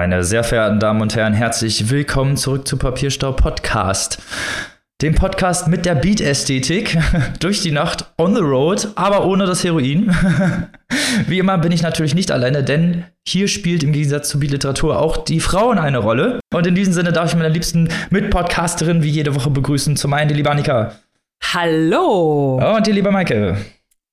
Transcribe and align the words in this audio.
Meine 0.00 0.24
sehr 0.24 0.44
verehrten 0.44 0.80
Damen 0.80 1.02
und 1.02 1.14
Herren, 1.14 1.34
herzlich 1.34 1.90
willkommen 1.90 2.38
zurück 2.38 2.66
zu 2.66 2.78
Papierstau 2.78 3.32
Podcast. 3.32 4.16
Dem 5.02 5.14
Podcast 5.14 5.68
mit 5.68 5.84
der 5.84 5.94
Beat-Ästhetik 5.94 6.96
durch 7.40 7.60
die 7.60 7.70
Nacht 7.70 8.06
on 8.16 8.34
the 8.34 8.40
road, 8.40 8.88
aber 8.94 9.26
ohne 9.26 9.44
das 9.44 9.62
Heroin. 9.62 10.10
Wie 11.26 11.38
immer 11.38 11.58
bin 11.58 11.70
ich 11.70 11.82
natürlich 11.82 12.14
nicht 12.14 12.30
alleine, 12.30 12.64
denn 12.64 13.04
hier 13.28 13.46
spielt 13.46 13.82
im 13.82 13.92
Gegensatz 13.92 14.30
zur 14.30 14.40
Beat-Literatur 14.40 14.98
auch 14.98 15.18
die 15.18 15.38
Frauen 15.38 15.76
eine 15.76 15.98
Rolle. 15.98 16.40
Und 16.50 16.66
in 16.66 16.74
diesem 16.74 16.94
Sinne 16.94 17.12
darf 17.12 17.28
ich 17.28 17.36
meine 17.36 17.50
liebsten 17.50 17.90
Mitpodcasterin 18.08 19.02
wie 19.02 19.10
jede 19.10 19.34
Woche 19.34 19.50
begrüßen. 19.50 19.96
Zum 19.96 20.14
einen 20.14 20.28
die 20.28 20.34
liebe 20.34 20.50
Annika. 20.50 20.92
Hallo. 21.52 22.74
Und 22.74 22.86
die 22.86 22.92
liebe 22.92 23.10
Maike. 23.10 23.58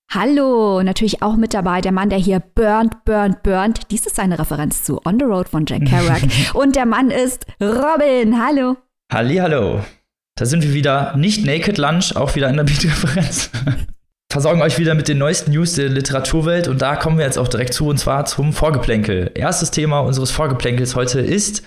Hallo, 0.10 0.82
natürlich 0.84 1.22
auch 1.22 1.36
mit 1.36 1.54
dabei 1.54 1.82
der 1.82 1.92
Mann, 1.92 2.10
der 2.10 2.18
hier 2.18 2.40
burnt, 2.40 3.04
burnt, 3.04 3.44
burnt. 3.44 3.92
Dies 3.92 4.06
ist 4.06 4.18
eine 4.20 4.40
Referenz 4.40 4.84
zu 4.84 5.02
On 5.06 5.20
the 5.20 5.26
Road 5.26 5.50
von 5.50 5.66
Jack 5.68 5.86
Kerouac. 5.86 6.22
Und 6.54 6.78
der 6.78 6.86
Mann 6.86 7.12
ist 7.12 7.46
Robin. 7.60 8.42
Hallo. 8.42 8.78
Halli, 9.12 9.36
hallo. 9.36 9.82
Da 10.36 10.46
sind 10.46 10.64
wir 10.64 10.74
wieder 10.74 11.18
nicht 11.18 11.46
Naked 11.46 11.78
Lunch, 11.78 12.16
auch 12.16 12.36
wieder 12.36 12.48
in 12.48 12.56
der 12.56 12.64
Beat-Referenz. 12.66 13.50
Versorgen 14.32 14.62
euch 14.62 14.80
wieder 14.80 14.96
mit 14.96 15.10
den 15.10 15.18
neuesten 15.18 15.52
News 15.52 15.74
der 15.74 15.90
Literaturwelt 15.90 16.70
und 16.70 16.82
da 16.82 16.96
kommen 16.96 17.18
wir 17.18 17.26
jetzt 17.26 17.38
auch 17.38 17.50
direkt 17.50 17.74
zu 17.74 17.88
und 17.88 17.98
zwar 17.98 18.24
zum 18.24 18.54
Vorgeplänkel. 18.54 19.32
Erstes 19.36 19.72
Thema 19.72 20.00
unseres 20.00 20.32
Vorgeplänkels 20.32 20.96
heute 20.96 21.20
ist 21.20 21.64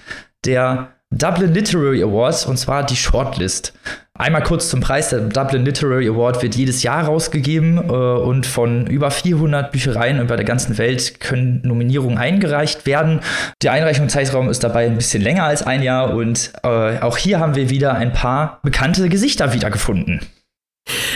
der 0.46 0.92
Dublin 1.10 1.52
Literary 1.52 2.02
Awards 2.02 2.46
und 2.46 2.56
zwar 2.56 2.86
die 2.86 2.96
Shortlist. 2.96 3.74
Einmal 4.20 4.42
kurz 4.42 4.68
zum 4.68 4.80
Preis. 4.80 5.08
Der 5.08 5.20
Dublin 5.20 5.64
Literary 5.64 6.06
Award 6.06 6.42
wird 6.42 6.54
jedes 6.54 6.82
Jahr 6.82 7.04
rausgegeben 7.04 7.78
äh, 7.78 7.90
und 7.90 8.44
von 8.44 8.86
über 8.86 9.10
400 9.10 9.72
Büchereien 9.72 10.20
über 10.20 10.36
der 10.36 10.44
ganzen 10.44 10.76
Welt 10.76 11.20
können 11.20 11.62
Nominierungen 11.64 12.18
eingereicht 12.18 12.84
werden. 12.84 13.20
Der 13.62 13.72
Einreichungszeitraum 13.72 14.50
ist 14.50 14.62
dabei 14.62 14.84
ein 14.84 14.96
bisschen 14.96 15.22
länger 15.22 15.44
als 15.44 15.62
ein 15.62 15.82
Jahr 15.82 16.14
und 16.14 16.52
äh, 16.62 16.98
auch 16.98 17.16
hier 17.16 17.40
haben 17.40 17.54
wir 17.54 17.70
wieder 17.70 17.94
ein 17.94 18.12
paar 18.12 18.60
bekannte 18.62 19.08
Gesichter 19.08 19.54
wiedergefunden. 19.54 20.20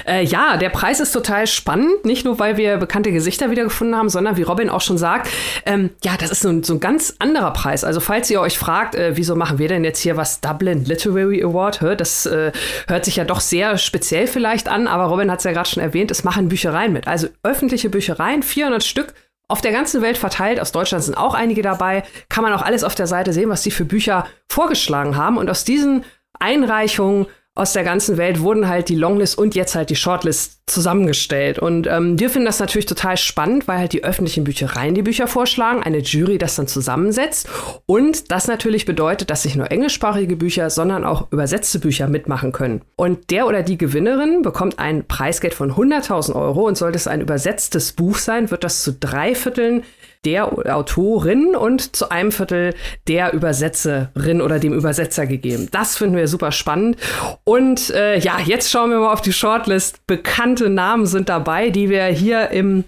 Äh, 0.06 0.24
ja, 0.24 0.56
der 0.56 0.68
Preis 0.68 1.00
ist 1.00 1.12
total 1.12 1.46
spannend, 1.46 2.04
nicht 2.04 2.24
nur, 2.24 2.38
weil 2.38 2.56
wir 2.56 2.76
bekannte 2.76 3.12
Gesichter 3.12 3.50
wiedergefunden 3.50 3.96
haben, 3.96 4.08
sondern 4.08 4.36
wie 4.36 4.42
Robin 4.42 4.70
auch 4.70 4.80
schon 4.80 4.98
sagt, 4.98 5.28
ähm, 5.66 5.90
ja, 6.02 6.12
das 6.18 6.30
ist 6.30 6.42
so 6.42 6.48
ein, 6.48 6.62
so 6.62 6.74
ein, 6.74 6.80
ganz 6.80 7.14
anderer 7.18 7.52
Preis. 7.52 7.84
Also 7.84 8.00
falls 8.00 8.30
ihr 8.30 8.40
euch 8.40 8.58
fragt, 8.58 8.94
äh, 8.94 9.16
wieso 9.16 9.36
machen 9.36 9.58
wir 9.58 9.68
denn 9.68 9.84
jetzt 9.84 10.00
hier 10.00 10.16
was 10.16 10.40
Dublin 10.40 10.84
Literary 10.84 11.42
Award, 11.42 11.80
hör, 11.80 11.96
das 11.96 12.26
äh, 12.26 12.52
hört 12.88 13.04
sich 13.04 13.16
ja 13.16 13.24
doch 13.24 13.40
sehr 13.40 13.78
speziell 13.78 14.26
vielleicht 14.26 14.68
an, 14.68 14.86
aber 14.86 15.04
Robin 15.04 15.30
hat 15.30 15.38
es 15.38 15.44
ja 15.44 15.52
gerade 15.52 15.68
schon 15.68 15.82
erwähnt, 15.82 16.10
es 16.10 16.24
machen 16.24 16.48
Büchereien 16.48 16.92
mit. 16.92 17.06
Also 17.06 17.28
öffentliche 17.42 17.90
Büchereien, 17.90 18.42
400 18.42 18.84
Stück, 18.84 19.14
auf 19.48 19.60
der 19.60 19.72
ganzen 19.72 20.00
Welt 20.00 20.16
verteilt, 20.16 20.58
aus 20.58 20.72
Deutschland 20.72 21.04
sind 21.04 21.16
auch 21.16 21.34
einige 21.34 21.62
dabei, 21.62 22.02
kann 22.28 22.42
man 22.42 22.52
auch 22.54 22.62
alles 22.62 22.82
auf 22.82 22.94
der 22.94 23.06
Seite 23.06 23.32
sehen, 23.32 23.50
was 23.50 23.62
die 23.62 23.70
für 23.70 23.84
Bücher 23.84 24.26
vorgeschlagen 24.48 25.16
haben. 25.16 25.36
Und 25.36 25.50
aus 25.50 25.64
diesen 25.64 26.04
Einreichungen 26.38 27.26
aus 27.56 27.72
der 27.72 27.84
ganzen 27.84 28.16
Welt 28.16 28.40
wurden 28.40 28.68
halt 28.68 28.88
die 28.88 28.96
Longlist 28.96 29.38
und 29.38 29.54
jetzt 29.54 29.76
halt 29.76 29.88
die 29.88 29.96
Shortlist 29.96 30.62
zusammengestellt. 30.66 31.60
Und 31.60 31.86
ähm, 31.86 32.18
wir 32.18 32.28
finden 32.28 32.46
das 32.46 32.58
natürlich 32.58 32.86
total 32.86 33.16
spannend, 33.16 33.68
weil 33.68 33.78
halt 33.78 33.92
die 33.92 34.02
öffentlichen 34.02 34.42
Büchereien 34.42 34.94
die 34.94 35.02
Bücher 35.02 35.28
vorschlagen, 35.28 35.82
eine 35.82 35.98
Jury 35.98 36.38
das 36.38 36.56
dann 36.56 36.66
zusammensetzt. 36.66 37.48
Und 37.86 38.32
das 38.32 38.48
natürlich 38.48 38.86
bedeutet, 38.86 39.30
dass 39.30 39.44
nicht 39.44 39.54
nur 39.54 39.70
englischsprachige 39.70 40.34
Bücher, 40.34 40.68
sondern 40.68 41.04
auch 41.04 41.30
übersetzte 41.30 41.78
Bücher 41.78 42.08
mitmachen 42.08 42.50
können. 42.50 42.82
Und 42.96 43.30
der 43.30 43.46
oder 43.46 43.62
die 43.62 43.78
Gewinnerin 43.78 44.42
bekommt 44.42 44.80
ein 44.80 45.06
Preisgeld 45.06 45.54
von 45.54 45.72
100.000 45.72 46.34
Euro 46.34 46.66
und 46.66 46.76
sollte 46.76 46.96
es 46.96 47.06
ein 47.06 47.20
übersetztes 47.20 47.92
Buch 47.92 48.16
sein, 48.16 48.50
wird 48.50 48.64
das 48.64 48.82
zu 48.82 48.92
drei 48.92 49.36
Vierteln 49.36 49.84
der 50.24 50.74
Autorin 50.74 51.54
und 51.56 51.96
zu 51.96 52.10
einem 52.10 52.32
Viertel 52.32 52.74
der 53.08 53.32
Übersetzerin 53.32 54.40
oder 54.40 54.58
dem 54.58 54.72
Übersetzer 54.72 55.26
gegeben. 55.26 55.68
Das 55.70 55.96
finden 55.96 56.16
wir 56.16 56.28
super 56.28 56.52
spannend. 56.52 56.96
Und 57.44 57.90
äh, 57.90 58.18
ja, 58.18 58.38
jetzt 58.44 58.70
schauen 58.70 58.90
wir 58.90 58.98
mal 58.98 59.12
auf 59.12 59.22
die 59.22 59.32
Shortlist. 59.32 60.06
Bekannte 60.06 60.70
Namen 60.70 61.06
sind 61.06 61.28
dabei, 61.28 61.70
die 61.70 61.90
wir 61.90 62.04
hier 62.06 62.50
im 62.50 62.84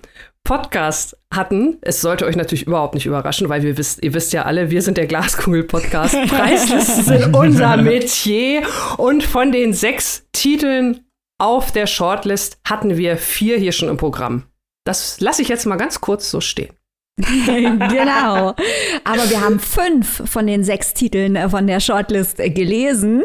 Podcast 0.46 1.16
hatten. 1.34 1.78
Es 1.82 2.00
sollte 2.00 2.24
euch 2.24 2.36
natürlich 2.36 2.66
überhaupt 2.66 2.94
nicht 2.94 3.04
überraschen, 3.04 3.48
weil 3.48 3.62
wir 3.62 3.76
wisst, 3.76 4.02
ihr 4.04 4.14
wisst 4.14 4.32
ja 4.32 4.44
alle, 4.44 4.70
wir 4.70 4.80
sind 4.80 4.96
der 4.96 5.06
Glaskugel-Podcast. 5.06 6.14
Preislisten 6.28 7.04
sind 7.04 7.34
unser 7.34 7.76
Metier. 7.76 8.62
Und 8.96 9.24
von 9.24 9.50
den 9.50 9.72
sechs 9.72 10.24
Titeln 10.32 11.00
auf 11.38 11.72
der 11.72 11.86
Shortlist 11.86 12.58
hatten 12.64 12.96
wir 12.96 13.16
vier 13.16 13.58
hier 13.58 13.72
schon 13.72 13.88
im 13.88 13.96
Programm. 13.96 14.44
Das 14.84 15.20
lasse 15.20 15.42
ich 15.42 15.48
jetzt 15.48 15.66
mal 15.66 15.76
ganz 15.76 16.00
kurz 16.00 16.30
so 16.30 16.40
stehen. 16.40 16.72
genau. 17.88 18.54
Aber 19.04 19.30
wir 19.30 19.40
haben 19.40 19.58
fünf 19.58 20.28
von 20.28 20.46
den 20.46 20.64
sechs 20.64 20.92
Titeln 20.92 21.34
äh, 21.34 21.48
von 21.48 21.66
der 21.66 21.80
Shortlist 21.80 22.38
äh, 22.40 22.50
gelesen. 22.50 23.24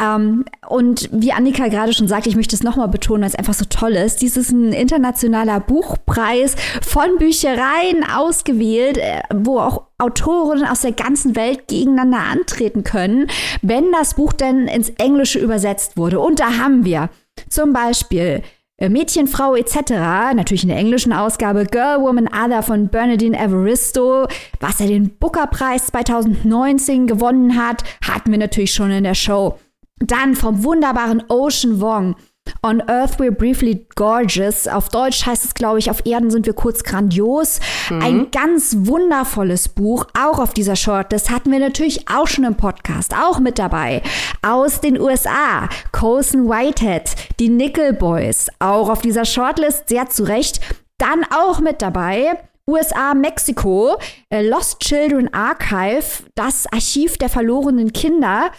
Ähm, 0.00 0.44
und 0.68 1.08
wie 1.12 1.32
Annika 1.32 1.66
gerade 1.66 1.92
schon 1.92 2.06
sagte, 2.06 2.28
ich 2.28 2.36
möchte 2.36 2.54
es 2.54 2.62
nochmal 2.62 2.86
betonen, 2.86 3.22
weil 3.22 3.30
es 3.30 3.34
einfach 3.34 3.54
so 3.54 3.64
toll 3.64 3.92
ist. 3.92 4.22
Dies 4.22 4.36
ist 4.36 4.52
ein 4.52 4.72
internationaler 4.72 5.58
Buchpreis 5.58 6.54
von 6.86 7.18
Büchereien 7.18 8.04
ausgewählt, 8.08 8.98
äh, 8.98 9.22
wo 9.34 9.58
auch 9.58 9.86
Autoren 9.98 10.64
aus 10.64 10.82
der 10.82 10.92
ganzen 10.92 11.34
Welt 11.34 11.66
gegeneinander 11.66 12.18
antreten 12.18 12.84
können, 12.84 13.26
wenn 13.60 13.90
das 13.90 14.14
Buch 14.14 14.32
denn 14.32 14.68
ins 14.68 14.90
Englische 14.90 15.40
übersetzt 15.40 15.96
wurde. 15.96 16.20
Und 16.20 16.38
da 16.38 16.58
haben 16.58 16.84
wir 16.84 17.10
zum 17.48 17.72
Beispiel 17.72 18.42
Mädchen, 18.88 19.28
Frau 19.28 19.54
etc., 19.54 19.90
natürlich 20.34 20.62
in 20.62 20.68
der 20.68 20.78
englischen 20.78 21.12
Ausgabe 21.12 21.64
Girl, 21.66 22.00
Woman, 22.00 22.28
Other 22.28 22.62
von 22.62 22.88
Bernadine 22.88 23.38
Evaristo, 23.38 24.26
was 24.60 24.80
er 24.80 24.88
den 24.88 25.16
Booker-Preis 25.18 25.86
2019 25.86 27.06
gewonnen 27.06 27.56
hat, 27.56 27.84
hatten 28.06 28.30
wir 28.30 28.38
natürlich 28.38 28.72
schon 28.72 28.90
in 28.90 29.04
der 29.04 29.14
Show. 29.14 29.58
Dann 29.98 30.34
vom 30.34 30.64
wunderbaren 30.64 31.22
Ocean 31.28 31.80
Wong, 31.80 32.16
On 32.64 32.80
Earth 32.88 33.18
We're 33.18 33.32
Briefly 33.32 33.86
Gorgeous. 33.96 34.68
Auf 34.68 34.88
Deutsch 34.88 35.26
heißt 35.26 35.44
es, 35.44 35.54
glaube 35.54 35.80
ich, 35.80 35.90
auf 35.90 36.06
Erden 36.06 36.30
sind 36.30 36.46
wir 36.46 36.52
kurz 36.52 36.84
grandios. 36.84 37.58
Mhm. 37.90 38.02
Ein 38.02 38.30
ganz 38.30 38.76
wundervolles 38.78 39.68
Buch, 39.68 40.06
auch 40.16 40.38
auf 40.38 40.54
dieser 40.54 40.76
Shortlist. 40.76 41.30
Hatten 41.30 41.50
wir 41.50 41.58
natürlich 41.58 42.08
auch 42.08 42.28
schon 42.28 42.44
im 42.44 42.54
Podcast, 42.54 43.16
auch 43.16 43.40
mit 43.40 43.58
dabei. 43.58 44.00
Aus 44.42 44.80
den 44.80 45.00
USA, 45.00 45.68
Colson 45.90 46.48
Whitehead, 46.48 47.16
die 47.40 47.48
Nickel 47.48 47.94
Boys, 47.94 48.46
auch 48.60 48.88
auf 48.88 49.00
dieser 49.02 49.24
Shortlist, 49.24 49.88
sehr 49.88 50.08
zu 50.08 50.22
Recht. 50.22 50.60
Dann 50.98 51.24
auch 51.32 51.58
mit 51.58 51.82
dabei 51.82 52.38
USA, 52.68 53.12
Mexiko, 53.14 53.96
äh, 54.30 54.46
Lost 54.46 54.78
Children 54.78 55.34
Archive, 55.34 56.04
das 56.36 56.66
Archiv 56.72 57.18
der 57.18 57.28
verlorenen 57.28 57.92
Kinder, 57.92 58.52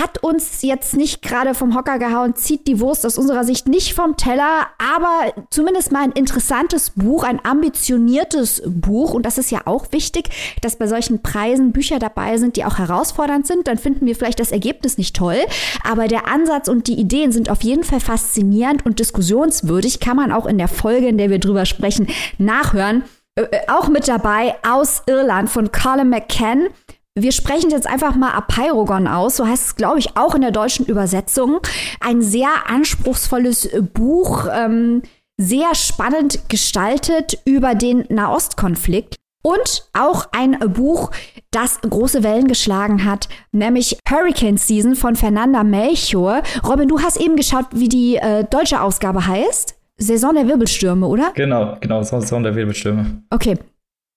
hat 0.00 0.22
uns 0.22 0.62
jetzt 0.62 0.96
nicht 0.96 1.22
gerade 1.22 1.54
vom 1.54 1.74
Hocker 1.74 1.98
gehauen, 1.98 2.34
zieht 2.34 2.66
die 2.66 2.80
Wurst 2.80 3.06
aus 3.06 3.18
unserer 3.18 3.44
Sicht 3.44 3.68
nicht 3.68 3.94
vom 3.94 4.16
Teller, 4.16 4.66
aber 4.78 5.32
zumindest 5.50 5.92
mal 5.92 6.02
ein 6.02 6.12
interessantes 6.12 6.90
Buch, 6.90 7.22
ein 7.22 7.44
ambitioniertes 7.44 8.62
Buch. 8.66 9.14
Und 9.14 9.24
das 9.24 9.38
ist 9.38 9.50
ja 9.50 9.62
auch 9.66 9.92
wichtig, 9.92 10.30
dass 10.62 10.76
bei 10.76 10.86
solchen 10.86 11.22
Preisen 11.22 11.72
Bücher 11.72 11.98
dabei 11.98 12.36
sind, 12.38 12.56
die 12.56 12.64
auch 12.64 12.78
herausfordernd 12.78 13.46
sind. 13.46 13.68
Dann 13.68 13.78
finden 13.78 14.06
wir 14.06 14.16
vielleicht 14.16 14.40
das 14.40 14.52
Ergebnis 14.52 14.98
nicht 14.98 15.16
toll, 15.16 15.38
aber 15.82 16.08
der 16.08 16.28
Ansatz 16.28 16.68
und 16.68 16.88
die 16.88 16.98
Ideen 16.98 17.32
sind 17.32 17.50
auf 17.50 17.62
jeden 17.62 17.84
Fall 17.84 18.00
faszinierend 18.00 18.84
und 18.84 18.98
diskussionswürdig. 18.98 20.00
Kann 20.00 20.16
man 20.16 20.32
auch 20.32 20.46
in 20.46 20.58
der 20.58 20.68
Folge, 20.68 21.08
in 21.08 21.18
der 21.18 21.30
wir 21.30 21.38
drüber 21.38 21.66
sprechen, 21.66 22.08
nachhören. 22.38 23.04
Äh, 23.36 23.42
äh, 23.42 23.68
auch 23.68 23.88
mit 23.88 24.06
dabei 24.08 24.54
aus 24.66 25.02
Irland 25.06 25.50
von 25.50 25.72
Colin 25.72 26.08
McCann. 26.08 26.68
Wir 27.16 27.30
sprechen 27.30 27.70
jetzt 27.70 27.86
einfach 27.86 28.16
mal 28.16 28.32
Apeirogon 28.32 29.06
aus, 29.06 29.36
so 29.36 29.46
heißt 29.46 29.66
es, 29.66 29.76
glaube 29.76 30.00
ich, 30.00 30.16
auch 30.16 30.34
in 30.34 30.40
der 30.40 30.50
deutschen 30.50 30.84
Übersetzung. 30.84 31.60
Ein 32.00 32.22
sehr 32.22 32.48
anspruchsvolles 32.66 33.70
Buch, 33.94 34.48
ähm, 34.52 35.02
sehr 35.36 35.76
spannend 35.76 36.48
gestaltet 36.48 37.38
über 37.44 37.76
den 37.76 38.04
Nahostkonflikt. 38.08 39.14
Und 39.44 39.88
auch 39.92 40.26
ein 40.32 40.58
Buch, 40.72 41.12
das 41.52 41.80
große 41.82 42.24
Wellen 42.24 42.48
geschlagen 42.48 43.04
hat, 43.04 43.28
nämlich 43.52 43.96
Hurricane 44.08 44.56
Season 44.56 44.96
von 44.96 45.14
Fernanda 45.14 45.62
Melchior. 45.62 46.42
Robin, 46.66 46.88
du 46.88 47.00
hast 47.00 47.20
eben 47.20 47.36
geschaut, 47.36 47.66
wie 47.72 47.88
die 47.88 48.16
äh, 48.16 48.42
deutsche 48.42 48.80
Ausgabe 48.80 49.24
heißt. 49.24 49.76
Saison 49.98 50.34
der 50.34 50.48
Wirbelstürme, 50.48 51.06
oder? 51.06 51.30
Genau, 51.36 51.76
genau, 51.78 52.02
Saison 52.02 52.42
der 52.42 52.56
Wirbelstürme. 52.56 53.22
Okay. 53.30 53.56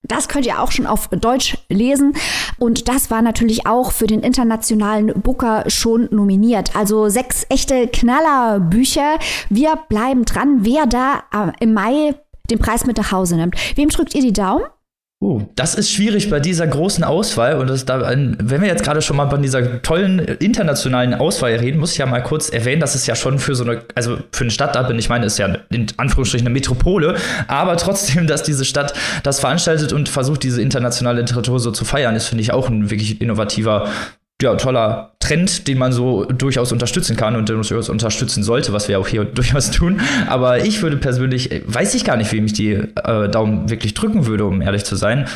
Das 0.04 0.28
könnt 0.28 0.46
ihr 0.46 0.62
auch 0.62 0.72
schon 0.72 0.88
auf 0.88 1.10
Deutsch 1.10 1.58
lesen. 1.70 2.14
Und 2.60 2.88
das 2.88 3.12
war 3.12 3.22
natürlich 3.22 3.66
auch 3.68 3.92
für 3.92 4.08
den 4.08 4.22
internationalen 4.22 5.08
Booker 5.22 5.66
schon 5.68 6.08
nominiert. 6.12 6.76
Also 6.76 7.10
sechs 7.10 7.46
echte 7.50 7.88
Knallerbücher. 7.88 9.20
Wir 9.50 9.76
bleiben 9.90 10.24
dran, 10.24 10.60
wer 10.62 10.86
da 10.86 11.24
äh, 11.34 11.52
im 11.60 11.74
Mai 11.74 12.16
den 12.50 12.60
Preis 12.60 12.86
mit 12.86 12.98
nach 12.98 13.12
Hause 13.12 13.36
nimmt. 13.36 13.56
Wem 13.76 13.90
drückt 13.90 14.16
ihr 14.16 14.22
die 14.22 14.34
Daumen? 14.34 14.64
Uh, 15.20 15.42
das 15.56 15.74
ist 15.74 15.92
schwierig 15.92 16.30
bei 16.30 16.40
dieser 16.40 16.68
großen 16.68 17.04
Auswahl. 17.04 17.58
Und 17.58 17.72
das 17.72 17.86
da, 17.86 18.08
wenn 18.08 18.62
wir 18.62 18.68
jetzt 18.68 18.84
gerade 18.84 19.02
schon 19.02 19.18
mal 19.18 19.28
von 19.32 19.42
dieser 19.42 19.82
tollen 19.82 20.20
internationalen 20.20 21.16
Auswahl 21.16 21.54
reden, 21.54 21.80
muss 21.80 21.94
ich 21.94 21.98
ja 21.98 22.06
mal 22.06 22.22
kurz 22.22 22.50
erwähnen, 22.50 22.82
dass 22.82 22.94
es 22.94 23.08
ja 23.08 23.16
schon 23.16 23.40
für 23.40 23.56
so 23.56 23.64
eine, 23.64 23.82
also 23.96 24.20
für 24.32 24.44
eine 24.44 24.52
Stadt 24.52 24.76
da 24.76 24.84
bin, 24.84 25.00
ich 25.00 25.10
meine, 25.10 25.26
ist 25.26 25.40
ja 25.40 25.58
in 25.72 25.88
Anführungsstrichen 25.98 26.46
eine 26.46 26.54
Metropole, 26.54 27.16
aber 27.48 27.78
trotzdem, 27.78 28.28
dass 28.28 28.44
diese 28.44 28.64
Stadt 28.64 28.94
das 29.24 29.40
veranstaltet 29.40 29.92
und 29.92 30.08
versucht, 30.08 30.44
diese 30.44 30.62
internationale 30.62 31.22
Literatur 31.22 31.60
so 31.60 31.72
zu 31.72 31.84
feiern, 31.84 32.16
ist, 32.16 32.28
finde 32.28 32.44
ich, 32.44 32.54
auch 32.54 32.70
ein 32.70 32.92
wirklich 32.92 33.20
innovativer 33.20 33.90
ja, 34.42 34.56
toller 34.56 35.16
Trend, 35.20 35.68
den 35.68 35.78
man 35.78 35.92
so 35.92 36.26
durchaus 36.26 36.72
unterstützen 36.72 37.16
kann 37.16 37.36
und 37.36 37.50
durchaus 37.50 37.90
unterstützen 37.90 38.44
sollte, 38.44 38.72
was 38.72 38.88
wir 38.88 39.00
auch 39.00 39.08
hier 39.08 39.26
durchaus 39.26 39.72
tun. 39.72 40.02
Aber 40.28 40.64
ich 40.64 40.82
würde 40.82 40.98
persönlich, 40.98 41.64
weiß 41.66 41.96
ich 41.96 42.06
gar 42.06 42.18
nicht, 42.18 42.32
wem 42.32 42.46
ich 42.46 42.54
die 42.54 42.74
äh, 42.74 43.30
Daumen 43.30 43.70
wirklich 43.70 43.94
drücken 43.94 44.28
würde, 44.28 44.46
um 44.46 44.62
ehrlich 44.62 44.84
zu 44.86 44.96
sein, 44.96 45.28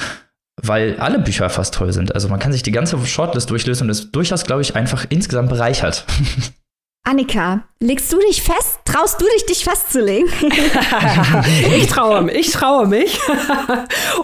weil 0.61 0.97
alle 0.99 1.19
Bücher 1.19 1.49
fast 1.49 1.73
toll 1.73 1.93
sind. 1.93 2.13
Also 2.13 2.29
man 2.29 2.39
kann 2.39 2.51
sich 2.51 2.61
die 2.61 2.71
ganze 2.71 2.97
Shortlist 3.05 3.49
durchlösen 3.49 3.87
und 3.87 3.89
es 3.89 4.11
durchaus, 4.11 4.43
glaube 4.43 4.61
ich, 4.61 4.75
einfach 4.75 5.05
insgesamt 5.09 5.49
bereichert. 5.49 6.05
Annika, 7.03 7.63
legst 7.79 8.13
du 8.13 8.19
dich 8.19 8.43
fest? 8.43 8.79
Traust 8.85 9.19
du 9.19 9.25
dich, 9.33 9.45
dich 9.47 9.63
festzulegen? 9.63 10.29
ich 11.75 11.87
traue 11.87 12.21
mich, 12.21 12.35
ich 12.35 12.51
traue 12.51 12.85
mich. 12.85 13.19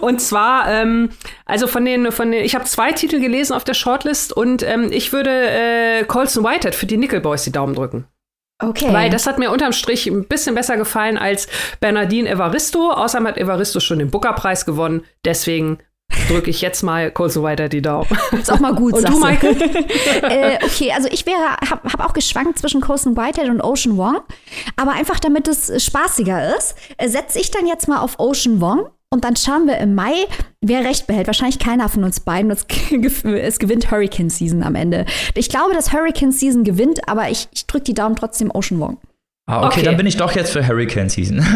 und 0.00 0.20
zwar, 0.20 0.70
ähm, 0.70 1.10
also 1.44 1.66
von 1.66 1.84
den, 1.84 2.12
von 2.12 2.30
den, 2.30 2.44
ich 2.44 2.54
habe 2.54 2.66
zwei 2.66 2.92
Titel 2.92 3.20
gelesen 3.20 3.54
auf 3.54 3.64
der 3.64 3.74
Shortlist 3.74 4.32
und 4.32 4.62
ähm, 4.62 4.92
ich 4.92 5.12
würde 5.12 5.30
äh, 5.30 6.04
Colson 6.04 6.44
Whitehead 6.44 6.74
für 6.76 6.86
die 6.86 6.96
Nickel 6.96 7.20
Boys 7.20 7.42
die 7.42 7.52
Daumen 7.52 7.74
drücken. 7.74 8.06
Okay. 8.60 8.92
Weil 8.92 9.10
das 9.10 9.26
hat 9.26 9.38
mir 9.38 9.50
unterm 9.50 9.72
Strich 9.72 10.06
ein 10.06 10.26
bisschen 10.26 10.54
besser 10.54 10.76
gefallen 10.76 11.18
als 11.18 11.48
Bernardine 11.80 12.28
Evaristo. 12.28 12.90
Außerdem 12.92 13.28
hat 13.28 13.38
Evaristo 13.38 13.80
schon 13.80 14.00
den 14.00 14.10
Booker-Preis 14.10 14.66
gewonnen. 14.66 15.04
Deswegen 15.24 15.78
drücke 16.28 16.50
ich 16.50 16.60
jetzt 16.60 16.82
mal 16.82 17.10
kurz 17.10 17.34
so 17.34 17.42
weiter 17.42 17.68
die 17.68 17.82
Daumen. 17.82 18.06
Ist 18.32 18.52
auch 18.52 18.60
mal 18.60 18.74
gut, 18.74 18.94
Und 18.94 19.08
du, 19.08 19.18
Michael? 19.18 19.56
äh, 20.22 20.58
okay, 20.64 20.92
also 20.92 21.08
ich 21.10 21.26
wäre, 21.26 21.56
habe 21.68 21.88
hab 21.90 22.04
auch 22.04 22.12
geschwankt 22.12 22.58
zwischen 22.58 22.80
Colson 22.80 23.16
Whitehead 23.16 23.48
und 23.48 23.60
Ocean 23.60 23.96
Wong. 23.96 24.20
Aber 24.76 24.92
einfach 24.92 25.18
damit 25.20 25.48
es 25.48 25.82
spaßiger 25.82 26.56
ist, 26.56 26.76
äh, 26.98 27.08
setze 27.08 27.38
ich 27.38 27.50
dann 27.50 27.66
jetzt 27.66 27.88
mal 27.88 28.00
auf 28.00 28.18
Ocean 28.18 28.60
Wong. 28.60 28.88
Und 29.10 29.24
dann 29.24 29.36
schauen 29.36 29.66
wir 29.66 29.78
im 29.78 29.94
Mai, 29.94 30.26
wer 30.60 30.84
recht 30.84 31.06
behält. 31.06 31.26
Wahrscheinlich 31.26 31.58
keiner 31.58 31.88
von 31.88 32.04
uns 32.04 32.20
beiden. 32.20 32.50
Es, 32.50 32.66
es 33.24 33.58
gewinnt 33.58 33.90
Hurricane 33.90 34.28
Season 34.28 34.62
am 34.62 34.74
Ende. 34.74 35.06
Ich 35.34 35.48
glaube, 35.48 35.72
dass 35.72 35.92
Hurricane 35.92 36.32
Season 36.32 36.62
gewinnt, 36.62 37.08
aber 37.08 37.30
ich, 37.30 37.48
ich 37.54 37.66
drücke 37.66 37.84
die 37.84 37.94
Daumen 37.94 38.16
trotzdem 38.16 38.50
Ocean 38.54 38.80
Wong. 38.80 38.98
Ah, 39.50 39.64
okay, 39.64 39.66
okay, 39.66 39.82
dann 39.82 39.96
bin 39.96 40.06
ich 40.06 40.18
doch 40.18 40.32
jetzt 40.32 40.52
für 40.52 40.68
Hurricane 40.68 41.08
Season. 41.08 41.38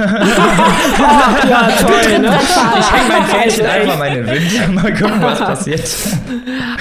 ja, 1.48 1.68
toll, 1.78 2.20
ne? 2.20 2.38
Ich 2.78 2.90
hänge 2.90 3.08
mein 3.08 3.24
Fähnchen 3.26 3.66
einfach 3.66 3.98
mal 3.98 4.08
in 4.08 4.24
den 4.24 4.26
Wind. 4.28 4.74
Mal 4.74 4.94
gucken, 4.94 5.20
was 5.20 5.38
passiert. 5.40 5.82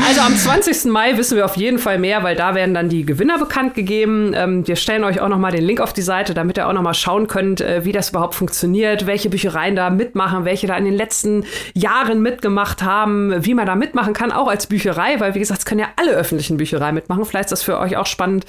Also 0.08 0.22
am 0.22 0.34
20. 0.34 0.86
Mai 0.86 1.18
wissen 1.18 1.36
wir 1.36 1.44
auf 1.44 1.58
jeden 1.58 1.80
Fall 1.80 2.00
mehr, 2.00 2.24
weil 2.24 2.38
da 2.38 2.56
werden 2.56 2.74
dann 2.74 2.88
die 2.88 3.06
Gewinner 3.06 3.38
bekannt 3.38 3.74
gegeben. 3.74 4.32
Ähm, 4.34 4.66
wir 4.66 4.78
stellen 4.78 5.04
euch 5.04 5.20
auch 5.20 5.28
noch 5.28 5.38
mal 5.38 5.52
den 5.52 5.66
Link 5.66 5.82
auf 5.82 5.92
die 5.92 6.02
Seite, 6.02 6.34
damit 6.34 6.58
ihr 6.58 6.70
auch 6.70 6.74
noch 6.74 6.82
mal 6.82 6.94
schauen 6.94 7.28
könnt, 7.28 7.60
äh, 7.60 7.84
wie 7.84 7.92
das 7.92 8.12
überhaupt 8.12 8.36
funktioniert, 8.36 9.06
welche 9.06 9.30
Büchereien 9.30 9.76
da 9.76 9.90
mitmachen, 9.90 10.46
welche 10.46 10.68
da 10.68 10.78
in 10.78 10.86
den 10.86 10.94
letzten 10.94 11.44
Jahren 11.74 12.22
mitgemacht 12.22 12.84
haben, 12.84 13.34
wie 13.46 13.54
man 13.54 13.66
da 13.66 13.76
mitmachen 13.76 14.14
kann, 14.14 14.32
auch 14.32 14.48
als 14.48 14.68
Bücherei, 14.68 15.20
weil 15.20 15.36
wie 15.36 15.40
gesagt, 15.40 15.60
es 15.60 15.66
können 15.66 15.82
ja 15.82 15.88
alle 15.98 16.12
öffentlichen 16.12 16.56
Büchereien 16.56 16.96
mitmachen. 16.96 17.26
Vielleicht 17.26 17.48
ist 17.48 17.52
das 17.52 17.64
für 17.64 17.80
euch 17.80 17.98
auch 17.98 18.06
spannend. 18.06 18.46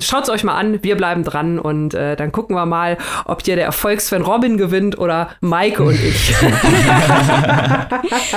Schaut 0.00 0.22
es 0.24 0.30
euch 0.30 0.44
mal 0.44 0.54
an, 0.54 0.82
wir 0.82 0.96
bleiben 0.96 1.22
dran 1.22 1.58
und 1.58 1.92
äh, 1.92 2.05
äh, 2.12 2.16
dann 2.16 2.32
gucken 2.32 2.56
wir 2.56 2.66
mal, 2.66 2.98
ob 3.24 3.44
hier 3.44 3.56
der 3.56 3.66
Erfolgsfan 3.66 4.22
Robin 4.22 4.56
gewinnt 4.56 4.98
oder 4.98 5.30
Maike 5.40 5.82
und 5.82 5.94
ich. 5.94 6.34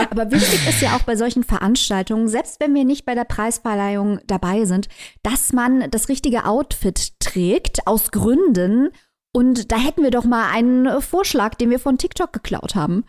Aber 0.09 0.31
wichtig 0.31 0.67
ist 0.67 0.81
ja 0.81 0.95
auch 0.95 1.03
bei 1.03 1.15
solchen 1.15 1.43
Veranstaltungen, 1.43 2.27
selbst 2.27 2.59
wenn 2.59 2.73
wir 2.73 2.85
nicht 2.85 3.05
bei 3.05 3.15
der 3.15 3.25
Preisverleihung 3.25 4.19
dabei 4.27 4.65
sind, 4.65 4.87
dass 5.23 5.53
man 5.53 5.89
das 5.91 6.09
richtige 6.09 6.45
Outfit 6.45 7.19
trägt, 7.19 7.87
aus 7.87 8.11
Gründen. 8.11 8.89
Und 9.31 9.71
da 9.71 9.77
hätten 9.77 10.03
wir 10.03 10.11
doch 10.11 10.25
mal 10.25 10.49
einen 10.51 11.01
Vorschlag, 11.01 11.55
den 11.55 11.69
wir 11.69 11.79
von 11.79 11.97
TikTok 11.97 12.33
geklaut 12.33 12.75
haben. 12.75 13.05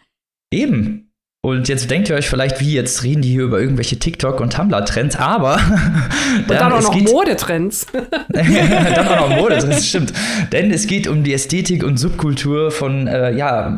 Eben. 0.52 1.09
Und 1.42 1.68
jetzt 1.68 1.90
denkt 1.90 2.10
ihr 2.10 2.16
euch 2.16 2.28
vielleicht, 2.28 2.60
wie 2.60 2.74
jetzt 2.74 3.02
reden 3.02 3.22
die 3.22 3.30
hier 3.30 3.44
über 3.44 3.60
irgendwelche 3.60 3.98
TikTok- 3.98 4.40
und 4.40 4.52
Tumblr-Trends, 4.52 5.16
aber. 5.16 5.54
und 6.38 6.50
dann 6.50 6.72
auch 6.72 6.82
noch 6.82 6.94
Modetrends. 6.94 7.86
dann 8.28 9.08
auch 9.08 9.28
noch 9.28 9.36
Modetrends, 9.36 9.86
stimmt. 9.86 10.12
Denn 10.52 10.70
es 10.70 10.86
geht 10.86 11.08
um 11.08 11.24
die 11.24 11.32
Ästhetik 11.32 11.82
und 11.82 11.96
Subkultur 11.96 12.70
von, 12.70 13.06
äh, 13.06 13.32
ja, 13.32 13.74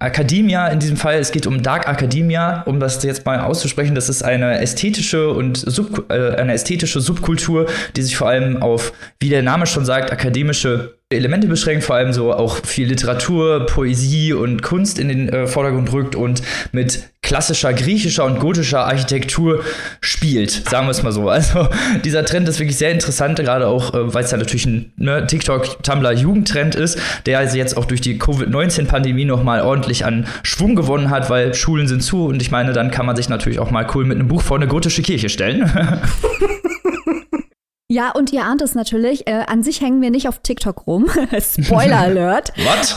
Academia 0.00 0.68
in 0.68 0.78
diesem 0.78 0.96
Fall. 0.96 1.16
Es 1.16 1.32
geht 1.32 1.46
um 1.46 1.62
Dark 1.62 1.88
Academia, 1.88 2.62
um 2.62 2.80
das 2.80 3.02
jetzt 3.02 3.26
mal 3.26 3.40
auszusprechen. 3.40 3.94
Das 3.94 4.08
ist 4.08 4.22
eine 4.22 4.60
ästhetische 4.60 5.30
und 5.30 5.56
Sub, 5.58 6.10
äh, 6.10 6.36
eine 6.36 6.52
ästhetische 6.52 7.00
Subkultur, 7.00 7.66
die 7.96 8.02
sich 8.02 8.16
vor 8.16 8.28
allem 8.28 8.62
auf, 8.62 8.92
wie 9.20 9.28
der 9.28 9.42
Name 9.42 9.66
schon 9.66 9.84
sagt, 9.84 10.12
akademische 10.12 10.96
Elemente 11.08 11.46
beschränkt, 11.46 11.84
vor 11.84 11.96
allem 11.96 12.12
so 12.12 12.32
auch 12.32 12.64
viel 12.66 12.88
Literatur, 12.88 13.66
Poesie 13.66 14.32
und 14.32 14.62
Kunst 14.62 14.98
in 14.98 15.08
den 15.08 15.28
äh, 15.28 15.46
Vordergrund 15.46 15.92
rückt 15.92 16.16
und 16.16 16.42
mit 16.72 17.04
klassischer 17.26 17.74
griechischer 17.74 18.24
und 18.24 18.38
gotischer 18.38 18.86
Architektur 18.86 19.64
spielt, 20.00 20.68
sagen 20.70 20.86
wir 20.86 20.92
es 20.92 21.02
mal 21.02 21.10
so. 21.10 21.28
Also 21.28 21.68
dieser 22.04 22.24
Trend 22.24 22.48
ist 22.48 22.60
wirklich 22.60 22.78
sehr 22.78 22.92
interessant, 22.92 23.36
gerade 23.40 23.66
auch, 23.66 23.92
äh, 23.94 24.14
weil 24.14 24.22
es 24.22 24.30
ja 24.30 24.38
natürlich 24.38 24.64
ein 24.64 24.92
ne, 24.96 25.26
TikTok-Tumblr-Jugendtrend 25.26 26.76
ist, 26.76 26.98
der 27.26 27.40
also 27.40 27.56
jetzt 27.56 27.76
auch 27.76 27.84
durch 27.84 28.00
die 28.00 28.16
Covid-19-Pandemie 28.18 29.24
nochmal 29.24 29.62
ordentlich 29.62 30.04
an 30.04 30.26
Schwung 30.44 30.76
gewonnen 30.76 31.10
hat, 31.10 31.28
weil 31.28 31.52
Schulen 31.52 31.88
sind 31.88 32.02
zu 32.02 32.26
und 32.26 32.40
ich 32.40 32.52
meine, 32.52 32.72
dann 32.72 32.92
kann 32.92 33.06
man 33.06 33.16
sich 33.16 33.28
natürlich 33.28 33.58
auch 33.58 33.72
mal 33.72 33.86
cool 33.94 34.04
mit 34.04 34.18
einem 34.18 34.28
Buch 34.28 34.42
vor 34.42 34.56
eine 34.56 34.68
gotische 34.68 35.02
Kirche 35.02 35.28
stellen. 35.28 35.68
Ja, 37.88 38.10
und 38.10 38.32
ihr 38.32 38.44
ahnt 38.44 38.62
es 38.62 38.74
natürlich, 38.74 39.28
äh, 39.28 39.44
an 39.46 39.62
sich 39.62 39.80
hängen 39.80 40.02
wir 40.02 40.10
nicht 40.10 40.26
auf 40.28 40.40
TikTok 40.40 40.86
rum. 40.88 41.08
Spoiler 41.40 41.98
Alert. 41.98 42.52
What? 42.56 42.96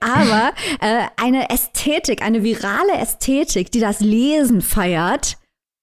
Aber 0.00 0.52
äh, 0.80 1.06
eine 1.22 1.50
Ästhetik, 1.50 2.22
eine 2.22 2.42
virale 2.42 2.94
Ästhetik, 2.94 3.70
die 3.70 3.80
das 3.80 4.00
Lesen 4.00 4.62
feiert, 4.62 5.36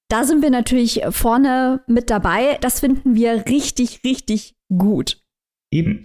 da 0.10 0.24
sind 0.24 0.42
wir 0.42 0.50
natürlich 0.50 1.01
vorne 1.10 1.84
mit 1.88 2.10
dabei. 2.10 2.57
Das 2.62 2.80
finden 2.80 3.16
wir 3.16 3.45
richtig, 3.48 4.01
richtig 4.04 4.56
gut. 4.75 5.22
Eben. 5.72 6.04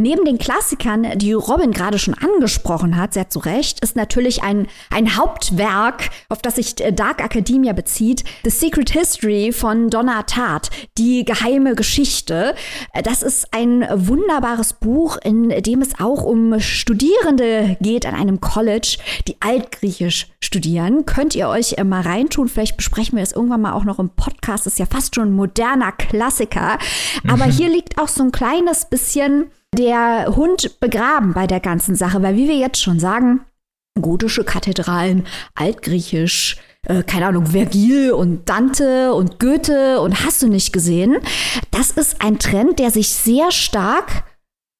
Neben 0.00 0.24
den 0.24 0.38
Klassikern, 0.38 1.18
die 1.18 1.34
Robin 1.34 1.72
gerade 1.72 1.98
schon 1.98 2.14
angesprochen 2.14 2.96
hat, 2.96 3.12
sehr 3.12 3.28
zu 3.28 3.38
Recht, 3.38 3.80
ist 3.80 3.96
natürlich 3.96 4.42
ein, 4.42 4.66
ein 4.90 5.16
Hauptwerk, 5.16 6.08
auf 6.30 6.40
das 6.40 6.56
sich 6.56 6.80
äh, 6.80 6.90
Dark 6.90 7.22
Academia 7.22 7.74
bezieht, 7.74 8.24
The 8.42 8.50
Secret 8.50 8.90
History 8.90 9.52
von 9.52 9.90
Donna 9.90 10.22
Tartt, 10.22 10.70
die 10.96 11.26
geheime 11.26 11.74
Geschichte. 11.74 12.54
Äh, 12.94 13.02
das 13.02 13.22
ist 13.22 13.52
ein 13.52 13.86
wunderbares 13.92 14.72
Buch, 14.72 15.18
in 15.22 15.50
dem 15.50 15.82
es 15.82 16.00
auch 16.00 16.22
um 16.22 16.58
Studierende 16.60 17.76
geht 17.82 18.06
an 18.06 18.14
einem 18.14 18.40
College, 18.40 18.96
die 19.28 19.36
Altgriechisch 19.40 20.28
studieren. 20.42 21.04
Könnt 21.04 21.34
ihr 21.34 21.48
euch 21.48 21.74
äh, 21.74 21.84
mal 21.84 22.00
reintun? 22.00 22.48
Vielleicht 22.48 22.78
besprechen 22.78 23.16
wir 23.16 23.22
es 23.22 23.32
irgendwann 23.32 23.60
mal 23.60 23.74
auch 23.74 23.84
noch 23.84 23.98
im 23.98 24.08
Podcast. 24.08 24.64
Das 24.64 24.72
ist 24.74 24.78
ja 24.78 24.86
fast 24.86 25.14
schon 25.14 25.28
ein 25.28 25.36
moderner 25.36 25.92
Klassiker. 25.92 26.78
Aber 27.28 27.46
mhm. 27.46 27.50
hier 27.50 27.68
liegt 27.68 28.00
auch 28.00 28.08
so 28.08 28.22
ein 28.22 28.32
kleines 28.32 28.86
bisschen 28.86 29.50
der 29.76 30.34
Hund 30.36 30.80
begraben 30.80 31.32
bei 31.32 31.46
der 31.46 31.60
ganzen 31.60 31.94
Sache, 31.94 32.22
weil 32.22 32.36
wie 32.36 32.48
wir 32.48 32.56
jetzt 32.56 32.82
schon 32.82 32.98
sagen, 32.98 33.40
gotische 34.00 34.44
Kathedralen, 34.44 35.26
altgriechisch, 35.54 36.58
äh, 36.86 37.02
keine 37.02 37.26
Ahnung, 37.26 37.46
Vergil 37.46 38.12
und 38.12 38.48
Dante 38.48 39.12
und 39.14 39.38
Goethe 39.38 40.00
und 40.00 40.24
hast 40.24 40.42
du 40.42 40.48
nicht 40.48 40.72
gesehen. 40.72 41.18
Das 41.70 41.90
ist 41.90 42.22
ein 42.22 42.38
Trend, 42.38 42.78
der 42.78 42.90
sich 42.90 43.10
sehr 43.10 43.50
stark 43.50 44.24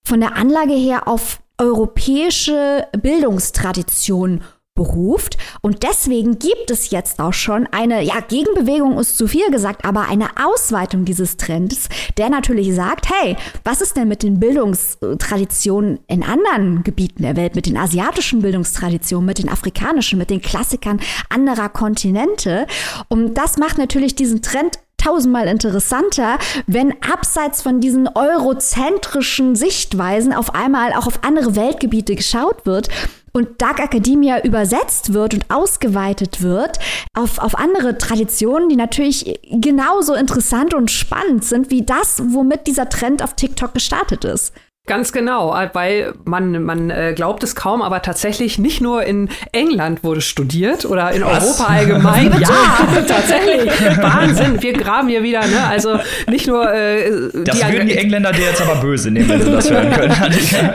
von 0.07 0.21
der 0.21 0.37
Anlage 0.37 0.75
her 0.75 1.07
auf 1.09 1.41
europäische 1.59 2.87
Bildungstradition 2.93 4.43
beruft. 4.81 5.37
Und 5.61 5.83
deswegen 5.83 6.39
gibt 6.39 6.71
es 6.71 6.91
jetzt 6.91 7.21
auch 7.21 7.35
schon 7.35 7.67
eine, 7.67 8.03
ja, 8.03 8.21
Gegenbewegung 8.27 8.99
ist 8.99 9.19
zu 9.19 9.29
viel 9.29 9.51
gesagt, 9.51 9.85
aber 9.85 10.09
eine 10.09 10.29
Ausweitung 10.43 11.05
dieses 11.05 11.37
Trends, 11.37 11.91
der 12.17 12.31
natürlich 12.31 12.75
sagt, 12.75 13.11
hey, 13.11 13.37
was 13.63 13.83
ist 13.83 13.99
denn 13.99 14.09
mit 14.09 14.23
den 14.23 14.41
Bildungstraditionen 14.41 16.01
in 16.07 16.23
anderen 16.23 16.83
Gebieten 16.83 17.25
der 17.25 17.37
Welt, 17.37 17.57
mit 17.57 17.67
den 17.67 17.77
asiatischen 17.77 18.41
Bildungstraditionen, 18.41 19.27
mit 19.27 19.39
den 19.39 19.51
afrikanischen, 19.51 20.19
mit 20.19 20.31
den 20.31 20.41
Klassikern 20.41 20.99
anderer 21.29 21.69
Kontinente? 21.69 22.67
Und 23.09 23.35
das 23.35 23.59
macht 23.59 23.77
natürlich 23.77 24.15
diesen 24.15 24.41
Trend 24.41 24.79
tausendmal 24.97 25.49
interessanter, 25.49 26.39
wenn 26.67 26.95
abseits 27.03 27.63
von 27.63 27.81
diesen 27.81 28.09
eurozentrischen 28.09 29.57
Sichtweisen 29.57 30.33
auf 30.33 30.55
einmal 30.55 30.93
auch 30.93 31.07
auf 31.07 31.25
andere 31.25 31.57
Weltgebiete 31.57 32.15
geschaut 32.15 32.67
wird 32.67 32.89
und 33.33 33.61
Dark 33.63 33.81
Academia 33.81 34.43
übersetzt 34.43 35.13
wird 35.13 35.35
und 35.35 35.51
ausgeweitet 35.51 36.43
wird 36.43 36.79
auf, 37.17 37.39
auf 37.39 37.57
andere 37.59 37.99
Traditionen, 37.99 38.69
die 38.69 38.77
natürlich 38.77 39.41
genauso 39.51 40.15
interessant 40.15 40.75
und 40.75 40.91
spannend 40.91 41.45
sind 41.45 41.71
wie 41.71 41.83
das, 41.83 42.23
womit 42.33 42.67
dieser 42.67 42.89
Trend 42.89 43.23
auf 43.23 43.35
TikTok 43.35 43.75
gestartet 43.75 44.25
ist. 44.25 44.53
Ganz 44.87 45.13
genau, 45.13 45.55
äh, 45.55 45.69
weil 45.73 46.15
man, 46.25 46.65
man 46.65 46.91
äh, 46.91 47.13
glaubt 47.15 47.45
es 47.45 47.55
kaum, 47.55 47.81
aber 47.83 48.03
tatsächlich 48.03 48.59
nicht 48.59 48.81
nur 48.81 49.05
in 49.05 49.29
England 49.53 50.03
wurde 50.03 50.21
studiert 50.23 50.85
oder 50.85 51.13
in 51.13 51.23
Was? 51.23 51.45
Europa 51.45 51.65
allgemein. 51.69 52.41
ja, 52.41 52.49
tatsächlich. 53.07 53.71
Wahnsinn, 54.03 54.61
wir 54.61 54.73
graben 54.73 55.09
hier 55.09 55.23
wieder. 55.23 55.47
Ne? 55.47 55.65
Also 55.69 56.01
nicht 56.29 56.47
nur. 56.49 56.73
Äh, 56.73 57.11
das 57.45 57.61
die 57.61 57.73
würden 57.73 57.89
die 57.89 57.97
Engländer 57.99 58.33
dir 58.33 58.47
jetzt 58.47 58.63
aber 58.63 58.81
böse 58.81 59.11
nehmen, 59.11 59.29
wenn 59.29 59.43
sie 59.43 59.53
das 59.53 59.71
hören 59.71 59.93
können. 59.93 60.15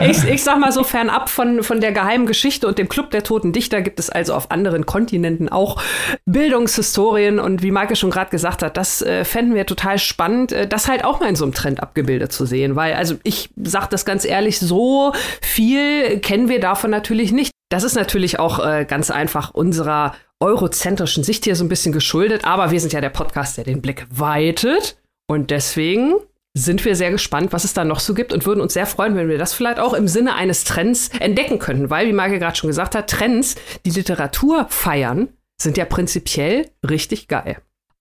ich, 0.08 0.24
ich 0.24 0.42
sag 0.42 0.58
mal 0.60 0.72
so, 0.72 0.84
fernab 0.84 1.28
von, 1.28 1.62
von 1.64 1.80
der 1.80 1.92
geheimen 1.92 2.26
Geschichte 2.26 2.68
und 2.68 2.78
dem 2.78 2.88
Club 2.88 3.10
der 3.10 3.24
Toten 3.24 3.52
Dichter 3.52 3.82
gibt 3.82 3.98
es 3.98 4.08
also 4.08 4.34
auf 4.34 4.50
anderen 4.52 4.86
Kontinenten 4.86 5.48
auch 5.48 5.82
Bildungshistorien. 6.26 7.40
Und 7.40 7.62
wie 7.62 7.72
Maike 7.72 7.96
schon 7.96 8.10
gerade 8.10 8.30
gesagt 8.30 8.62
hat, 8.62 8.76
das 8.76 9.02
äh, 9.02 9.24
fänden 9.24 9.54
wir 9.54 9.66
total 9.66 9.98
spannend, 9.98 10.52
äh, 10.52 10.68
das 10.68 10.88
halt 10.88 11.04
auch 11.04 11.20
mal 11.20 11.28
in 11.28 11.36
so 11.36 11.44
einem 11.44 11.54
Trend 11.54 11.82
abgebildet 11.82 12.32
zu 12.32 12.46
sehen. 12.46 12.76
Weil, 12.76 12.94
also 12.94 13.16
ich 13.24 13.50
sag 13.62 13.90
das 13.96 14.04
ganz 14.04 14.26
ehrlich, 14.26 14.58
so 14.58 15.12
viel 15.40 16.20
kennen 16.20 16.48
wir 16.48 16.60
davon 16.60 16.90
natürlich 16.90 17.32
nicht. 17.32 17.50
Das 17.70 17.82
ist 17.82 17.94
natürlich 17.94 18.38
auch 18.38 18.64
äh, 18.64 18.84
ganz 18.84 19.10
einfach 19.10 19.54
unserer 19.54 20.14
eurozentrischen 20.38 21.24
Sicht 21.24 21.44
hier 21.44 21.56
so 21.56 21.64
ein 21.64 21.70
bisschen 21.70 21.92
geschuldet, 21.92 22.44
aber 22.44 22.70
wir 22.70 22.78
sind 22.78 22.92
ja 22.92 23.00
der 23.00 23.10
Podcast, 23.10 23.56
der 23.56 23.64
den 23.64 23.80
Blick 23.80 24.06
weitet. 24.10 24.98
Und 25.28 25.50
deswegen 25.50 26.14
sind 26.54 26.84
wir 26.84 26.94
sehr 26.94 27.10
gespannt, 27.10 27.52
was 27.52 27.64
es 27.64 27.74
da 27.74 27.84
noch 27.84 28.00
so 28.00 28.14
gibt 28.14 28.32
und 28.32 28.46
würden 28.46 28.60
uns 28.60 28.74
sehr 28.74 28.86
freuen, 28.86 29.16
wenn 29.16 29.28
wir 29.28 29.38
das 29.38 29.54
vielleicht 29.54 29.78
auch 29.78 29.94
im 29.94 30.08
Sinne 30.08 30.34
eines 30.34 30.64
Trends 30.64 31.10
entdecken 31.18 31.58
könnten. 31.58 31.90
Weil, 31.90 32.06
wie 32.06 32.12
Marke 32.12 32.38
gerade 32.38 32.56
schon 32.56 32.68
gesagt 32.68 32.94
hat, 32.94 33.10
Trends, 33.10 33.56
die 33.84 33.90
Literatur 33.90 34.66
feiern, 34.68 35.28
sind 35.60 35.78
ja 35.78 35.86
prinzipiell 35.86 36.68
richtig 36.88 37.28
geil. 37.28 37.56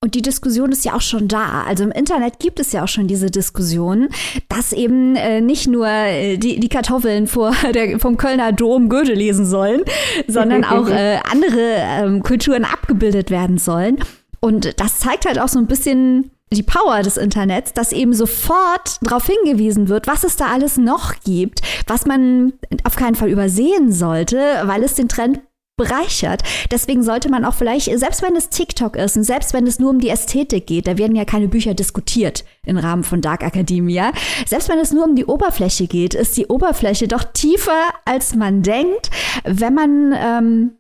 Und 0.05 0.13
die 0.13 0.21
Diskussion 0.21 0.71
ist 0.71 0.85
ja 0.85 0.93
auch 0.93 1.01
schon 1.01 1.27
da. 1.27 1.63
Also 1.63 1.83
im 1.83 1.91
Internet 1.91 2.38
gibt 2.38 2.59
es 2.59 2.71
ja 2.71 2.83
auch 2.83 2.88
schon 2.88 3.07
diese 3.07 3.31
Diskussion, 3.31 4.09
dass 4.50 4.71
eben 4.71 5.15
äh, 5.15 5.41
nicht 5.41 5.67
nur 5.67 5.88
äh, 5.88 6.38
die, 6.38 6.59
die 6.59 6.69
Kartoffeln 6.69 7.25
vor 7.25 7.55
der, 7.74 8.00
vom 8.00 8.15
Kölner 8.15 8.51
Dom 8.51 8.88
Goethe 8.88 9.15
lesen 9.15 9.47
sollen, 9.47 9.81
sondern 10.27 10.63
auch 10.63 10.88
äh, 10.89 11.17
andere 11.27 11.59
ähm, 11.59 12.21
Kulturen 12.21 12.65
abgebildet 12.65 13.31
werden 13.31 13.57
sollen. 13.57 13.97
Und 14.41 14.79
das 14.79 15.00
zeigt 15.00 15.25
halt 15.25 15.39
auch 15.39 15.47
so 15.47 15.57
ein 15.57 15.65
bisschen 15.65 16.29
die 16.53 16.62
Power 16.62 17.01
des 17.01 17.17
Internets, 17.17 17.74
dass 17.74 17.91
eben 17.91 18.13
sofort 18.13 19.00
darauf 19.01 19.25
hingewiesen 19.25 19.89
wird, 19.89 20.05
was 20.05 20.24
es 20.24 20.35
da 20.35 20.50
alles 20.53 20.77
noch 20.77 21.15
gibt, 21.24 21.62
was 21.88 22.05
man 22.05 22.53
auf 22.83 22.95
keinen 22.95 23.15
Fall 23.15 23.29
übersehen 23.29 23.91
sollte, 23.91 24.38
weil 24.65 24.83
es 24.83 24.93
den 24.93 25.09
Trend 25.09 25.39
bereichert. 25.77 26.41
Deswegen 26.72 27.03
sollte 27.03 27.29
man 27.29 27.44
auch 27.44 27.53
vielleicht, 27.53 27.98
selbst 27.98 28.22
wenn 28.22 28.36
es 28.36 28.50
TikTok 28.50 28.96
ist 28.96 29.17
und 29.17 29.24
selbst 29.24 29.53
wenn 29.53 29.67
es 29.67 29.79
nur 29.79 29.89
um 29.89 30.00
die 30.00 30.10
Ästhetik 30.10 30.67
geht, 30.67 30.88
da 30.88 30.98
werden 30.98 31.15
ja 31.15 31.25
keine 31.25 31.48
Bücher 31.48 31.74
diskutiert 31.74 32.46
im 32.65 32.77
Rahmen 32.77 33.03
von 33.03 33.22
Dark 33.22 33.44
Academia, 33.44 34.12
selbst 34.46 34.70
wenn 34.70 34.79
es 34.79 34.91
nur 34.91 35.03
um 35.03 35.15
die 35.15 35.25
Oberfläche 35.25 35.88
geht, 35.88 36.13
ist 36.13 36.38
die 36.38 36.48
Oberfläche 36.48 37.08
doch 37.08 37.24
tiefer, 37.24 37.89
als 38.05 38.36
man 38.36 38.62
denkt, 38.62 39.10
wenn 39.44 39.74
man 39.74 40.13
ähm, 40.17 40.72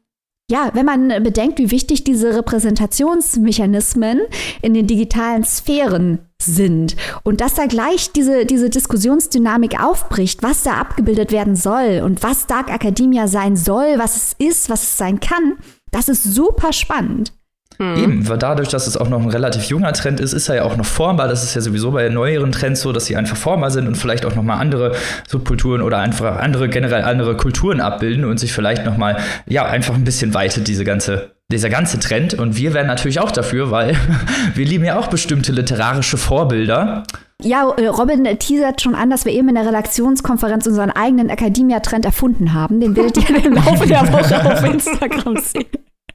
ja, 0.49 0.69
wenn 0.73 0.85
man 0.85 1.23
bedenkt, 1.23 1.57
wie 1.57 1.71
wichtig 1.71 2.03
diese 2.03 2.35
Repräsentationsmechanismen 2.35 4.21
in 4.61 4.73
den 4.75 4.85
digitalen 4.85 5.43
Sphären 5.43 6.19
sind 6.39 6.95
und 7.23 7.41
dass 7.41 7.55
da 7.55 7.65
gleich 7.65 8.11
diese, 8.11 8.45
diese 8.45 8.69
Diskussionsdynamik 8.69 9.81
aufbricht, 9.81 10.43
was 10.43 10.61
da 10.61 10.73
abgebildet 10.73 11.31
werden 11.31 11.55
soll 11.55 12.01
und 12.03 12.21
was 12.21 12.45
Dark 12.45 12.69
Academia 12.69 13.27
sein 13.27 13.55
soll, 13.55 13.97
was 13.97 14.15
es 14.15 14.35
ist, 14.37 14.69
was 14.69 14.83
es 14.83 14.97
sein 14.97 15.19
kann, 15.19 15.57
das 15.91 16.09
ist 16.09 16.23
super 16.23 16.73
spannend. 16.73 17.33
Mhm. 17.77 17.97
Eben, 17.97 18.29
weil 18.29 18.37
dadurch, 18.37 18.69
dass 18.69 18.87
es 18.87 18.97
auch 18.97 19.09
noch 19.09 19.21
ein 19.21 19.29
relativ 19.29 19.65
junger 19.65 19.93
Trend 19.93 20.19
ist, 20.19 20.33
ist 20.33 20.49
er 20.49 20.55
ja 20.55 20.63
auch 20.63 20.77
noch 20.77 20.85
formbar. 20.85 21.27
Das 21.27 21.43
ist 21.43 21.55
ja 21.55 21.61
sowieso 21.61 21.91
bei 21.91 22.09
neueren 22.09 22.51
Trends 22.51 22.81
so, 22.81 22.91
dass 22.91 23.05
sie 23.05 23.15
einfach 23.15 23.37
formbar 23.37 23.71
sind 23.71 23.87
und 23.87 23.95
vielleicht 23.95 24.25
auch 24.25 24.35
noch 24.35 24.43
mal 24.43 24.57
andere 24.57 24.93
Subkulturen 25.27 25.81
oder 25.81 25.99
einfach 25.99 26.37
andere 26.37 26.69
generell 26.69 27.03
andere 27.03 27.35
Kulturen 27.37 27.81
abbilden 27.81 28.25
und 28.25 28.39
sich 28.39 28.53
vielleicht 28.53 28.85
noch 28.85 28.97
mal 28.97 29.17
ja 29.47 29.65
einfach 29.65 29.95
ein 29.95 30.03
bisschen 30.03 30.33
weitet 30.33 30.67
diese 30.67 30.83
ganze 30.83 31.31
dieser 31.51 31.69
ganze 31.69 31.99
Trend 31.99 32.33
und 32.33 32.57
wir 32.57 32.73
wären 32.73 32.87
natürlich 32.87 33.19
auch 33.19 33.29
dafür, 33.29 33.69
weil 33.69 33.95
wir 34.55 34.65
lieben 34.65 34.83
ja 34.83 34.97
auch 34.97 35.07
bestimmte 35.07 35.51
literarische 35.51 36.17
Vorbilder. 36.17 37.03
Ja, 37.41 37.69
äh, 37.77 37.87
Robin 37.87 38.23
teasert 38.39 38.81
schon 38.81 38.95
an, 38.95 39.09
dass 39.09 39.25
wir 39.25 39.33
eben 39.33 39.49
in 39.49 39.55
der 39.55 39.67
Redaktionskonferenz 39.67 40.65
unseren 40.65 40.89
eigenen 40.89 41.29
Academia-Trend 41.29 42.05
erfunden 42.05 42.53
haben. 42.53 42.79
Den 42.79 42.95
werdet 42.95 43.29
ihr 43.29 43.45
im 43.45 43.53
Laufe 43.53 43.85
der 43.85 44.11
Woche 44.11 44.51
auf 44.51 44.63
Instagram 44.63 45.37
sehen. 45.37 45.65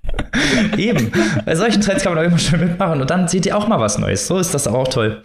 Eben. 0.76 1.12
Bei 1.44 1.54
solchen 1.54 1.80
Trends 1.80 2.02
kann 2.02 2.14
man 2.14 2.24
auch 2.24 2.28
immer 2.28 2.38
schön 2.38 2.60
mitmachen 2.60 3.00
und 3.00 3.10
dann 3.10 3.28
seht 3.28 3.46
ihr 3.46 3.56
auch 3.56 3.68
mal 3.68 3.80
was 3.80 3.98
Neues. 3.98 4.26
So 4.26 4.38
ist 4.38 4.54
das 4.54 4.66
auch 4.66 4.88
toll. 4.88 5.22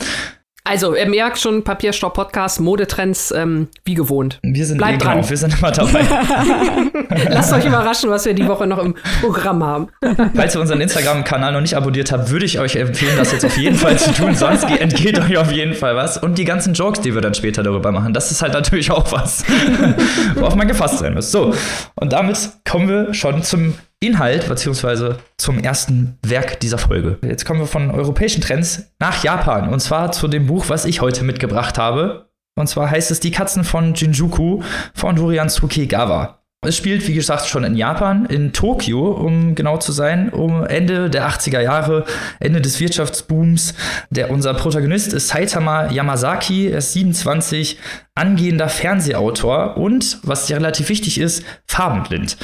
Also, 0.67 0.95
ihr 0.95 1.07
merkt 1.07 1.37
schon, 1.37 1.63
Papierstopp-Podcast, 1.63 2.59
Modetrends, 2.59 3.31
ähm, 3.37 3.67
wie 3.83 3.93
gewohnt. 3.93 4.39
Wir 4.41 4.65
sind 4.65 4.79
Bleibt 4.79 4.95
eh 4.95 5.05
dran. 5.05 5.17
Drauf, 5.19 5.29
wir 5.29 5.37
sind 5.37 5.55
immer 5.59 5.71
dabei. 5.71 6.01
Lasst 7.29 7.53
euch 7.53 7.65
überraschen, 7.65 8.09
was 8.09 8.25
wir 8.25 8.33
die 8.33 8.47
Woche 8.47 8.65
noch 8.65 8.79
im 8.79 8.95
Programm 9.21 9.63
haben. 9.63 9.89
Falls 10.33 10.55
ihr 10.55 10.61
unseren 10.61 10.81
Instagram-Kanal 10.81 11.53
noch 11.53 11.61
nicht 11.61 11.77
abonniert 11.77 12.11
habt, 12.11 12.31
würde 12.31 12.47
ich 12.47 12.59
euch 12.59 12.77
empfehlen, 12.77 13.15
das 13.15 13.31
jetzt 13.31 13.45
auf 13.45 13.55
jeden 13.57 13.75
Fall 13.75 13.99
zu 13.99 14.11
tun, 14.11 14.33
sonst 14.33 14.63
entgeht 14.63 15.19
euch 15.19 15.37
auf 15.37 15.51
jeden 15.51 15.75
Fall 15.75 15.95
was. 15.95 16.17
Und 16.17 16.39
die 16.39 16.45
ganzen 16.45 16.73
Jokes, 16.73 16.99
die 16.99 17.13
wir 17.13 17.21
dann 17.21 17.35
später 17.35 17.61
darüber 17.61 17.91
machen, 17.91 18.13
das 18.13 18.31
ist 18.31 18.41
halt 18.41 18.53
natürlich 18.53 18.89
auch 18.89 19.11
was, 19.11 19.45
worauf 20.33 20.55
man 20.55 20.67
gefasst 20.67 20.97
sein 20.97 21.13
muss. 21.13 21.31
So, 21.31 21.53
und 21.93 22.11
damit 22.11 22.49
kommen 22.67 22.89
wir 22.89 23.13
schon 23.13 23.43
zum 23.43 23.75
Inhalt 24.05 24.47
beziehungsweise 24.47 25.17
zum 25.37 25.59
ersten 25.59 26.17
Werk 26.25 26.59
dieser 26.59 26.77
Folge. 26.77 27.17
Jetzt 27.23 27.45
kommen 27.45 27.59
wir 27.59 27.67
von 27.67 27.91
europäischen 27.91 28.41
Trends 28.41 28.91
nach 28.99 29.23
Japan 29.23 29.69
und 29.69 29.79
zwar 29.79 30.11
zu 30.11 30.27
dem 30.27 30.47
Buch, 30.47 30.65
was 30.69 30.85
ich 30.85 31.01
heute 31.01 31.23
mitgebracht 31.23 31.77
habe. 31.77 32.29
Und 32.57 32.67
zwar 32.67 32.89
heißt 32.89 33.11
es 33.11 33.19
Die 33.19 33.31
Katzen 33.31 33.63
von 33.63 33.93
Jinjuku 33.93 34.61
von 34.93 35.15
Dorian 35.15 35.49
Tsukegawa. 35.49 36.39
Es 36.67 36.77
spielt, 36.77 37.07
wie 37.07 37.13
gesagt, 37.13 37.45
schon 37.45 37.63
in 37.63 37.75
Japan, 37.75 38.25
in 38.25 38.51
Tokio, 38.51 39.11
um 39.11 39.53
genau 39.53 39.77
zu 39.77 39.91
sein, 39.91 40.29
um 40.29 40.65
Ende 40.65 41.11
der 41.11 41.29
80er 41.29 41.59
Jahre, 41.59 42.05
Ende 42.39 42.59
des 42.59 42.79
Wirtschaftsbooms. 42.79 43.75
Der, 44.09 44.31
unser 44.31 44.53
Protagonist 44.55 45.13
ist 45.13 45.27
Saitama 45.27 45.91
Yamazaki, 45.91 46.69
er 46.69 46.79
ist 46.79 46.93
27, 46.93 47.77
angehender 48.15 48.67
Fernsehautor 48.67 49.77
und, 49.77 50.19
was 50.23 50.49
relativ 50.49 50.89
wichtig 50.89 51.19
ist, 51.19 51.43
farbenblind. 51.67 52.37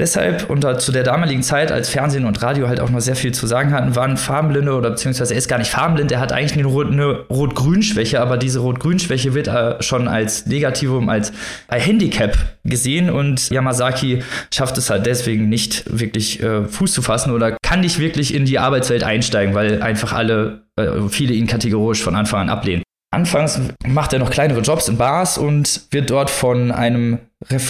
Deshalb, 0.00 0.50
und 0.50 0.66
zu 0.80 0.90
der 0.90 1.04
damaligen 1.04 1.44
Zeit, 1.44 1.70
als 1.70 1.88
Fernsehen 1.88 2.24
und 2.24 2.42
Radio 2.42 2.66
halt 2.66 2.80
auch 2.80 2.90
noch 2.90 2.98
sehr 2.98 3.14
viel 3.14 3.32
zu 3.32 3.46
sagen 3.46 3.72
hatten, 3.72 3.94
waren 3.94 4.16
Farbenblinde 4.16 4.74
oder 4.74 4.90
beziehungsweise 4.90 5.34
er 5.34 5.38
ist 5.38 5.46
gar 5.46 5.58
nicht 5.58 5.70
farbenblind, 5.70 6.10
er 6.10 6.18
hat 6.18 6.32
eigentlich 6.32 6.58
eine, 6.58 6.66
Rot 6.66 6.88
eine 6.88 7.20
Rot-Grün-Schwäche, 7.30 8.20
aber 8.20 8.36
diese 8.36 8.58
Rot-Grün-Schwäche 8.58 9.34
wird 9.34 9.46
äh, 9.46 9.80
schon 9.80 10.08
als 10.08 10.46
Negativum, 10.46 11.08
als 11.08 11.32
ein 11.68 11.80
Handicap 11.80 12.36
gesehen 12.64 13.08
und 13.08 13.50
Yamazaki 13.50 14.24
schafft 14.52 14.78
es 14.78 14.90
halt 14.90 15.06
deswegen 15.06 15.48
nicht 15.48 15.84
wirklich 15.86 16.42
äh, 16.42 16.64
Fuß 16.64 16.92
zu 16.92 17.00
fassen 17.00 17.30
oder 17.30 17.56
kann 17.62 17.78
nicht 17.78 18.00
wirklich 18.00 18.34
in 18.34 18.46
die 18.46 18.58
Arbeitswelt 18.58 19.04
einsteigen, 19.04 19.54
weil 19.54 19.80
einfach 19.80 20.12
alle, 20.12 20.62
äh, 20.76 21.08
viele 21.08 21.34
ihn 21.34 21.46
kategorisch 21.46 22.02
von 22.02 22.16
Anfang 22.16 22.40
an 22.40 22.48
ablehnen. 22.48 22.83
Anfangs 23.14 23.60
macht 23.86 24.12
er 24.12 24.18
noch 24.18 24.30
kleinere 24.30 24.60
Jobs 24.60 24.88
in 24.88 24.96
Bars 24.96 25.38
und 25.38 25.82
wird 25.90 26.10
dort 26.10 26.30
von 26.30 26.72
einem 26.72 27.20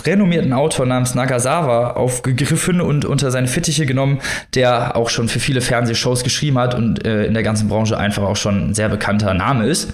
renommierten 0.07 0.53
Autor 0.53 0.87
namens 0.87 1.15
Nagasawa 1.15 1.93
aufgegriffen 1.93 2.81
und 2.81 3.05
unter 3.05 3.31
seine 3.31 3.49
Fittiche 3.49 3.85
genommen, 3.87 4.21
der 4.55 4.97
auch 4.97 5.11
schon 5.11 5.29
für 5.29 5.41
viele 5.41 5.61
Fernsehshows 5.61 6.25
geschrieben 6.25 6.59
hat 6.59 6.75
und 6.75 7.05
äh, 7.07 7.27
in 7.27 7.35
der 7.35 7.43
ganzen 7.43 7.69
Branche 7.69 7.99
einfach 7.99 8.23
auch 8.23 8.37
schon 8.37 8.71
ein 8.71 8.75
sehr 8.75 8.89
bekannter 8.89 9.35
Name 9.35 9.67
ist. 9.67 9.93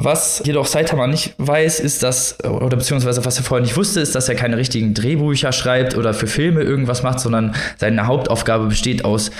Was 0.00 0.42
jedoch 0.44 0.66
Saitama 0.66 1.08
nicht 1.08 1.34
weiß, 1.38 1.80
ist, 1.80 2.04
dass, 2.04 2.38
oder 2.44 2.76
beziehungsweise 2.76 3.24
was 3.24 3.36
er 3.36 3.42
vorher 3.42 3.64
nicht 3.64 3.76
wusste, 3.76 3.98
ist, 3.98 4.14
dass 4.14 4.28
er 4.28 4.36
keine 4.36 4.56
richtigen 4.56 4.94
Drehbücher 4.94 5.50
schreibt 5.50 5.96
oder 5.96 6.14
für 6.14 6.28
Filme 6.28 6.62
irgendwas 6.62 7.02
macht, 7.02 7.18
sondern 7.18 7.56
seine 7.78 8.06
Hauptaufgabe 8.06 8.66
besteht 8.66 9.04
aus 9.04 9.32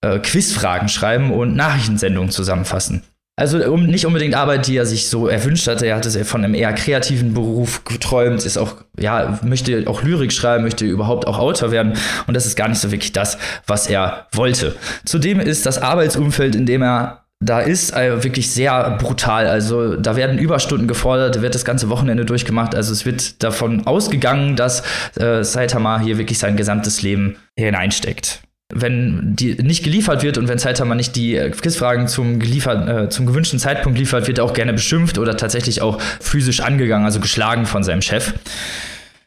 äh, 0.00 0.18
Quizfragen 0.20 0.88
schreiben 0.88 1.32
und 1.32 1.54
Nachrichtensendungen 1.54 2.30
zusammenfassen. 2.30 3.02
Also 3.38 3.62
um, 3.70 3.84
nicht 3.84 4.06
unbedingt 4.06 4.34
Arbeit, 4.34 4.66
die 4.66 4.78
er 4.78 4.86
sich 4.86 5.10
so 5.10 5.28
erwünscht 5.28 5.68
hatte. 5.68 5.86
Er 5.86 5.96
hatte 5.96 6.24
von 6.24 6.42
einem 6.42 6.54
eher 6.54 6.72
kreativen 6.72 7.34
Beruf 7.34 7.84
geträumt, 7.84 8.42
ist 8.46 8.56
auch, 8.56 8.76
ja, 8.98 9.38
möchte 9.42 9.84
auch 9.88 10.02
Lyrik 10.02 10.32
schreiben, 10.32 10.64
möchte 10.64 10.86
überhaupt 10.86 11.26
auch 11.26 11.38
Autor 11.38 11.70
werden. 11.70 11.92
Und 12.26 12.34
das 12.34 12.46
ist 12.46 12.56
gar 12.56 12.68
nicht 12.68 12.80
so 12.80 12.90
wirklich 12.90 13.12
das, 13.12 13.36
was 13.66 13.88
er 13.88 14.26
wollte. 14.32 14.74
Zudem 15.04 15.38
ist 15.38 15.66
das 15.66 15.76
Arbeitsumfeld, 15.76 16.54
in 16.54 16.64
dem 16.64 16.82
er 16.82 17.26
da 17.38 17.60
ist 17.60 17.94
äh, 17.94 18.24
wirklich 18.24 18.50
sehr 18.50 18.96
brutal. 18.98 19.46
Also 19.46 19.96
da 19.96 20.16
werden 20.16 20.38
Überstunden 20.38 20.88
gefordert, 20.88 21.36
da 21.36 21.42
wird 21.42 21.54
das 21.54 21.66
ganze 21.66 21.90
Wochenende 21.90 22.24
durchgemacht. 22.24 22.74
Also 22.74 22.94
es 22.94 23.04
wird 23.04 23.42
davon 23.42 23.86
ausgegangen, 23.86 24.56
dass 24.56 24.82
äh, 25.16 25.44
Saitama 25.44 26.00
hier 26.00 26.16
wirklich 26.16 26.38
sein 26.38 26.56
gesamtes 26.56 27.02
Leben 27.02 27.36
hineinsteckt 27.54 28.40
wenn 28.74 29.36
die 29.36 29.54
nicht 29.54 29.84
geliefert 29.84 30.22
wird 30.22 30.38
und 30.38 30.48
wenn 30.48 30.58
Saitama 30.58 30.94
nicht 30.94 31.14
die 31.14 31.36
äh, 31.36 31.50
Quizfragen 31.50 32.08
zum, 32.08 32.40
äh, 32.40 33.08
zum 33.08 33.26
gewünschten 33.26 33.58
Zeitpunkt 33.58 33.98
liefert, 33.98 34.26
wird 34.26 34.38
er 34.38 34.44
auch 34.44 34.54
gerne 34.54 34.72
beschimpft 34.72 35.18
oder 35.18 35.36
tatsächlich 35.36 35.82
auch 35.82 36.00
physisch 36.20 36.60
angegangen, 36.60 37.04
also 37.04 37.20
geschlagen 37.20 37.66
von 37.66 37.84
seinem 37.84 38.02
Chef. 38.02 38.34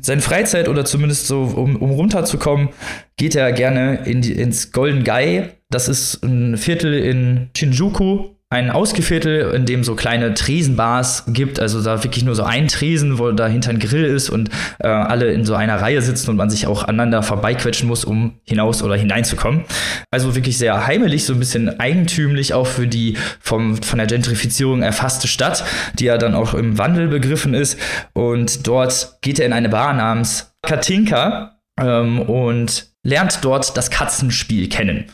Seine 0.01 0.21
Freizeit 0.21 0.67
oder 0.67 0.85
zumindest 0.85 1.27
so, 1.27 1.41
um, 1.41 1.75
um 1.77 1.91
runterzukommen, 1.91 2.69
geht 3.17 3.35
er 3.35 3.51
gerne 3.51 4.05
in 4.05 4.21
die, 4.21 4.33
ins 4.33 4.71
Golden 4.71 5.03
Gai. 5.03 5.55
Das 5.69 5.87
ist 5.87 6.23
ein 6.23 6.57
Viertel 6.57 6.93
in 6.93 7.49
Shinjuku, 7.55 8.29
ein 8.51 8.71
Ausgeviertel, 8.71 9.53
in 9.53 9.67
dem 9.67 9.83
so 9.83 9.93
kleine 9.93 10.33
Tresenbars 10.33 11.25
gibt, 11.27 11.59
also 11.59 11.83
da 11.83 12.03
wirklich 12.03 12.25
nur 12.25 12.33
so 12.33 12.43
ein 12.43 12.67
Tresen, 12.67 13.19
wo 13.19 13.31
dahinter 13.31 13.69
ein 13.69 13.77
Grill 13.77 14.05
ist 14.05 14.29
und 14.29 14.49
äh, 14.79 14.87
alle 14.87 15.31
in 15.31 15.45
so 15.45 15.53
einer 15.53 15.79
Reihe 15.79 16.01
sitzen 16.01 16.31
und 16.31 16.37
man 16.37 16.49
sich 16.49 16.65
auch 16.65 16.83
aneinander 16.83 17.21
vorbeiquetschen 17.21 17.87
muss, 17.87 18.03
um 18.03 18.39
hinaus 18.43 18.81
oder 18.81 18.95
hineinzukommen. 18.95 19.65
Also 20.09 20.33
wirklich 20.33 20.57
sehr 20.57 20.87
heimelig, 20.87 21.25
so 21.25 21.33
ein 21.33 21.39
bisschen 21.39 21.79
eigentümlich 21.79 22.55
auch 22.55 22.65
für 22.65 22.87
die 22.87 23.17
vom, 23.39 23.77
von 23.83 23.99
der 23.99 24.07
Gentrifizierung 24.07 24.81
erfasste 24.81 25.27
Stadt, 25.27 25.63
die 25.99 26.05
ja 26.05 26.17
dann 26.17 26.33
auch 26.33 26.55
im 26.55 26.79
Wandel 26.79 27.07
begriffen 27.07 27.53
ist. 27.53 27.77
Und 28.13 28.65
dort 28.65 29.19
geht 29.21 29.37
er 29.39 29.45
in 29.45 29.53
eine 29.53 29.69
Bar 29.69 29.93
namens 29.93 30.55
Katinka 30.63 31.59
ähm, 31.79 32.19
und 32.19 32.87
lernt 33.03 33.39
dort 33.43 33.77
das 33.77 33.91
Katzenspiel 33.91 34.69
kennen. 34.69 35.05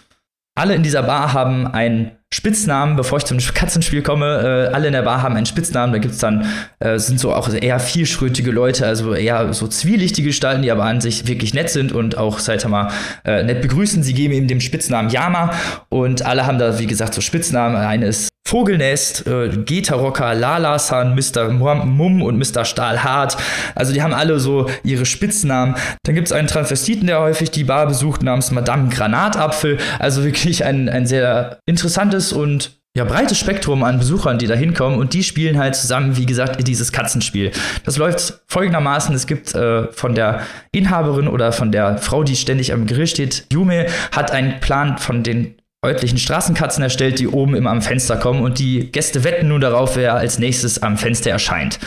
Alle 0.58 0.74
in 0.74 0.84
dieser 0.84 1.04
Bar 1.04 1.34
haben 1.34 1.68
einen 1.68 2.12
Spitznamen, 2.36 2.98
bevor 2.98 3.20
ich 3.20 3.24
zum 3.24 3.38
Katzenspiel 3.38 4.02
komme. 4.02 4.68
Äh, 4.70 4.74
alle 4.74 4.88
in 4.88 4.94
der 4.94 5.04
Bar 5.04 5.22
haben 5.22 5.38
einen 5.38 5.46
Spitznamen. 5.46 5.94
Da 5.94 6.00
gibt's 6.00 6.18
dann, 6.18 6.46
äh, 6.80 7.00
sind 7.00 7.18
so 7.18 7.34
auch 7.34 7.48
eher 7.48 7.80
vierschrötige 7.80 8.52
Leute, 8.52 8.86
also 8.86 9.14
eher 9.14 9.54
so 9.54 9.70
zwielichtige 9.70 10.28
Gestalten, 10.28 10.62
die 10.62 10.70
aber 10.70 10.84
an 10.84 11.00
sich 11.00 11.28
wirklich 11.28 11.54
nett 11.54 11.70
sind 11.70 11.94
und 11.94 12.18
auch, 12.18 12.40
mal, 12.68 12.92
äh, 13.24 13.42
nett 13.44 13.62
begrüßen. 13.62 14.04
Sie 14.04 14.14
geben 14.14 14.34
ihm 14.34 14.48
den 14.48 14.60
Spitznamen 14.60 15.10
Yama 15.10 15.52
und 15.88 16.26
alle 16.26 16.46
haben 16.46 16.60
da, 16.60 16.78
wie 16.78 16.88
gesagt, 16.88 17.14
so 17.14 17.22
Spitznamen. 17.22 17.78
Eine 17.78 18.08
ist 18.08 18.35
Vogelnest, 18.48 19.26
äh, 19.26 19.50
Geta-Rocker, 19.50 20.36
Lala-san, 20.36 21.16
Mr. 21.16 21.50
Mumm 21.50 22.22
und 22.22 22.38
Mr. 22.38 22.64
Stahlhart. 22.64 23.38
Also 23.74 23.92
die 23.92 24.04
haben 24.04 24.14
alle 24.14 24.40
so 24.40 24.70
ihre 24.84 25.06
Spitznamen. 25.06 25.76
Dann 26.04 26.14
gibt 26.14 26.28
es 26.28 26.32
einen 26.32 26.48
Transvestiten, 26.48 27.08
der 27.08 27.20
häufig 27.22 27.50
die 27.50 27.64
Bar 27.64 27.88
besucht, 27.88 28.22
namens 28.22 28.52
Madame 28.52 28.90
Granatapfel. 28.90 29.80
Also 29.98 30.24
wirklich 30.24 30.64
ein, 30.64 30.90
ein 30.90 31.08
sehr 31.08 31.58
interessantes 31.66 32.34
und 32.34 32.80
ja, 32.96 33.04
breites 33.04 33.38
Spektrum 33.38 33.84
an 33.84 34.00
Besuchern, 34.00 34.38
die 34.40 34.48
da 34.48 34.56
hinkommen 34.56 35.00
und 35.00 35.14
die 35.14 35.24
spielen 35.24 35.58
halt 35.58 35.76
zusammen, 35.76 36.16
wie 36.16 36.26
gesagt, 36.26 36.66
dieses 36.66 36.94
Katzenspiel. 36.94 37.52
Das 37.84 37.98
läuft 37.98 38.42
folgendermaßen, 38.48 39.14
es 39.14 39.28
gibt 39.28 39.54
äh, 39.54 39.92
von 39.92 40.16
der 40.16 40.42
Inhaberin 40.72 41.28
oder 41.28 41.52
von 41.52 41.74
der 41.74 41.98
Frau, 41.98 42.24
die 42.24 42.38
ständig 42.38 42.72
am 42.72 42.88
Grill 42.88 43.08
steht, 43.08 43.48
Yume, 43.52 43.88
hat 44.14 44.32
einen 44.32 44.62
Plan 44.62 44.98
von 44.98 45.24
den 45.24 45.56
örtlichen 45.86 46.18
Straßenkatzen 46.18 46.84
erstellt, 46.84 47.20
die 47.20 47.28
oben 47.28 47.56
immer 47.56 47.72
am 47.72 47.82
Fenster 47.82 48.18
kommen 48.18 48.42
und 48.42 48.60
die 48.60 48.92
Gäste 48.92 49.24
wetten 49.24 49.48
nun 49.48 49.62
darauf, 49.62 49.96
wer 49.96 50.16
als 50.16 50.40
nächstes 50.40 50.82
am 50.82 50.98
Fenster 50.98 51.32
erscheint. 51.32 51.80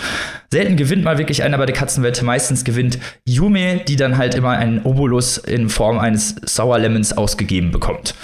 Selten 0.50 0.76
gewinnt 0.76 1.04
mal 1.04 1.18
wirklich 1.18 1.42
einer 1.42 1.58
bei 1.58 1.66
der 1.66 1.74
Katzenwette, 1.74 2.24
meistens 2.24 2.64
gewinnt 2.64 2.98
Yume, 3.24 3.80
die 3.86 3.96
dann 3.96 4.16
halt 4.16 4.34
immer 4.34 4.50
einen 4.50 4.82
Obolus 4.82 5.38
in 5.38 5.68
Form 5.68 5.98
eines 5.98 6.36
Sauerlemons 6.42 7.16
ausgegeben 7.16 7.70
bekommt. 7.70 8.14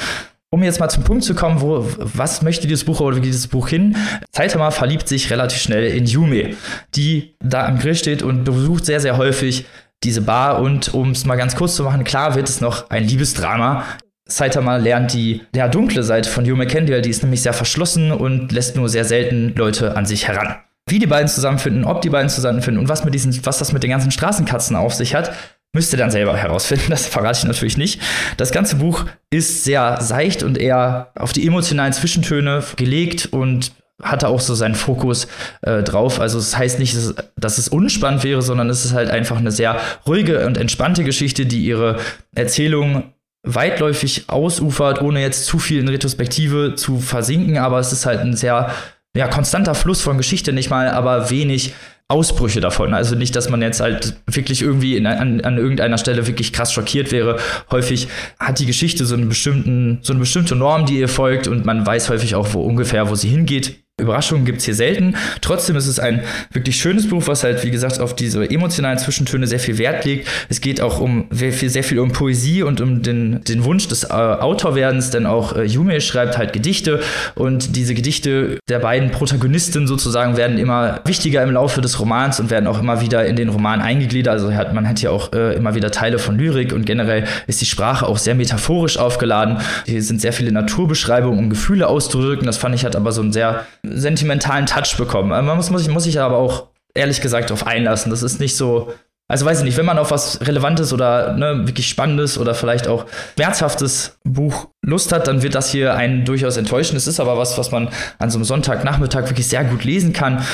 Um 0.50 0.62
jetzt 0.62 0.78
mal 0.78 0.88
zum 0.88 1.02
Punkt 1.02 1.24
zu 1.24 1.34
kommen, 1.34 1.60
wo, 1.60 1.84
was 1.98 2.40
möchte 2.40 2.68
dieses 2.68 2.84
Buch 2.84 3.00
oder 3.00 3.16
wie 3.16 3.20
geht 3.20 3.30
dieses 3.30 3.48
Buch 3.48 3.68
hin? 3.68 3.96
Saitama 4.30 4.70
verliebt 4.70 5.08
sich 5.08 5.28
relativ 5.30 5.60
schnell 5.60 5.84
in 5.84 6.06
Yume, 6.06 6.54
die 6.94 7.34
da 7.42 7.66
am 7.66 7.80
Grill 7.80 7.96
steht 7.96 8.22
und 8.22 8.44
besucht 8.44 8.86
sehr, 8.86 9.00
sehr 9.00 9.16
häufig 9.16 9.66
diese 10.04 10.20
Bar 10.20 10.60
und 10.60 10.94
um 10.94 11.10
es 11.10 11.24
mal 11.24 11.36
ganz 11.36 11.56
kurz 11.56 11.74
zu 11.74 11.82
machen, 11.82 12.04
klar 12.04 12.34
wird 12.34 12.48
es 12.48 12.60
noch 12.60 12.90
ein 12.90 13.04
Liebesdrama. 13.04 13.84
Saitama 14.26 14.76
lernt 14.76 15.12
die 15.12 15.42
ja, 15.54 15.68
dunkle 15.68 16.02
Seite 16.02 16.30
von 16.30 16.44
Yume 16.46 16.66
kennen, 16.66 16.86
die 16.86 17.10
ist 17.10 17.22
nämlich 17.22 17.42
sehr 17.42 17.52
verschlossen 17.52 18.10
und 18.10 18.52
lässt 18.52 18.76
nur 18.76 18.88
sehr 18.88 19.04
selten 19.04 19.54
Leute 19.54 19.96
an 19.96 20.06
sich 20.06 20.28
heran. 20.28 20.56
Wie 20.88 20.98
die 20.98 21.06
beiden 21.06 21.28
zusammenfinden, 21.28 21.84
ob 21.84 22.02
die 22.02 22.10
beiden 22.10 22.28
zusammenfinden 22.28 22.80
und 22.80 22.88
was, 22.88 23.04
mit 23.04 23.14
diesen, 23.14 23.38
was 23.44 23.58
das 23.58 23.72
mit 23.72 23.82
den 23.82 23.90
ganzen 23.90 24.10
Straßenkatzen 24.10 24.76
auf 24.76 24.94
sich 24.94 25.14
hat, 25.14 25.32
müsst 25.74 25.92
ihr 25.92 25.98
dann 25.98 26.10
selber 26.10 26.36
herausfinden. 26.36 26.86
Das 26.90 27.06
verrate 27.06 27.38
ich 27.38 27.44
natürlich 27.44 27.76
nicht. 27.76 28.00
Das 28.36 28.52
ganze 28.52 28.76
Buch 28.76 29.06
ist 29.30 29.64
sehr 29.64 30.00
seicht 30.00 30.42
und 30.42 30.56
eher 30.56 31.10
auf 31.16 31.32
die 31.32 31.46
emotionalen 31.46 31.92
Zwischentöne 31.92 32.62
gelegt 32.76 33.26
und 33.32 33.72
hatte 34.02 34.28
auch 34.28 34.40
so 34.40 34.54
seinen 34.54 34.74
Fokus 34.74 35.28
äh, 35.62 35.82
drauf. 35.82 36.20
Also 36.20 36.38
es 36.38 36.50
das 36.50 36.58
heißt 36.58 36.78
nicht, 36.78 36.96
dass 37.36 37.58
es 37.58 37.68
unspannend 37.68 38.24
wäre, 38.24 38.42
sondern 38.42 38.68
es 38.68 38.84
ist 38.84 38.92
halt 38.92 39.10
einfach 39.10 39.36
eine 39.36 39.50
sehr 39.50 39.80
ruhige 40.06 40.46
und 40.46 40.58
entspannte 40.58 41.04
Geschichte, 41.04 41.46
die 41.46 41.64
ihre 41.64 41.98
Erzählung 42.34 43.13
weitläufig 43.44 44.24
ausufert, 44.28 45.00
ohne 45.02 45.20
jetzt 45.20 45.46
zu 45.46 45.58
viel 45.58 45.80
in 45.80 45.88
Retrospektive 45.88 46.74
zu 46.74 46.98
versinken, 46.98 47.58
aber 47.58 47.78
es 47.78 47.92
ist 47.92 48.06
halt 48.06 48.20
ein 48.20 48.34
sehr 48.34 48.70
ja, 49.16 49.28
konstanter 49.28 49.74
Fluss 49.74 50.00
von 50.00 50.16
Geschichte, 50.16 50.52
nicht 50.52 50.70
mal, 50.70 50.88
aber 50.88 51.30
wenig 51.30 51.74
Ausbrüche 52.08 52.60
davon. 52.60 52.92
Also 52.92 53.14
nicht, 53.14 53.34
dass 53.34 53.48
man 53.48 53.62
jetzt 53.62 53.80
halt 53.80 54.16
wirklich 54.26 54.60
irgendwie 54.60 54.96
in, 54.96 55.06
an, 55.06 55.40
an 55.40 55.56
irgendeiner 55.56 55.96
Stelle 55.96 56.26
wirklich 56.26 56.52
krass 56.52 56.72
schockiert 56.72 57.12
wäre. 57.12 57.38
Häufig 57.70 58.08
hat 58.38 58.58
die 58.58 58.66
Geschichte 58.66 59.06
so 59.06 59.14
einen 59.14 59.28
bestimmten, 59.28 60.00
so 60.02 60.12
eine 60.12 60.20
bestimmte 60.20 60.54
Norm, 60.54 60.84
die 60.84 60.98
ihr 60.98 61.08
folgt 61.08 61.48
und 61.48 61.64
man 61.64 61.86
weiß 61.86 62.10
häufig 62.10 62.34
auch, 62.34 62.52
wo 62.52 62.62
ungefähr, 62.62 63.08
wo 63.08 63.14
sie 63.14 63.28
hingeht. 63.28 63.83
Überraschungen 64.00 64.44
gibt 64.44 64.58
es 64.58 64.64
hier 64.64 64.74
selten. 64.74 65.14
Trotzdem 65.40 65.76
ist 65.76 65.86
es 65.86 66.00
ein 66.00 66.24
wirklich 66.52 66.74
schönes 66.76 67.08
Buch, 67.08 67.22
was 67.26 67.44
halt, 67.44 67.62
wie 67.62 67.70
gesagt, 67.70 68.00
auf 68.00 68.16
diese 68.16 68.50
emotionalen 68.50 68.98
Zwischentöne 68.98 69.46
sehr 69.46 69.60
viel 69.60 69.78
Wert 69.78 70.04
legt. 70.04 70.26
Es 70.48 70.60
geht 70.60 70.80
auch 70.80 70.98
um 70.98 71.26
sehr 71.30 71.52
viel, 71.52 71.70
sehr 71.70 71.84
viel 71.84 72.00
um 72.00 72.10
Poesie 72.10 72.64
und 72.64 72.80
um 72.80 73.02
den, 73.02 73.44
den 73.44 73.62
Wunsch 73.62 73.86
des 73.86 74.02
äh, 74.02 74.08
Autorwerdens, 74.08 75.10
denn 75.10 75.26
auch 75.26 75.54
äh, 75.54 75.62
Yume 75.62 76.00
schreibt 76.00 76.36
halt 76.36 76.52
Gedichte 76.52 77.02
und 77.36 77.76
diese 77.76 77.94
Gedichte 77.94 78.58
der 78.68 78.80
beiden 78.80 79.12
Protagonisten 79.12 79.86
sozusagen 79.86 80.36
werden 80.36 80.58
immer 80.58 81.00
wichtiger 81.04 81.44
im 81.44 81.52
Laufe 81.52 81.80
des 81.80 82.00
Romans 82.00 82.40
und 82.40 82.50
werden 82.50 82.66
auch 82.66 82.80
immer 82.80 83.00
wieder 83.00 83.24
in 83.26 83.36
den 83.36 83.48
Roman 83.48 83.80
eingegliedert. 83.80 84.32
Also 84.32 84.52
hat, 84.52 84.74
man 84.74 84.88
hat 84.88 84.98
hier 84.98 85.12
auch 85.12 85.32
äh, 85.32 85.54
immer 85.54 85.76
wieder 85.76 85.92
Teile 85.92 86.18
von 86.18 86.36
Lyrik 86.36 86.72
und 86.72 86.84
generell 86.84 87.26
ist 87.46 87.60
die 87.60 87.66
Sprache 87.66 88.08
auch 88.08 88.18
sehr 88.18 88.34
metaphorisch 88.34 88.98
aufgeladen. 88.98 89.58
Hier 89.86 90.02
sind 90.02 90.20
sehr 90.20 90.32
viele 90.32 90.50
Naturbeschreibungen, 90.50 91.38
um 91.38 91.48
Gefühle 91.48 91.86
auszudrücken. 91.86 92.44
Das 92.44 92.56
fand 92.56 92.74
ich 92.74 92.84
hat 92.84 92.96
aber 92.96 93.12
so 93.12 93.22
ein 93.22 93.32
sehr 93.32 93.64
sentimentalen 93.84 94.66
Touch 94.66 94.96
bekommen. 94.96 95.32
Also 95.32 95.46
man 95.46 95.56
muss, 95.56 95.70
muss, 95.70 95.88
muss 95.88 96.04
sich 96.04 96.20
aber 96.20 96.36
auch 96.36 96.68
ehrlich 96.94 97.20
gesagt 97.20 97.50
darauf 97.50 97.66
einlassen. 97.66 98.10
Das 98.10 98.22
ist 98.22 98.40
nicht 98.40 98.56
so. 98.56 98.92
Also 99.26 99.46
weiß 99.46 99.60
ich 99.60 99.64
nicht, 99.64 99.78
wenn 99.78 99.86
man 99.86 99.98
auf 99.98 100.10
was 100.10 100.46
Relevantes 100.46 100.92
oder 100.92 101.32
ne, 101.32 101.66
wirklich 101.66 101.88
Spannendes 101.88 102.36
oder 102.36 102.54
vielleicht 102.54 102.86
auch 102.86 103.06
schmerzhaftes 103.36 104.18
Buch 104.22 104.68
Lust 104.84 105.12
hat, 105.12 105.26
dann 105.26 105.42
wird 105.42 105.54
das 105.54 105.70
hier 105.70 105.94
einen 105.94 106.26
durchaus 106.26 106.58
enttäuschen. 106.58 106.96
Es 106.96 107.06
ist 107.06 107.20
aber 107.20 107.38
was, 107.38 107.56
was 107.56 107.70
man 107.70 107.88
an 108.18 108.30
so 108.30 108.36
einem 108.36 108.44
Sonntagnachmittag 108.44 109.30
wirklich 109.30 109.48
sehr 109.48 109.64
gut 109.64 109.84
lesen 109.84 110.12
kann. 110.12 110.44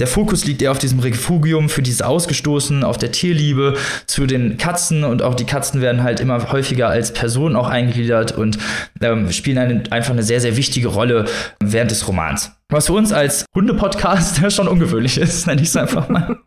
Der 0.00 0.06
Fokus 0.06 0.46
liegt 0.46 0.62
eher 0.62 0.70
auf 0.70 0.78
diesem 0.78 0.98
Refugium 1.00 1.68
für 1.68 1.82
diese 1.82 2.06
Ausgestoßenen, 2.06 2.84
auf 2.84 2.96
der 2.96 3.12
Tierliebe 3.12 3.76
zu 4.06 4.26
den 4.26 4.56
Katzen 4.56 5.04
und 5.04 5.22
auch 5.22 5.34
die 5.34 5.44
Katzen 5.44 5.82
werden 5.82 6.02
halt 6.02 6.20
immer 6.20 6.50
häufiger 6.50 6.88
als 6.88 7.12
Personen 7.12 7.54
auch 7.54 7.68
eingegliedert 7.68 8.32
und 8.32 8.58
ähm, 9.02 9.30
spielen 9.30 9.58
eine, 9.58 9.82
einfach 9.90 10.12
eine 10.12 10.22
sehr, 10.22 10.40
sehr 10.40 10.56
wichtige 10.56 10.88
Rolle 10.88 11.26
während 11.62 11.90
des 11.90 12.08
Romans. 12.08 12.50
Was 12.70 12.86
für 12.86 12.94
uns 12.94 13.12
als 13.12 13.44
Hunde-Podcast 13.54 14.40
schon 14.52 14.68
ungewöhnlich 14.68 15.18
ist, 15.18 15.46
nenne 15.46 15.60
ich 15.60 15.68
es 15.68 15.76
einfach 15.76 16.08
mal. 16.08 16.38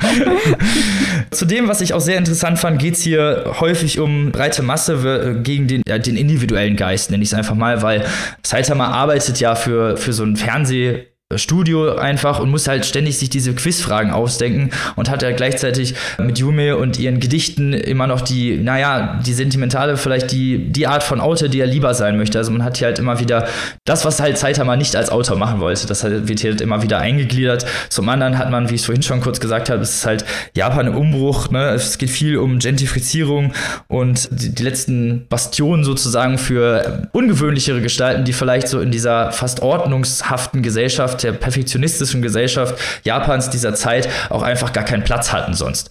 Zu 1.32 1.46
dem, 1.46 1.66
was 1.66 1.80
ich 1.80 1.94
auch 1.94 2.00
sehr 2.00 2.18
interessant 2.18 2.60
fand, 2.60 2.78
geht 2.78 2.94
es 2.94 3.02
hier 3.02 3.54
häufig 3.58 3.98
um 3.98 4.30
breite 4.30 4.62
Masse 4.62 5.40
gegen 5.42 5.66
den, 5.66 5.82
ja, 5.88 5.98
den 5.98 6.16
individuellen 6.16 6.76
Geist, 6.76 7.10
nenne 7.10 7.24
ich 7.24 7.30
es 7.30 7.34
einfach 7.34 7.56
mal, 7.56 7.82
weil 7.82 8.04
Saitama 8.46 8.86
arbeitet 8.86 9.40
ja 9.40 9.56
für, 9.56 9.96
für 9.96 10.12
so 10.12 10.22
ein 10.22 10.36
Fernseh- 10.36 11.06
Studio 11.36 11.94
einfach 11.96 12.40
und 12.40 12.48
muss 12.48 12.68
halt 12.68 12.86
ständig 12.86 13.18
sich 13.18 13.28
diese 13.28 13.52
Quizfragen 13.52 14.12
ausdenken 14.12 14.70
und 14.96 15.10
hat 15.10 15.22
ja 15.22 15.30
gleichzeitig 15.32 15.94
mit 16.16 16.38
Yume 16.38 16.78
und 16.78 16.98
ihren 16.98 17.20
Gedichten 17.20 17.74
immer 17.74 18.06
noch 18.06 18.22
die, 18.22 18.56
naja, 18.56 19.20
die 19.26 19.34
sentimentale, 19.34 19.98
vielleicht 19.98 20.32
die, 20.32 20.72
die 20.72 20.86
Art 20.86 21.02
von 21.02 21.20
Autor, 21.20 21.48
die 21.48 21.60
er 21.60 21.66
lieber 21.66 21.92
sein 21.92 22.16
möchte. 22.16 22.38
Also 22.38 22.50
man 22.50 22.64
hat 22.64 22.78
hier 22.78 22.86
halt 22.86 22.98
immer 22.98 23.20
wieder 23.20 23.46
das, 23.84 24.06
was 24.06 24.20
halt 24.20 24.38
Saitama 24.38 24.76
nicht 24.76 24.96
als 24.96 25.10
Autor 25.10 25.36
machen 25.36 25.60
wollte. 25.60 25.86
Das 25.86 26.02
wird 26.02 26.40
hier 26.40 26.52
halt 26.52 26.62
immer 26.62 26.82
wieder 26.82 26.98
eingegliedert. 26.98 27.66
Zum 27.90 28.08
anderen 28.08 28.38
hat 28.38 28.50
man, 28.50 28.70
wie 28.70 28.76
ich 28.76 28.80
es 28.80 28.86
vorhin 28.86 29.02
schon 29.02 29.20
kurz 29.20 29.38
gesagt 29.38 29.68
habe, 29.68 29.82
es 29.82 29.96
ist 29.96 30.06
halt 30.06 30.24
Japan 30.56 30.86
im 30.86 30.96
Umbruch. 30.96 31.50
Ne? 31.50 31.72
Es 31.72 31.98
geht 31.98 32.08
viel 32.08 32.38
um 32.38 32.58
Gentrifizierung 32.58 33.52
und 33.86 34.30
die, 34.30 34.54
die 34.54 34.62
letzten 34.62 35.26
Bastionen 35.28 35.84
sozusagen 35.84 36.38
für 36.38 37.10
ungewöhnlichere 37.12 37.82
Gestalten, 37.82 38.24
die 38.24 38.32
vielleicht 38.32 38.68
so 38.68 38.80
in 38.80 38.90
dieser 38.90 39.30
fast 39.32 39.60
ordnungshaften 39.60 40.62
Gesellschaft 40.62 41.17
der 41.22 41.32
perfektionistischen 41.32 42.22
Gesellschaft 42.22 42.74
Japans 43.04 43.50
dieser 43.50 43.74
Zeit 43.74 44.08
auch 44.30 44.42
einfach 44.42 44.72
gar 44.72 44.84
keinen 44.84 45.04
Platz 45.04 45.32
hatten 45.32 45.54
sonst. 45.54 45.90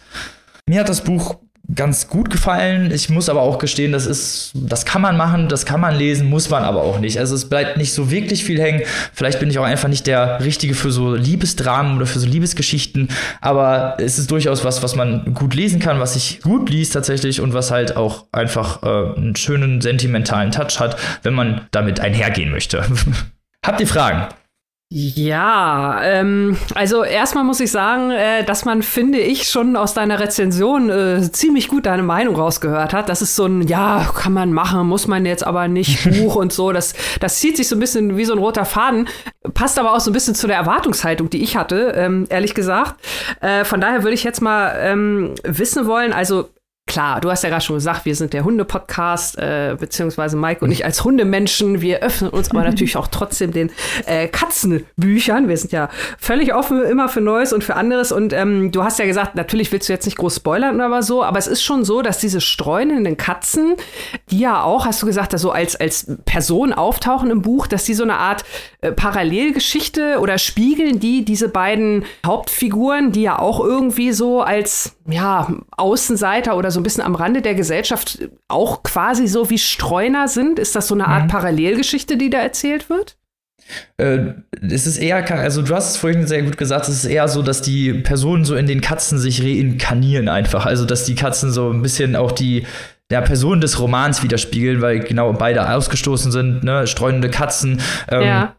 Mir 0.67 0.81
hat 0.81 0.89
das 0.89 1.01
Buch 1.01 1.37
ganz 1.73 2.07
gut 2.07 2.29
gefallen. 2.29 2.91
Ich 2.91 3.09
muss 3.09 3.27
aber 3.27 3.41
auch 3.41 3.57
gestehen, 3.57 3.91
das 3.91 4.05
ist, 4.05 4.51
das 4.53 4.85
kann 4.85 5.01
man 5.01 5.17
machen, 5.17 5.49
das 5.49 5.65
kann 5.65 5.81
man 5.81 5.95
lesen, 5.95 6.29
muss 6.29 6.49
man 6.49 6.63
aber 6.63 6.81
auch 6.83 6.99
nicht. 6.99 7.19
Also 7.19 7.35
es 7.35 7.49
bleibt 7.49 7.77
nicht 7.77 7.93
so 7.93 8.09
wirklich 8.09 8.45
viel 8.45 8.59
hängen. 8.59 8.83
Vielleicht 9.13 9.39
bin 9.39 9.49
ich 9.49 9.59
auch 9.59 9.65
einfach 9.65 9.89
nicht 9.89 10.07
der 10.07 10.39
Richtige 10.43 10.75
für 10.75 10.91
so 10.91 11.15
Liebesdramen 11.15 11.97
oder 11.97 12.05
für 12.05 12.19
so 12.19 12.27
Liebesgeschichten, 12.27 13.09
aber 13.41 13.97
es 13.99 14.17
ist 14.17 14.31
durchaus 14.31 14.63
was, 14.63 14.81
was 14.81 14.95
man 14.95 15.33
gut 15.33 15.53
lesen 15.55 15.79
kann, 15.79 15.99
was 15.99 16.13
sich 16.13 16.41
gut 16.41 16.69
liest 16.69 16.93
tatsächlich 16.93 17.41
und 17.41 17.53
was 17.53 17.69
halt 17.69 17.97
auch 17.97 18.25
einfach 18.31 18.83
äh, 18.83 19.17
einen 19.17 19.35
schönen 19.35 19.81
sentimentalen 19.81 20.51
Touch 20.51 20.79
hat, 20.79 20.97
wenn 21.23 21.33
man 21.33 21.67
damit 21.71 21.99
einhergehen 21.99 22.51
möchte. 22.51 22.83
Habt 23.65 23.81
ihr 23.81 23.87
Fragen? 23.87 24.27
Ja, 24.89 26.01
ähm, 26.01 26.55
also 26.73 27.03
erstmal 27.03 27.43
muss 27.43 27.59
ich 27.59 27.71
sagen, 27.71 28.11
äh, 28.11 28.45
dass 28.45 28.63
man, 28.63 28.81
finde 28.81 29.19
ich, 29.19 29.49
schon 29.49 29.75
aus 29.75 29.93
deiner 29.93 30.21
Rezension 30.21 30.89
äh, 30.89 31.29
ziemlich 31.29 31.67
gut 31.67 31.85
deine 31.85 32.03
Meinung 32.03 32.37
rausgehört 32.37 32.93
hat. 32.93 33.09
Das 33.09 33.21
ist 33.21 33.35
so 33.35 33.47
ein, 33.47 33.63
ja, 33.63 34.09
kann 34.15 34.31
man 34.31 34.53
machen, 34.53 34.87
muss 34.87 35.05
man 35.07 35.25
jetzt 35.25 35.45
aber 35.45 35.67
nicht 35.67 36.09
Buch 36.17 36.37
und 36.37 36.53
so. 36.53 36.71
Das, 36.71 36.93
das 37.19 37.37
zieht 37.39 37.57
sich 37.57 37.67
so 37.67 37.75
ein 37.75 37.81
bisschen 37.81 38.15
wie 38.15 38.23
so 38.23 38.31
ein 38.31 38.39
roter 38.39 38.63
Faden, 38.63 39.09
passt 39.53 39.77
aber 39.77 39.93
auch 39.93 39.99
so 39.99 40.09
ein 40.09 40.13
bisschen 40.13 40.35
zu 40.35 40.47
der 40.47 40.55
Erwartungshaltung, 40.55 41.29
die 41.29 41.43
ich 41.43 41.57
hatte, 41.57 41.93
ähm, 41.97 42.25
ehrlich 42.29 42.53
gesagt. 42.53 42.95
Äh, 43.41 43.65
von 43.65 43.81
daher 43.81 44.03
würde 44.03 44.13
ich 44.13 44.23
jetzt 44.23 44.41
mal 44.41 44.73
ähm, 44.79 45.35
wissen 45.43 45.85
wollen, 45.85 46.13
also 46.13 46.47
Klar, 46.87 47.19
du 47.19 47.29
hast 47.29 47.43
ja 47.43 47.49
gerade 47.49 47.63
schon 47.63 47.75
gesagt, 47.75 48.05
wir 48.05 48.15
sind 48.15 48.31
der 48.31 48.45
Hunde-Podcast, 48.45 49.37
äh, 49.37 49.75
beziehungsweise 49.77 50.37
Mike 50.37 50.63
und 50.63 50.71
ich 50.71 50.85
als 50.85 51.03
Hundemenschen. 51.03 51.81
Wir 51.81 51.99
öffnen 51.99 52.29
uns 52.29 52.49
aber 52.49 52.63
natürlich 52.63 52.95
auch 52.95 53.07
trotzdem 53.07 53.51
den 53.51 53.71
äh, 54.05 54.29
Katzenbüchern. 54.29 55.49
Wir 55.49 55.57
sind 55.57 55.73
ja 55.73 55.89
völlig 56.17 56.55
offen 56.55 56.81
immer 56.85 57.09
für 57.09 57.19
Neues 57.19 57.51
und 57.51 57.65
für 57.65 57.75
anderes. 57.75 58.13
Und 58.13 58.31
ähm, 58.31 58.71
du 58.71 58.85
hast 58.85 58.99
ja 58.99 59.05
gesagt, 59.05 59.35
natürlich 59.35 59.69
willst 59.73 59.89
du 59.89 59.93
jetzt 59.93 60.05
nicht 60.05 60.17
groß 60.17 60.37
spoilern 60.37 60.75
oder 60.75 61.03
so, 61.03 61.25
aber 61.25 61.37
es 61.37 61.47
ist 61.47 61.61
schon 61.61 61.83
so, 61.83 62.01
dass 62.01 62.19
diese 62.19 62.39
streunenden 62.39 63.17
Katzen, 63.17 63.75
die 64.31 64.39
ja 64.39 64.63
auch, 64.63 64.85
hast 64.85 65.01
du 65.01 65.05
gesagt, 65.05 65.37
so 65.37 65.51
als, 65.51 65.75
als 65.75 66.07
Person 66.23 66.71
auftauchen 66.71 67.31
im 67.31 67.41
Buch, 67.41 67.67
dass 67.67 67.83
die 67.83 67.95
so 67.95 68.03
eine 68.03 68.15
Art 68.15 68.45
äh, 68.79 68.93
Parallelgeschichte 68.93 70.19
oder 70.19 70.37
spiegeln 70.37 71.01
die 71.01 71.25
diese 71.25 71.49
beiden 71.49 72.05
Hauptfiguren, 72.25 73.11
die 73.11 73.23
ja 73.23 73.39
auch 73.39 73.59
irgendwie 73.59 74.13
so 74.13 74.41
als 74.41 74.96
ja, 75.09 75.51
Außenseiter 75.71 76.57
oder 76.57 76.71
so 76.71 76.79
ein 76.79 76.83
bisschen 76.83 77.03
am 77.03 77.15
Rande 77.15 77.41
der 77.41 77.55
Gesellschaft 77.55 78.19
auch 78.47 78.83
quasi 78.83 79.27
so 79.27 79.49
wie 79.49 79.57
Streuner 79.57 80.27
sind? 80.27 80.59
Ist 80.59 80.75
das 80.75 80.87
so 80.87 80.95
eine 80.95 81.07
Art 81.07 81.23
mhm. 81.23 81.29
Parallelgeschichte, 81.29 82.17
die 82.17 82.29
da 82.29 82.39
erzählt 82.39 82.89
wird? 82.89 83.17
Äh, 83.97 84.33
es 84.61 84.87
ist 84.87 84.97
eher, 84.97 85.29
also 85.39 85.61
du 85.61 85.75
hast 85.75 85.91
es 85.91 85.97
vorhin 85.97 86.27
sehr 86.27 86.43
gut 86.43 86.57
gesagt, 86.57 86.87
es 86.87 87.03
ist 87.03 87.05
eher 87.05 87.27
so, 87.27 87.41
dass 87.41 87.61
die 87.61 87.93
Personen 87.93 88.45
so 88.45 88.55
in 88.55 88.67
den 88.67 88.81
Katzen 88.81 89.17
sich 89.17 89.41
reinkarnieren 89.41 90.29
einfach. 90.29 90.65
Also, 90.65 90.85
dass 90.85 91.05
die 91.05 91.15
Katzen 91.15 91.51
so 91.51 91.71
ein 91.71 91.81
bisschen 91.81 92.15
auch 92.15 92.31
die 92.31 92.65
der 93.09 93.21
Person 93.21 93.61
des 93.61 93.79
Romans 93.79 94.21
widerspiegeln, 94.21 94.81
weil 94.81 94.99
genau 94.99 95.31
beide 95.31 95.69
ausgestoßen 95.69 96.31
sind, 96.31 96.63
ne, 96.63 96.87
streunende 96.87 97.29
Katzen. 97.29 97.79
Ähm, 98.09 98.21
ja. 98.21 98.56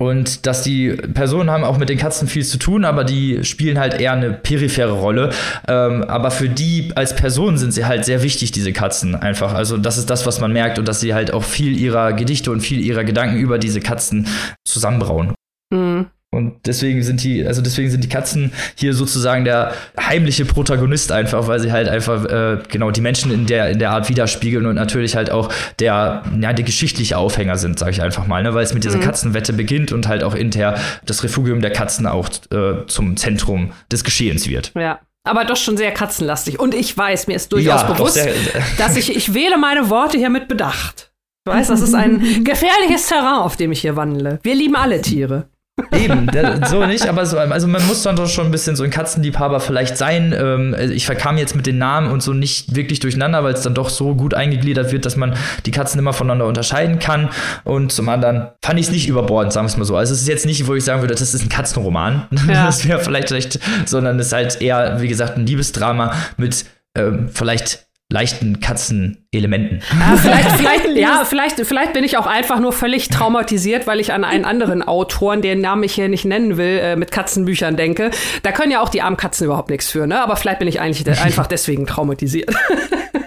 Und 0.00 0.46
dass 0.46 0.62
die 0.62 0.92
Personen 1.12 1.50
haben 1.50 1.62
auch 1.62 1.76
mit 1.76 1.90
den 1.90 1.98
Katzen 1.98 2.26
viel 2.26 2.44
zu 2.44 2.56
tun, 2.56 2.86
aber 2.86 3.04
die 3.04 3.44
spielen 3.44 3.78
halt 3.78 4.00
eher 4.00 4.12
eine 4.12 4.32
periphere 4.32 4.92
Rolle. 4.92 5.28
Ähm, 5.68 6.04
aber 6.04 6.30
für 6.30 6.48
die 6.48 6.92
als 6.94 7.14
Person 7.14 7.58
sind 7.58 7.72
sie 7.72 7.84
halt 7.84 8.06
sehr 8.06 8.22
wichtig, 8.22 8.50
diese 8.50 8.72
Katzen 8.72 9.14
einfach. 9.14 9.52
Also 9.52 9.76
das 9.76 9.98
ist 9.98 10.08
das, 10.08 10.24
was 10.24 10.40
man 10.40 10.54
merkt 10.54 10.78
und 10.78 10.88
dass 10.88 11.00
sie 11.00 11.12
halt 11.12 11.34
auch 11.34 11.44
viel 11.44 11.78
ihrer 11.78 12.14
Gedichte 12.14 12.50
und 12.50 12.62
viel 12.62 12.80
ihrer 12.80 13.04
Gedanken 13.04 13.36
über 13.36 13.58
diese 13.58 13.80
Katzen 13.80 14.26
zusammenbrauen. 14.64 15.34
Mhm. 15.70 16.06
Und 16.32 16.64
deswegen 16.64 17.02
sind 17.02 17.24
die, 17.24 17.44
also 17.44 17.60
deswegen 17.60 17.90
sind 17.90 18.04
die 18.04 18.08
Katzen 18.08 18.52
hier 18.76 18.94
sozusagen 18.94 19.44
der 19.44 19.74
heimliche 19.98 20.44
Protagonist 20.44 21.10
einfach, 21.10 21.48
weil 21.48 21.58
sie 21.58 21.72
halt 21.72 21.88
einfach 21.88 22.24
äh, 22.24 22.58
genau 22.68 22.92
die 22.92 23.00
Menschen 23.00 23.32
in 23.32 23.46
der 23.46 23.68
in 23.70 23.80
der 23.80 23.90
Art 23.90 24.08
widerspiegeln 24.08 24.64
und 24.66 24.76
natürlich 24.76 25.16
halt 25.16 25.32
auch 25.32 25.52
der 25.80 26.22
ja 26.40 26.52
der 26.52 26.64
geschichtliche 26.64 27.18
Aufhänger 27.18 27.56
sind, 27.56 27.80
sage 27.80 27.90
ich 27.90 28.00
einfach 28.00 28.28
mal, 28.28 28.44
ne, 28.44 28.54
weil 28.54 28.62
es 28.62 28.74
mit 28.74 28.84
dieser 28.84 28.98
mhm. 28.98 29.02
Katzenwette 29.02 29.52
beginnt 29.52 29.90
und 29.90 30.06
halt 30.06 30.22
auch 30.22 30.36
hinterher 30.36 30.78
das 31.04 31.24
Refugium 31.24 31.62
der 31.62 31.72
Katzen 31.72 32.06
auch 32.06 32.28
äh, 32.52 32.86
zum 32.86 33.16
Zentrum 33.16 33.72
des 33.90 34.04
Geschehens 34.04 34.48
wird. 34.48 34.70
Ja. 34.76 35.00
Aber 35.24 35.44
doch 35.44 35.56
schon 35.56 35.76
sehr 35.76 35.92
katzenlastig. 35.92 36.58
Und 36.58 36.74
ich 36.74 36.96
weiß, 36.96 37.26
mir 37.26 37.34
ist 37.34 37.52
durchaus 37.52 37.82
ja, 37.82 37.92
bewusst, 37.92 38.14
sehr, 38.14 38.32
dass 38.78 38.96
ich, 38.96 39.14
ich 39.14 39.34
wähle 39.34 39.58
meine 39.58 39.90
Worte 39.90 40.16
hier 40.16 40.30
mit 40.30 40.48
Bedacht. 40.48 41.12
Ich 41.44 41.52
weiß, 41.52 41.68
das 41.68 41.82
ist 41.82 41.94
ein 41.94 42.44
gefährliches 42.44 43.08
Terrain, 43.08 43.40
auf 43.40 43.56
dem 43.56 43.72
ich 43.72 43.80
hier 43.80 43.96
wandle. 43.96 44.38
Wir 44.42 44.54
lieben 44.54 44.76
alle 44.76 45.02
Tiere. 45.02 45.48
Eben, 45.92 46.28
so 46.66 46.86
nicht, 46.86 47.08
aber 47.08 47.26
so, 47.26 47.38
also 47.38 47.68
man 47.68 47.86
muss 47.86 48.02
dann 48.02 48.16
doch 48.16 48.28
schon 48.28 48.46
ein 48.46 48.50
bisschen 48.50 48.76
so 48.76 48.84
ein 48.84 48.90
Katzenliebhaber 48.90 49.60
vielleicht 49.60 49.96
sein. 49.96 50.34
Ähm, 50.36 50.74
also 50.76 50.92
ich 50.92 51.06
verkam 51.06 51.38
jetzt 51.38 51.56
mit 51.56 51.66
den 51.66 51.78
Namen 51.78 52.10
und 52.10 52.22
so 52.22 52.32
nicht 52.32 52.74
wirklich 52.74 53.00
durcheinander, 53.00 53.44
weil 53.44 53.54
es 53.54 53.62
dann 53.62 53.74
doch 53.74 53.88
so 53.88 54.14
gut 54.14 54.34
eingegliedert 54.34 54.92
wird, 54.92 55.06
dass 55.06 55.16
man 55.16 55.34
die 55.66 55.70
Katzen 55.70 55.98
immer 55.98 56.12
voneinander 56.12 56.46
unterscheiden 56.46 56.98
kann. 56.98 57.30
Und 57.64 57.92
zum 57.92 58.08
anderen 58.08 58.48
fand 58.62 58.78
ich 58.78 58.86
es 58.86 58.92
nicht 58.92 59.08
überbordend, 59.08 59.52
sagen 59.52 59.66
wir 59.66 59.70
es 59.70 59.76
mal 59.76 59.84
so. 59.84 59.96
Also 59.96 60.14
es 60.14 60.22
ist 60.22 60.28
jetzt 60.28 60.46
nicht, 60.46 60.66
wo 60.66 60.74
ich 60.74 60.84
sagen 60.84 61.00
würde, 61.00 61.14
das 61.14 61.34
ist 61.34 61.42
ein 61.42 61.48
Katzenroman. 61.48 62.26
Ja. 62.50 62.66
Das 62.66 62.88
wäre 62.88 62.98
vielleicht 62.98 63.30
recht, 63.30 63.60
sondern 63.84 64.18
es 64.18 64.28
ist 64.28 64.32
halt 64.32 64.60
eher, 64.60 65.00
wie 65.00 65.06
gesagt, 65.08 65.36
ein 65.36 65.46
Liebesdrama 65.46 66.14
mit 66.36 66.64
ähm, 66.96 67.28
vielleicht 67.32 67.86
leichten 68.10 68.60
Katzenelementen. 68.60 69.80
Ja, 70.00 70.16
vielleicht, 70.16 70.52
vielleicht, 70.52 70.96
ja, 70.96 71.24
vielleicht, 71.24 71.60
vielleicht 71.60 71.92
bin 71.92 72.04
ich 72.04 72.16
auch 72.16 72.26
einfach 72.26 72.58
nur 72.58 72.72
völlig 72.72 73.08
traumatisiert, 73.08 73.86
weil 73.86 74.00
ich 74.00 74.12
an 74.12 74.24
einen 74.24 74.44
anderen 74.44 74.82
Autoren, 74.82 75.42
den 75.42 75.60
Namen 75.60 75.84
ich 75.84 75.92
hier 75.92 76.08
nicht 76.08 76.24
nennen 76.24 76.56
will, 76.56 76.78
äh, 76.82 76.96
mit 76.96 77.12
Katzenbüchern 77.12 77.76
denke. 77.76 78.10
Da 78.42 78.50
können 78.50 78.72
ja 78.72 78.80
auch 78.80 78.88
die 78.88 79.02
armen 79.02 79.16
Katzen 79.16 79.44
überhaupt 79.46 79.70
nichts 79.70 79.90
für, 79.90 80.06
ne? 80.06 80.20
Aber 80.20 80.36
vielleicht 80.36 80.58
bin 80.58 80.68
ich 80.68 80.80
eigentlich 80.80 81.04
de 81.04 81.16
einfach 81.18 81.46
deswegen 81.48 81.86
traumatisiert. 81.86 82.54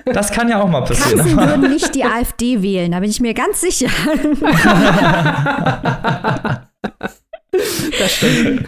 Das 0.06 0.32
kann 0.32 0.50
ja 0.50 0.62
auch 0.62 0.68
mal 0.68 0.82
passieren. 0.82 1.18
Katzen 1.18 1.38
würden 1.38 1.72
nicht 1.72 1.96
die 1.96 2.04
AfD 2.04 2.62
wählen, 2.62 2.92
da 2.92 3.00
bin 3.00 3.10
ich 3.10 3.22
mir 3.22 3.34
ganz 3.34 3.62
sicher. 3.62 3.88
das 7.98 8.14
stimmt. 8.14 8.68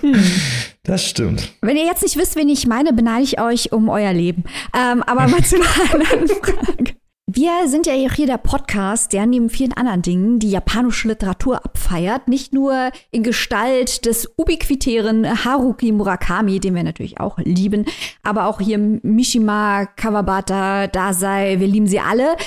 Das 0.85 1.03
stimmt. 1.03 1.51
Wenn 1.61 1.77
ihr 1.77 1.85
jetzt 1.85 2.03
nicht 2.03 2.15
wisst, 2.15 2.35
wen 2.35 2.47
ich 2.47 2.67
meine, 2.67 2.93
beneide 2.93 3.23
ich 3.23 3.41
euch 3.41 3.71
um 3.71 3.89
euer 3.89 4.13
Leben. 4.13 4.43
Ähm, 4.75 5.01
aber 5.03 5.27
mal 5.27 5.43
zu 5.43 5.55
einer 5.55 5.65
anderen 5.93 6.27
Frage. 6.27 6.95
Wir 7.27 7.67
sind 7.67 7.87
ja 7.87 7.93
hier 7.93 8.27
der 8.27 8.37
Podcast, 8.37 9.11
der 9.11 9.25
neben 9.25 9.49
vielen 9.49 9.73
anderen 9.73 10.03
Dingen 10.03 10.37
die 10.37 10.51
japanische 10.51 11.07
Literatur 11.07 11.65
abfeiert. 11.65 12.27
Nicht 12.27 12.53
nur 12.53 12.91
in 13.09 13.23
Gestalt 13.23 14.05
des 14.05 14.31
ubiquitären 14.37 15.43
Haruki 15.43 15.91
Murakami, 15.91 16.59
den 16.59 16.75
wir 16.75 16.83
natürlich 16.83 17.19
auch 17.19 17.39
lieben, 17.39 17.85
aber 18.21 18.45
auch 18.45 18.61
hier 18.61 18.77
Mishima, 18.77 19.87
Kawabata, 19.87 20.85
Dasai, 20.85 21.59
wir 21.59 21.67
lieben 21.67 21.87
sie 21.87 21.99
alle. 21.99 22.37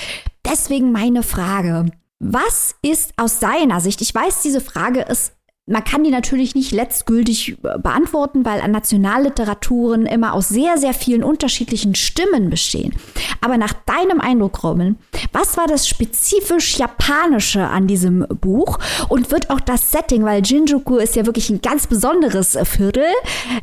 Deswegen 0.48 0.92
meine 0.92 1.24
Frage. 1.24 1.86
Was 2.20 2.76
ist 2.80 3.14
aus 3.16 3.40
deiner 3.40 3.80
Sicht, 3.80 4.00
ich 4.00 4.14
weiß, 4.14 4.42
diese 4.42 4.60
Frage 4.60 5.00
ist 5.00 5.32
man 5.68 5.84
kann 5.84 6.02
die 6.02 6.10
natürlich 6.10 6.54
nicht 6.54 6.72
letztgültig 6.72 7.58
äh, 7.62 7.78
beantworten, 7.78 8.44
weil 8.44 8.60
an 8.60 8.70
Nationalliteraturen 8.70 10.06
immer 10.06 10.32
aus 10.32 10.48
sehr, 10.48 10.78
sehr 10.78 10.94
vielen 10.94 11.22
unterschiedlichen 11.22 11.94
Stimmen 11.94 12.50
bestehen. 12.50 12.94
Aber 13.40 13.58
nach 13.58 13.72
deinem 13.72 14.20
Eindruck, 14.20 14.64
Roman, 14.64 14.96
was 15.32 15.56
war 15.56 15.66
das 15.66 15.86
spezifisch 15.86 16.78
Japanische 16.78 17.66
an 17.66 17.86
diesem 17.86 18.26
Buch? 18.40 18.78
Und 19.08 19.30
wird 19.30 19.50
auch 19.50 19.60
das 19.60 19.90
Setting, 19.90 20.24
weil 20.24 20.42
Jinjuku 20.42 20.96
ist 20.96 21.16
ja 21.16 21.26
wirklich 21.26 21.50
ein 21.50 21.60
ganz 21.60 21.86
besonderes 21.86 22.58
Viertel, 22.64 23.04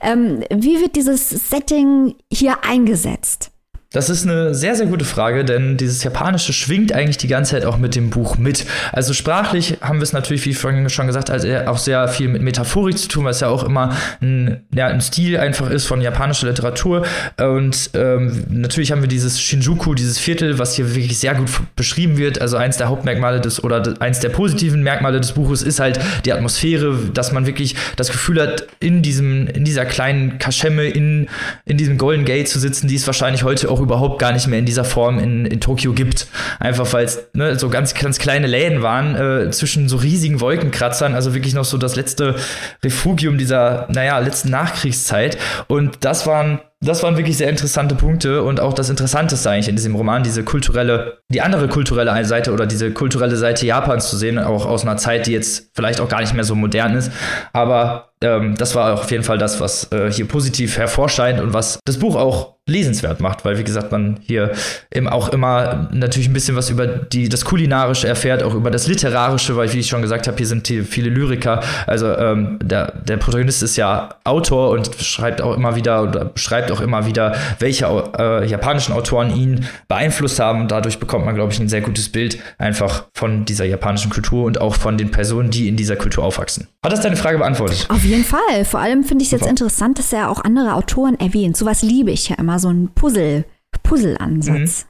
ähm, 0.02 0.44
wie 0.50 0.80
wird 0.80 0.96
dieses 0.96 1.30
Setting 1.30 2.16
hier 2.32 2.64
eingesetzt? 2.64 3.52
Das 3.96 4.10
ist 4.10 4.28
eine 4.28 4.54
sehr, 4.54 4.76
sehr 4.76 4.88
gute 4.88 5.06
Frage, 5.06 5.46
denn 5.46 5.78
dieses 5.78 6.04
Japanische 6.04 6.52
schwingt 6.52 6.92
eigentlich 6.92 7.16
die 7.16 7.30
ganze 7.30 7.52
Zeit 7.52 7.64
auch 7.64 7.78
mit 7.78 7.96
dem 7.96 8.10
Buch 8.10 8.38
mit. 8.38 8.66
Also 8.92 9.14
sprachlich 9.14 9.78
haben 9.80 10.00
wir 10.00 10.04
es 10.04 10.12
natürlich, 10.12 10.46
wie 10.46 10.54
vorhin 10.54 10.90
schon 10.90 11.08
gesagt, 11.08 11.30
also 11.30 11.48
auch 11.66 11.78
sehr 11.78 12.10
viel 12.10 12.28
mit 12.28 12.42
Metaphorik 12.42 12.98
zu 12.98 13.08
tun, 13.08 13.26
es 13.28 13.40
ja 13.40 13.48
auch 13.48 13.64
immer 13.64 13.96
ein, 14.22 14.66
ja, 14.74 14.88
ein 14.88 15.00
Stil 15.00 15.38
einfach 15.38 15.70
ist 15.70 15.86
von 15.86 16.02
japanischer 16.02 16.48
Literatur. 16.48 17.06
Und 17.40 17.92
ähm, 17.94 18.44
natürlich 18.50 18.92
haben 18.92 19.00
wir 19.00 19.08
dieses 19.08 19.40
Shinjuku, 19.40 19.94
dieses 19.94 20.20
Viertel, 20.20 20.60
was 20.60 20.76
hier 20.76 20.94
wirklich 20.94 21.18
sehr 21.18 21.34
gut 21.36 21.50
beschrieben 21.78 22.18
wird. 22.18 22.42
Also 22.42 22.58
eins 22.58 22.76
der 22.76 22.90
Hauptmerkmale 22.90 23.40
des 23.40 23.64
oder 23.64 23.94
eins 24.02 24.20
der 24.20 24.28
positiven 24.28 24.84
Merkmale 24.84 25.22
des 25.22 25.32
Buches 25.32 25.62
ist 25.62 25.80
halt 25.80 26.02
die 26.26 26.34
Atmosphäre, 26.34 27.00
dass 27.14 27.32
man 27.32 27.46
wirklich 27.46 27.78
das 27.96 28.12
Gefühl 28.12 28.42
hat, 28.42 28.68
in 28.82 29.02
diesem, 29.04 29.48
in 29.48 29.64
dieser 29.64 29.86
kleinen 29.86 30.38
Kaschemme, 30.38 30.84
in, 30.84 31.30
in 31.64 31.78
diesem 31.78 31.98
Golden 31.98 32.26
Gate 32.26 32.50
zu 32.50 32.60
sitzen, 32.60 32.90
die 32.90 32.96
es 32.96 33.08
wahrscheinlich 33.08 33.44
heute 33.44 33.72
auch 33.72 33.85
überhaupt 33.86 34.20
gar 34.20 34.34
nicht 34.34 34.48
mehr 34.48 34.60
in 34.60 34.66
dieser 34.66 34.84
Form 34.84 35.20
in, 35.20 35.46
in 35.46 35.62
Tokio 35.62 35.94
gibt. 35.94 36.28
Einfach 36.60 36.92
weil 36.94 37.06
es 37.06 37.30
ne, 37.34 37.58
so 37.58 37.70
ganz, 37.70 37.94
ganz 37.94 38.20
kleine 38.20 38.48
Läden 38.48 38.82
waren 38.82 39.16
äh, 39.16 39.52
zwischen 39.52 39.88
so 39.88 39.98
riesigen 39.98 40.42
Wolkenkratzern, 40.42 41.16
also 41.16 41.34
wirklich 41.34 41.54
noch 41.54 41.66
so 41.66 41.78
das 41.78 41.96
letzte 41.96 42.36
Refugium 42.84 43.38
dieser, 43.38 43.88
naja, 43.90 44.20
letzten 44.20 44.50
Nachkriegszeit. 44.50 45.38
Und 45.68 45.98
das 46.02 46.28
waren 46.28 46.60
das 46.82 47.04
waren 47.04 47.18
wirklich 47.18 47.38
sehr 47.38 47.50
interessante 47.50 47.96
Punkte 47.96 48.44
und 48.44 48.60
auch 48.60 48.74
das 48.74 48.90
Interessanteste 48.90 49.50
eigentlich 49.50 49.70
in 49.70 49.76
diesem 49.76 49.96
Roman, 49.96 50.24
diese 50.24 50.44
kulturelle, 50.44 51.20
die 51.30 51.42
andere 51.42 51.68
kulturelle 51.68 52.26
Seite 52.26 52.52
oder 52.52 52.66
diese 52.66 52.92
kulturelle 52.92 53.38
Seite 53.38 53.66
Japans 53.66 54.10
zu 54.10 54.18
sehen, 54.18 54.38
auch 54.38 54.66
aus 54.66 54.84
einer 54.84 54.98
Zeit, 54.98 55.28
die 55.28 55.32
jetzt 55.32 55.72
vielleicht 55.74 56.00
auch 56.00 56.10
gar 56.10 56.22
nicht 56.22 56.34
mehr 56.34 56.44
so 56.44 56.54
modern 56.54 56.96
ist. 56.96 57.12
Aber 57.54 58.10
ähm, 58.22 58.56
das 58.56 58.76
war 58.76 58.94
auf 58.94 59.12
jeden 59.12 59.24
Fall 59.24 59.38
das, 59.38 59.60
was 59.60 59.92
äh, 59.92 60.12
hier 60.12 60.28
positiv 60.28 60.78
hervorscheint 60.78 61.40
und 61.40 61.54
was 61.54 61.80
das 61.86 61.98
Buch 61.98 62.16
auch 62.16 62.56
lesenswert 62.68 63.20
macht, 63.20 63.46
weil 63.46 63.60
wie 63.60 63.64
gesagt, 63.64 63.92
man 63.92 64.18
hier 64.24 64.52
eben 64.92 65.08
auch 65.08 65.30
immer 65.30 65.88
natürlich 65.92 66.28
ein 66.28 66.34
bisschen 66.34 66.56
was 66.56 66.72
über 66.72 66.88
die, 66.88 67.30
das 67.30 67.46
Kulinarische 67.46 68.08
erfährt, 68.08 68.42
auch 68.42 68.56
über 68.56 68.72
das 68.72 68.88
Literarische, 68.88 69.56
weil 69.56 69.72
wie 69.72 69.80
ich 69.80 69.88
schon 69.88 70.02
gesagt 70.02 70.26
habe, 70.26 70.36
hier 70.38 70.48
sind 70.48 70.68
viele 70.68 71.10
Lyriker. 71.10 71.62
Also 71.86 72.08
ähm, 72.18 72.58
der, 72.64 72.94
der 73.04 73.18
Protagonist 73.18 73.62
ist 73.62 73.76
ja 73.76 74.10
Autor 74.24 74.72
und 74.72 74.90
schreibt 75.00 75.42
auch 75.42 75.56
immer 75.56 75.76
wieder 75.76 76.02
oder 76.02 76.26
beschreibt 76.66 76.72
auch 76.72 76.82
immer 76.82 77.06
wieder, 77.06 77.36
welche 77.60 77.86
äh, 78.18 78.48
japanischen 78.48 78.94
Autoren 78.94 79.36
ihn 79.36 79.66
beeinflusst 79.88 80.40
haben. 80.40 80.68
Dadurch 80.68 81.00
bekommt 81.00 81.26
man, 81.26 81.36
glaube 81.36 81.54
ich, 81.54 81.60
ein 81.60 81.70
sehr 81.70 81.82
gutes 81.82 82.10
Bild 82.10 82.40
einfach 82.58 83.08
von 83.14 83.46
dieser 83.46 83.66
japanischen 83.66 84.12
Kultur 84.12 84.46
und 84.46 84.60
auch 84.60 84.76
von 84.76 84.98
den 84.98 85.12
Personen, 85.12 85.50
die 85.50 85.68
in 85.68 85.76
dieser 85.76 85.96
Kultur 85.96 86.24
aufwachsen. 86.24 86.68
Hat 86.84 86.92
das 86.92 87.02
deine 87.02 87.16
Frage 87.16 87.38
beantwortet? 87.38 87.88
Auf 87.90 88.04
jeden 88.04 88.24
Fall. 88.24 88.66
Vor 88.66 88.80
allem 88.80 89.04
finde 89.04 89.24
ich 89.24 89.32
es 89.32 89.40
jetzt 89.40 89.50
interessant, 89.50 90.00
dass 90.00 90.12
er 90.14 90.30
auch 90.30 90.44
andere 90.44 90.74
Autoren 90.74 91.20
erwähnt. 91.20 91.58
Sowas 91.58 91.82
liebe 91.82 92.12
ich 92.12 92.30
ja 92.30 92.36
immer, 92.38 92.60
so 92.60 92.70
ein 92.70 92.90
Puzzle, 92.94 93.46
Puzzle-Ansatz. 93.84 94.86
Mhm. 94.86 94.90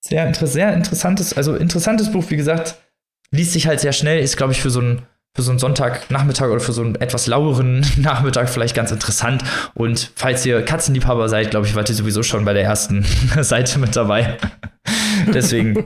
Sehr, 0.00 0.26
inter 0.26 0.46
sehr 0.46 0.72
interessantes, 0.74 1.36
also 1.36 1.56
interessantes 1.56 2.12
Buch, 2.12 2.24
wie 2.28 2.36
gesagt, 2.36 2.76
liest 3.30 3.52
sich 3.52 3.66
halt 3.66 3.80
sehr 3.80 3.92
schnell, 3.92 4.20
ist, 4.20 4.36
glaube 4.36 4.52
ich, 4.52 4.62
für 4.62 4.70
so 4.70 4.80
einen 4.80 5.02
für 5.38 5.42
so 5.42 5.52
einen 5.52 5.60
Sonntagnachmittag 5.60 6.48
oder 6.48 6.58
für 6.58 6.72
so 6.72 6.82
einen 6.82 6.96
etwas 6.96 7.28
laueren 7.28 7.86
Nachmittag 7.96 8.48
vielleicht 8.50 8.74
ganz 8.74 8.90
interessant. 8.90 9.44
Und 9.74 10.10
falls 10.16 10.44
ihr 10.44 10.62
Katzenliebhaber 10.62 11.28
seid, 11.28 11.52
glaube 11.52 11.64
ich, 11.64 11.76
wart 11.76 11.88
ihr 11.88 11.94
sowieso 11.94 12.24
schon 12.24 12.44
bei 12.44 12.54
der 12.54 12.64
ersten 12.64 13.04
Seite 13.40 13.78
mit 13.78 13.94
dabei. 13.94 14.36
Deswegen, 15.32 15.84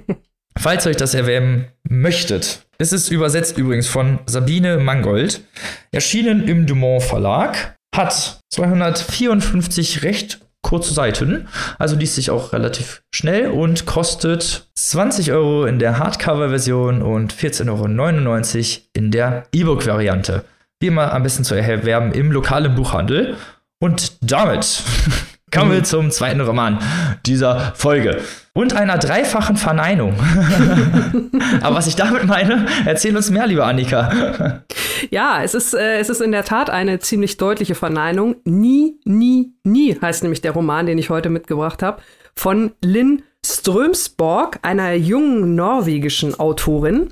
falls 0.59 0.87
euch 0.87 0.97
das 0.97 1.13
erwähnen 1.13 1.67
möchtet, 1.87 2.67
es 2.79 2.95
ist 2.95 3.11
übersetzt 3.11 3.59
übrigens 3.59 3.89
von 3.89 4.21
Sabine 4.25 4.79
Mangold, 4.79 5.43
erschienen 5.91 6.49
im 6.49 6.65
Dumont 6.65 7.03
Verlag, 7.03 7.77
hat 7.95 8.41
254 8.55 10.03
recht 10.03 10.41
kurze 10.63 10.95
Seiten, 10.95 11.49
also 11.79 11.97
liest 11.97 12.15
sich 12.15 12.31
auch 12.31 12.53
relativ 12.53 13.03
schnell 13.15 13.49
und 13.49 13.85
kostet 13.85 14.69
20 14.75 15.33
Euro 15.33 15.67
in 15.67 15.79
der 15.79 15.99
Hardcover-Version 15.99 17.03
und 17.03 17.35
14,99 17.35 17.69
Euro 17.69 18.83
in 18.95 19.11
der 19.11 19.45
E-Book-Variante. 19.53 20.45
Wie 20.81 20.87
immer 20.87 21.13
am 21.13 21.23
besten 21.23 21.45
zu 21.45 21.55
erwerben 21.55 22.13
im 22.13 22.33
lokalen 22.33 22.75
Buchhandel. 22.75 23.37
Und 23.81 24.17
damit 24.21 24.83
kommen 25.53 25.73
wir 25.73 25.85
zum 25.85 26.11
zweiten 26.11 26.41
Roman 26.41 26.79
dieser 27.27 27.73
Folge. 27.75 28.21
Und 28.55 28.77
einer 28.77 28.99
dreifachen 28.99 29.57
Verneinung. 29.57 30.15
Aber 31.63 31.77
was 31.77 31.87
ich 31.87 31.97
damit 31.97 32.25
meine, 32.27 32.67
erzähl 32.85 33.17
uns 33.17 33.31
mehr, 33.31 33.47
liebe 33.47 33.65
Annika. 33.65 34.63
ja, 35.11 35.43
es 35.43 35.55
ist, 35.55 35.73
äh, 35.73 35.99
es 35.99 36.11
ist 36.11 36.21
in 36.21 36.33
der 36.33 36.45
Tat 36.45 36.69
eine 36.69 36.99
ziemlich 36.99 37.39
deutliche 37.39 37.75
Verneinung. 37.75 38.37
Nie, 38.45 39.01
nie, 39.05 39.55
nie 39.65 39.99
heißt 39.99 40.23
nämlich 40.23 40.43
der 40.43 40.53
Roman, 40.53 40.85
den 40.85 40.99
ich 40.99 41.09
heute 41.09 41.31
mitgebracht 41.31 41.83
habe, 41.83 42.03
von 42.35 42.73
Lynn 42.85 43.23
Strömsborg, 43.45 44.61
einer 44.63 44.93
jungen 44.95 45.57
norwegischen 45.57 46.39
Autorin. 46.39 47.09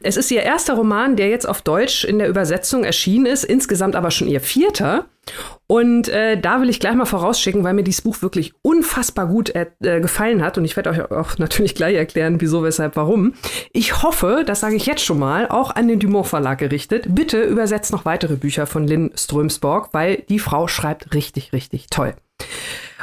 Es 0.00 0.16
ist 0.16 0.30
ihr 0.30 0.42
erster 0.42 0.74
Roman, 0.74 1.16
der 1.16 1.28
jetzt 1.28 1.48
auf 1.48 1.62
Deutsch 1.62 2.04
in 2.04 2.18
der 2.18 2.28
Übersetzung 2.28 2.84
erschienen 2.84 3.26
ist, 3.26 3.42
insgesamt 3.42 3.96
aber 3.96 4.12
schon 4.12 4.28
ihr 4.28 4.40
vierter. 4.40 5.06
Und 5.66 6.08
äh, 6.08 6.38
da 6.38 6.60
will 6.60 6.68
ich 6.68 6.78
gleich 6.78 6.94
mal 6.94 7.06
vorausschicken, 7.06 7.64
weil 7.64 7.74
mir 7.74 7.82
dieses 7.82 8.02
Buch 8.02 8.22
wirklich 8.22 8.52
unfassbar 8.62 9.26
gut 9.26 9.52
äh, 9.54 9.66
gefallen 9.80 10.44
hat. 10.44 10.58
Und 10.58 10.64
ich 10.64 10.76
werde 10.76 10.90
euch 10.90 11.10
auch 11.10 11.38
natürlich 11.38 11.74
gleich 11.74 11.96
erklären, 11.96 12.40
wieso, 12.40 12.62
weshalb, 12.62 12.94
warum. 12.94 13.34
Ich 13.72 14.02
hoffe, 14.02 14.44
das 14.46 14.60
sage 14.60 14.76
ich 14.76 14.86
jetzt 14.86 15.04
schon 15.04 15.18
mal, 15.18 15.48
auch 15.48 15.74
an 15.74 15.88
den 15.88 15.98
Dumont 15.98 16.26
Verlag 16.26 16.58
gerichtet. 16.58 17.06
Bitte 17.08 17.42
übersetzt 17.42 17.90
noch 17.90 18.04
weitere 18.04 18.36
Bücher 18.36 18.66
von 18.66 18.86
Lynn 18.86 19.10
Strömsborg, 19.16 19.88
weil 19.92 20.22
die 20.28 20.38
Frau 20.38 20.68
schreibt 20.68 21.14
richtig, 21.14 21.52
richtig 21.52 21.88
toll. 21.88 22.14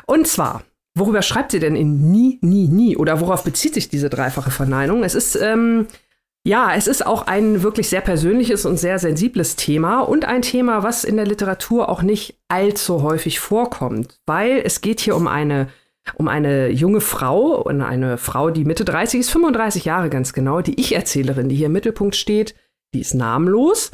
Und 0.05 0.27
zwar 0.27 0.63
Worüber 0.97 1.21
schreibt 1.21 1.51
sie 1.51 1.59
denn 1.59 1.75
in 1.75 2.11
Nie, 2.11 2.39
Nie, 2.41 2.67
Nie? 2.67 2.97
Oder 2.97 3.21
worauf 3.21 3.43
bezieht 3.43 3.73
sich 3.73 3.89
diese 3.89 4.09
dreifache 4.09 4.51
Verneinung? 4.51 5.03
Es 5.03 5.15
ist, 5.15 5.35
ähm, 5.35 5.87
ja, 6.43 6.73
es 6.75 6.87
ist 6.87 7.05
auch 7.05 7.27
ein 7.27 7.63
wirklich 7.63 7.87
sehr 7.87 8.01
persönliches 8.01 8.65
und 8.65 8.77
sehr 8.77 8.99
sensibles 8.99 9.55
Thema 9.55 10.01
und 10.01 10.25
ein 10.25 10.41
Thema, 10.41 10.83
was 10.83 11.03
in 11.03 11.15
der 11.15 11.25
Literatur 11.25 11.87
auch 11.87 12.01
nicht 12.01 12.39
allzu 12.47 13.03
häufig 13.03 13.39
vorkommt, 13.39 14.19
weil 14.25 14.61
es 14.65 14.81
geht 14.81 14.99
hier 14.99 15.15
um 15.15 15.27
eine 15.27 15.67
um 16.15 16.27
eine 16.27 16.69
junge 16.69 16.99
Frau 16.99 17.61
und 17.61 17.81
eine 17.81 18.17
Frau, 18.17 18.49
die 18.49 18.65
Mitte 18.65 18.83
30 18.85 19.19
ist, 19.19 19.29
35 19.29 19.85
Jahre 19.85 20.09
ganz 20.09 20.33
genau, 20.33 20.61
die 20.61 20.79
Ich-Erzählerin, 20.79 21.47
die 21.47 21.55
hier 21.55 21.67
im 21.67 21.73
Mittelpunkt 21.73 22.15
steht, 22.15 22.55
die 22.93 23.01
ist 23.01 23.13
namenlos 23.13 23.91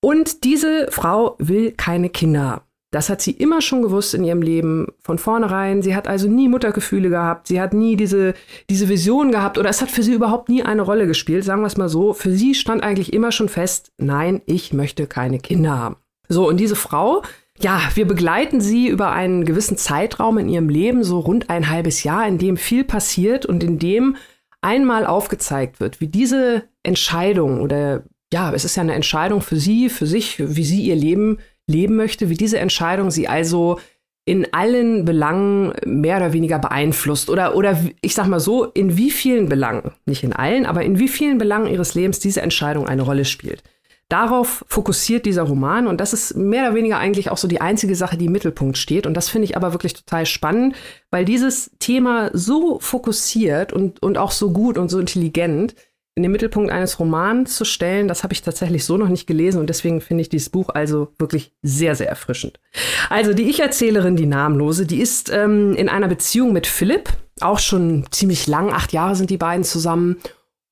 und 0.00 0.44
diese 0.44 0.88
Frau 0.90 1.36
will 1.38 1.72
keine 1.72 2.08
Kinder. 2.08 2.62
Das 2.90 3.08
hat 3.08 3.20
sie 3.20 3.30
immer 3.30 3.60
schon 3.60 3.82
gewusst 3.82 4.14
in 4.14 4.24
ihrem 4.24 4.42
Leben 4.42 4.88
von 5.00 5.18
vornherein. 5.18 5.80
Sie 5.80 5.94
hat 5.94 6.08
also 6.08 6.28
nie 6.28 6.48
Muttergefühle 6.48 7.08
gehabt. 7.08 7.46
Sie 7.46 7.60
hat 7.60 7.72
nie 7.72 7.94
diese, 7.94 8.34
diese 8.68 8.88
Vision 8.88 9.30
gehabt 9.30 9.58
oder 9.58 9.70
es 9.70 9.80
hat 9.80 9.90
für 9.90 10.02
sie 10.02 10.14
überhaupt 10.14 10.48
nie 10.48 10.64
eine 10.64 10.82
Rolle 10.82 11.06
gespielt. 11.06 11.44
Sagen 11.44 11.62
wir 11.62 11.68
es 11.68 11.76
mal 11.76 11.88
so. 11.88 12.12
Für 12.14 12.32
sie 12.32 12.54
stand 12.54 12.82
eigentlich 12.82 13.12
immer 13.12 13.30
schon 13.30 13.48
fest, 13.48 13.92
nein, 13.98 14.42
ich 14.46 14.72
möchte 14.72 15.06
keine 15.06 15.38
Kinder 15.38 15.78
haben. 15.78 15.96
So, 16.28 16.48
und 16.48 16.58
diese 16.58 16.76
Frau, 16.76 17.22
ja, 17.60 17.80
wir 17.94 18.06
begleiten 18.06 18.60
sie 18.60 18.88
über 18.88 19.12
einen 19.12 19.44
gewissen 19.44 19.76
Zeitraum 19.76 20.38
in 20.38 20.48
ihrem 20.48 20.68
Leben, 20.68 21.04
so 21.04 21.20
rund 21.20 21.48
ein 21.48 21.68
halbes 21.68 22.02
Jahr, 22.02 22.26
in 22.26 22.38
dem 22.38 22.56
viel 22.56 22.84
passiert 22.84 23.46
und 23.46 23.62
in 23.62 23.78
dem 23.78 24.16
einmal 24.62 25.06
aufgezeigt 25.06 25.78
wird, 25.78 26.00
wie 26.00 26.08
diese 26.08 26.64
Entscheidung 26.82 27.60
oder 27.60 28.04
ja, 28.32 28.52
es 28.52 28.64
ist 28.64 28.76
ja 28.76 28.82
eine 28.82 28.94
Entscheidung 28.94 29.40
für 29.40 29.56
sie, 29.56 29.88
für 29.88 30.06
sich, 30.06 30.38
wie 30.38 30.64
sie 30.64 30.82
ihr 30.82 30.94
Leben 30.94 31.38
leben 31.70 31.96
möchte, 31.96 32.28
wie 32.28 32.36
diese 32.36 32.58
Entscheidung 32.58 33.10
sie 33.10 33.28
also 33.28 33.78
in 34.26 34.52
allen 34.52 35.04
Belangen 35.04 35.72
mehr 35.86 36.18
oder 36.18 36.32
weniger 36.32 36.58
beeinflusst 36.58 37.30
oder, 37.30 37.56
oder 37.56 37.80
ich 38.00 38.14
sag 38.14 38.28
mal 38.28 38.40
so, 38.40 38.64
in 38.64 38.96
wie 38.96 39.10
vielen 39.10 39.48
Belangen, 39.48 39.92
nicht 40.04 40.22
in 40.22 40.32
allen, 40.32 40.66
aber 40.66 40.82
in 40.82 40.98
wie 40.98 41.08
vielen 41.08 41.38
Belangen 41.38 41.66
ihres 41.66 41.94
Lebens 41.94 42.20
diese 42.20 42.42
Entscheidung 42.42 42.86
eine 42.86 43.02
Rolle 43.02 43.24
spielt. 43.24 43.62
Darauf 44.10 44.64
fokussiert 44.66 45.24
dieser 45.24 45.44
Roman 45.44 45.86
und 45.86 46.00
das 46.00 46.12
ist 46.12 46.36
mehr 46.36 46.64
oder 46.64 46.74
weniger 46.74 46.98
eigentlich 46.98 47.30
auch 47.30 47.36
so 47.36 47.46
die 47.46 47.60
einzige 47.60 47.94
Sache, 47.94 48.16
die 48.16 48.26
im 48.26 48.32
Mittelpunkt 48.32 48.76
steht. 48.76 49.06
Und 49.06 49.14
das 49.14 49.28
finde 49.28 49.44
ich 49.44 49.56
aber 49.56 49.72
wirklich 49.72 49.94
total 49.94 50.26
spannend, 50.26 50.74
weil 51.12 51.24
dieses 51.24 51.70
Thema 51.78 52.30
so 52.32 52.80
fokussiert 52.80 53.72
und, 53.72 54.02
und 54.02 54.18
auch 54.18 54.32
so 54.32 54.52
gut 54.52 54.78
und 54.78 54.90
so 54.90 54.98
intelligent 54.98 55.76
in 56.16 56.22
den 56.22 56.32
Mittelpunkt 56.32 56.72
eines 56.72 56.98
Romans 56.98 57.56
zu 57.56 57.64
stellen, 57.64 58.08
das 58.08 58.22
habe 58.22 58.32
ich 58.32 58.42
tatsächlich 58.42 58.84
so 58.84 58.96
noch 58.96 59.08
nicht 59.08 59.26
gelesen 59.26 59.60
und 59.60 59.68
deswegen 59.68 60.00
finde 60.00 60.22
ich 60.22 60.28
dieses 60.28 60.50
Buch 60.50 60.68
also 60.70 61.08
wirklich 61.18 61.52
sehr, 61.62 61.94
sehr 61.94 62.08
erfrischend. 62.08 62.60
Also 63.08 63.32
die 63.32 63.48
Ich-Erzählerin, 63.48 64.16
die 64.16 64.26
Namenlose, 64.26 64.86
die 64.86 65.00
ist 65.00 65.30
ähm, 65.30 65.74
in 65.76 65.88
einer 65.88 66.08
Beziehung 66.08 66.52
mit 66.52 66.66
Philipp, 66.66 67.10
auch 67.40 67.58
schon 67.58 68.04
ziemlich 68.10 68.46
lang, 68.46 68.72
acht 68.72 68.92
Jahre 68.92 69.14
sind 69.14 69.30
die 69.30 69.36
beiden 69.36 69.64
zusammen. 69.64 70.16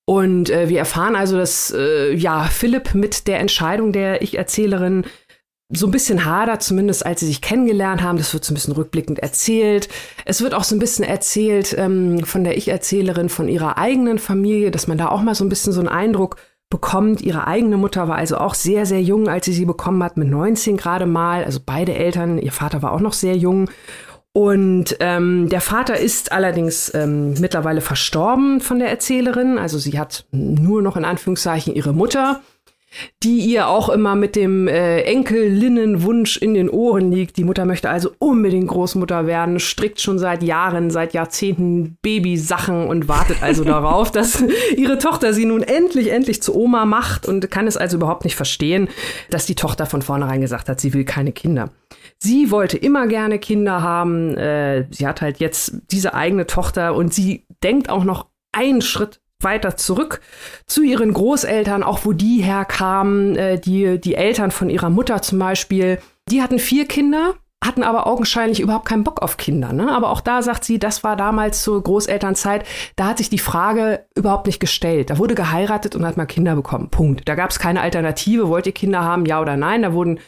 Und 0.04 0.50
äh, 0.50 0.68
wir 0.68 0.78
erfahren 0.78 1.16
also, 1.16 1.36
dass 1.36 1.72
äh, 1.76 2.14
ja 2.14 2.44
Philipp 2.44 2.94
mit 2.94 3.26
der 3.26 3.40
Entscheidung 3.40 3.92
der 3.92 4.22
Ich-Erzählerin 4.22 5.04
so 5.70 5.86
ein 5.86 5.90
bisschen 5.90 6.24
hader, 6.24 6.60
zumindest 6.60 7.04
als 7.04 7.20
sie 7.20 7.26
sich 7.26 7.42
kennengelernt 7.42 8.02
haben. 8.02 8.16
Das 8.16 8.32
wird 8.32 8.44
so 8.44 8.52
ein 8.52 8.54
bisschen 8.54 8.72
rückblickend 8.72 9.18
erzählt. 9.18 9.88
Es 10.24 10.40
wird 10.40 10.54
auch 10.54 10.64
so 10.64 10.74
ein 10.74 10.78
bisschen 10.78 11.04
erzählt 11.04 11.74
ähm, 11.78 12.24
von 12.24 12.42
der 12.42 12.56
Ich-Erzählerin 12.56 13.28
von 13.28 13.48
ihrer 13.48 13.76
eigenen 13.76 14.18
Familie, 14.18 14.70
dass 14.70 14.86
man 14.86 14.96
da 14.96 15.08
auch 15.08 15.20
mal 15.20 15.34
so 15.34 15.44
ein 15.44 15.50
bisschen 15.50 15.74
so 15.74 15.80
einen 15.80 15.88
Eindruck 15.88 16.36
bekommt. 16.70 17.20
Ihre 17.20 17.46
eigene 17.46 17.76
Mutter 17.76 18.08
war 18.08 18.16
also 18.16 18.38
auch 18.38 18.54
sehr, 18.54 18.86
sehr 18.86 19.02
jung, 19.02 19.28
als 19.28 19.44
sie 19.44 19.52
sie 19.52 19.66
bekommen 19.66 20.02
hat, 20.02 20.16
mit 20.16 20.28
19 20.28 20.78
gerade 20.78 21.06
mal. 21.06 21.44
Also 21.44 21.60
beide 21.64 21.94
Eltern, 21.94 22.38
ihr 22.38 22.52
Vater 22.52 22.80
war 22.82 22.92
auch 22.92 23.00
noch 23.00 23.12
sehr 23.12 23.36
jung. 23.36 23.70
Und 24.32 24.96
ähm, 25.00 25.48
der 25.48 25.60
Vater 25.60 25.98
ist 25.98 26.32
allerdings 26.32 26.94
ähm, 26.94 27.34
mittlerweile 27.40 27.80
verstorben 27.80 28.60
von 28.60 28.78
der 28.78 28.88
Erzählerin. 28.88 29.58
Also 29.58 29.78
sie 29.78 29.98
hat 29.98 30.26
nur 30.30 30.80
noch 30.80 30.96
in 30.96 31.04
Anführungszeichen 31.04 31.74
ihre 31.74 31.92
Mutter 31.92 32.40
die 33.22 33.38
ihr 33.40 33.68
auch 33.68 33.88
immer 33.88 34.14
mit 34.14 34.34
dem 34.34 34.66
äh, 34.66 35.02
Enkellinnenwunsch 35.02 36.36
in 36.36 36.54
den 36.54 36.70
Ohren 36.70 37.12
liegt. 37.12 37.36
Die 37.36 37.44
Mutter 37.44 37.64
möchte 37.64 37.90
also 37.90 38.10
unbedingt 38.18 38.68
Großmutter 38.68 39.26
werden, 39.26 39.60
strickt 39.60 40.00
schon 40.00 40.18
seit 40.18 40.42
Jahren, 40.42 40.90
seit 40.90 41.12
Jahrzehnten 41.12 41.98
Babysachen 42.02 42.86
und 42.86 43.08
wartet 43.08 43.42
also 43.42 43.64
darauf, 43.78 44.10
dass 44.10 44.42
ihre 44.76 44.98
Tochter 44.98 45.34
sie 45.34 45.44
nun 45.44 45.62
endlich, 45.62 46.10
endlich 46.10 46.42
zu 46.42 46.54
Oma 46.54 46.84
macht 46.86 47.26
und 47.26 47.50
kann 47.50 47.66
es 47.66 47.76
also 47.76 47.96
überhaupt 47.96 48.24
nicht 48.24 48.36
verstehen, 48.36 48.88
dass 49.30 49.46
die 49.46 49.54
Tochter 49.54 49.86
von 49.86 50.02
vornherein 50.02 50.40
gesagt 50.40 50.68
hat, 50.68 50.80
sie 50.80 50.94
will 50.94 51.04
keine 51.04 51.32
Kinder. 51.32 51.70
Sie 52.18 52.50
wollte 52.50 52.76
immer 52.78 53.06
gerne 53.06 53.38
Kinder 53.38 53.82
haben. 53.82 54.36
Äh, 54.36 54.86
sie 54.90 55.06
hat 55.06 55.20
halt 55.20 55.38
jetzt 55.38 55.74
diese 55.90 56.14
eigene 56.14 56.46
Tochter 56.46 56.94
und 56.94 57.14
sie 57.14 57.46
denkt 57.62 57.90
auch 57.90 58.04
noch 58.04 58.26
einen 58.52 58.82
Schritt 58.82 59.20
weiter 59.40 59.76
zurück 59.76 60.20
zu 60.66 60.82
ihren 60.82 61.12
Großeltern, 61.12 61.82
auch 61.82 62.04
wo 62.04 62.12
die 62.12 62.42
herkamen, 62.42 63.36
äh, 63.36 63.60
die, 63.60 64.00
die 64.00 64.14
Eltern 64.14 64.50
von 64.50 64.68
ihrer 64.68 64.90
Mutter 64.90 65.22
zum 65.22 65.38
Beispiel. 65.38 66.00
Die 66.28 66.42
hatten 66.42 66.58
vier 66.58 66.86
Kinder 66.86 67.34
hatten 67.64 67.82
aber 67.82 68.06
augenscheinlich 68.06 68.60
überhaupt 68.60 68.86
keinen 68.86 69.02
Bock 69.02 69.20
auf 69.20 69.36
Kinder. 69.36 69.72
Ne? 69.72 69.90
Aber 69.90 70.10
auch 70.10 70.20
da 70.20 70.42
sagt 70.42 70.64
sie, 70.64 70.78
das 70.78 71.02
war 71.02 71.16
damals 71.16 71.62
zur 71.62 71.82
Großelternzeit, 71.82 72.64
da 72.94 73.06
hat 73.08 73.18
sich 73.18 73.30
die 73.30 73.38
Frage 73.40 74.06
überhaupt 74.14 74.46
nicht 74.46 74.60
gestellt. 74.60 75.10
Da 75.10 75.18
wurde 75.18 75.34
geheiratet 75.34 75.96
und 75.96 76.06
hat 76.06 76.16
mal 76.16 76.26
Kinder 76.26 76.54
bekommen. 76.54 76.88
Punkt. 76.88 77.28
Da 77.28 77.34
gab 77.34 77.50
es 77.50 77.58
keine 77.58 77.80
Alternative. 77.80 78.48
Wollt 78.48 78.66
ihr 78.66 78.72
Kinder 78.72 79.02
haben, 79.02 79.26
ja 79.26 79.40
oder 79.40 79.56
nein? 79.56 79.82
Da 79.82 79.92
wurden 79.92 80.20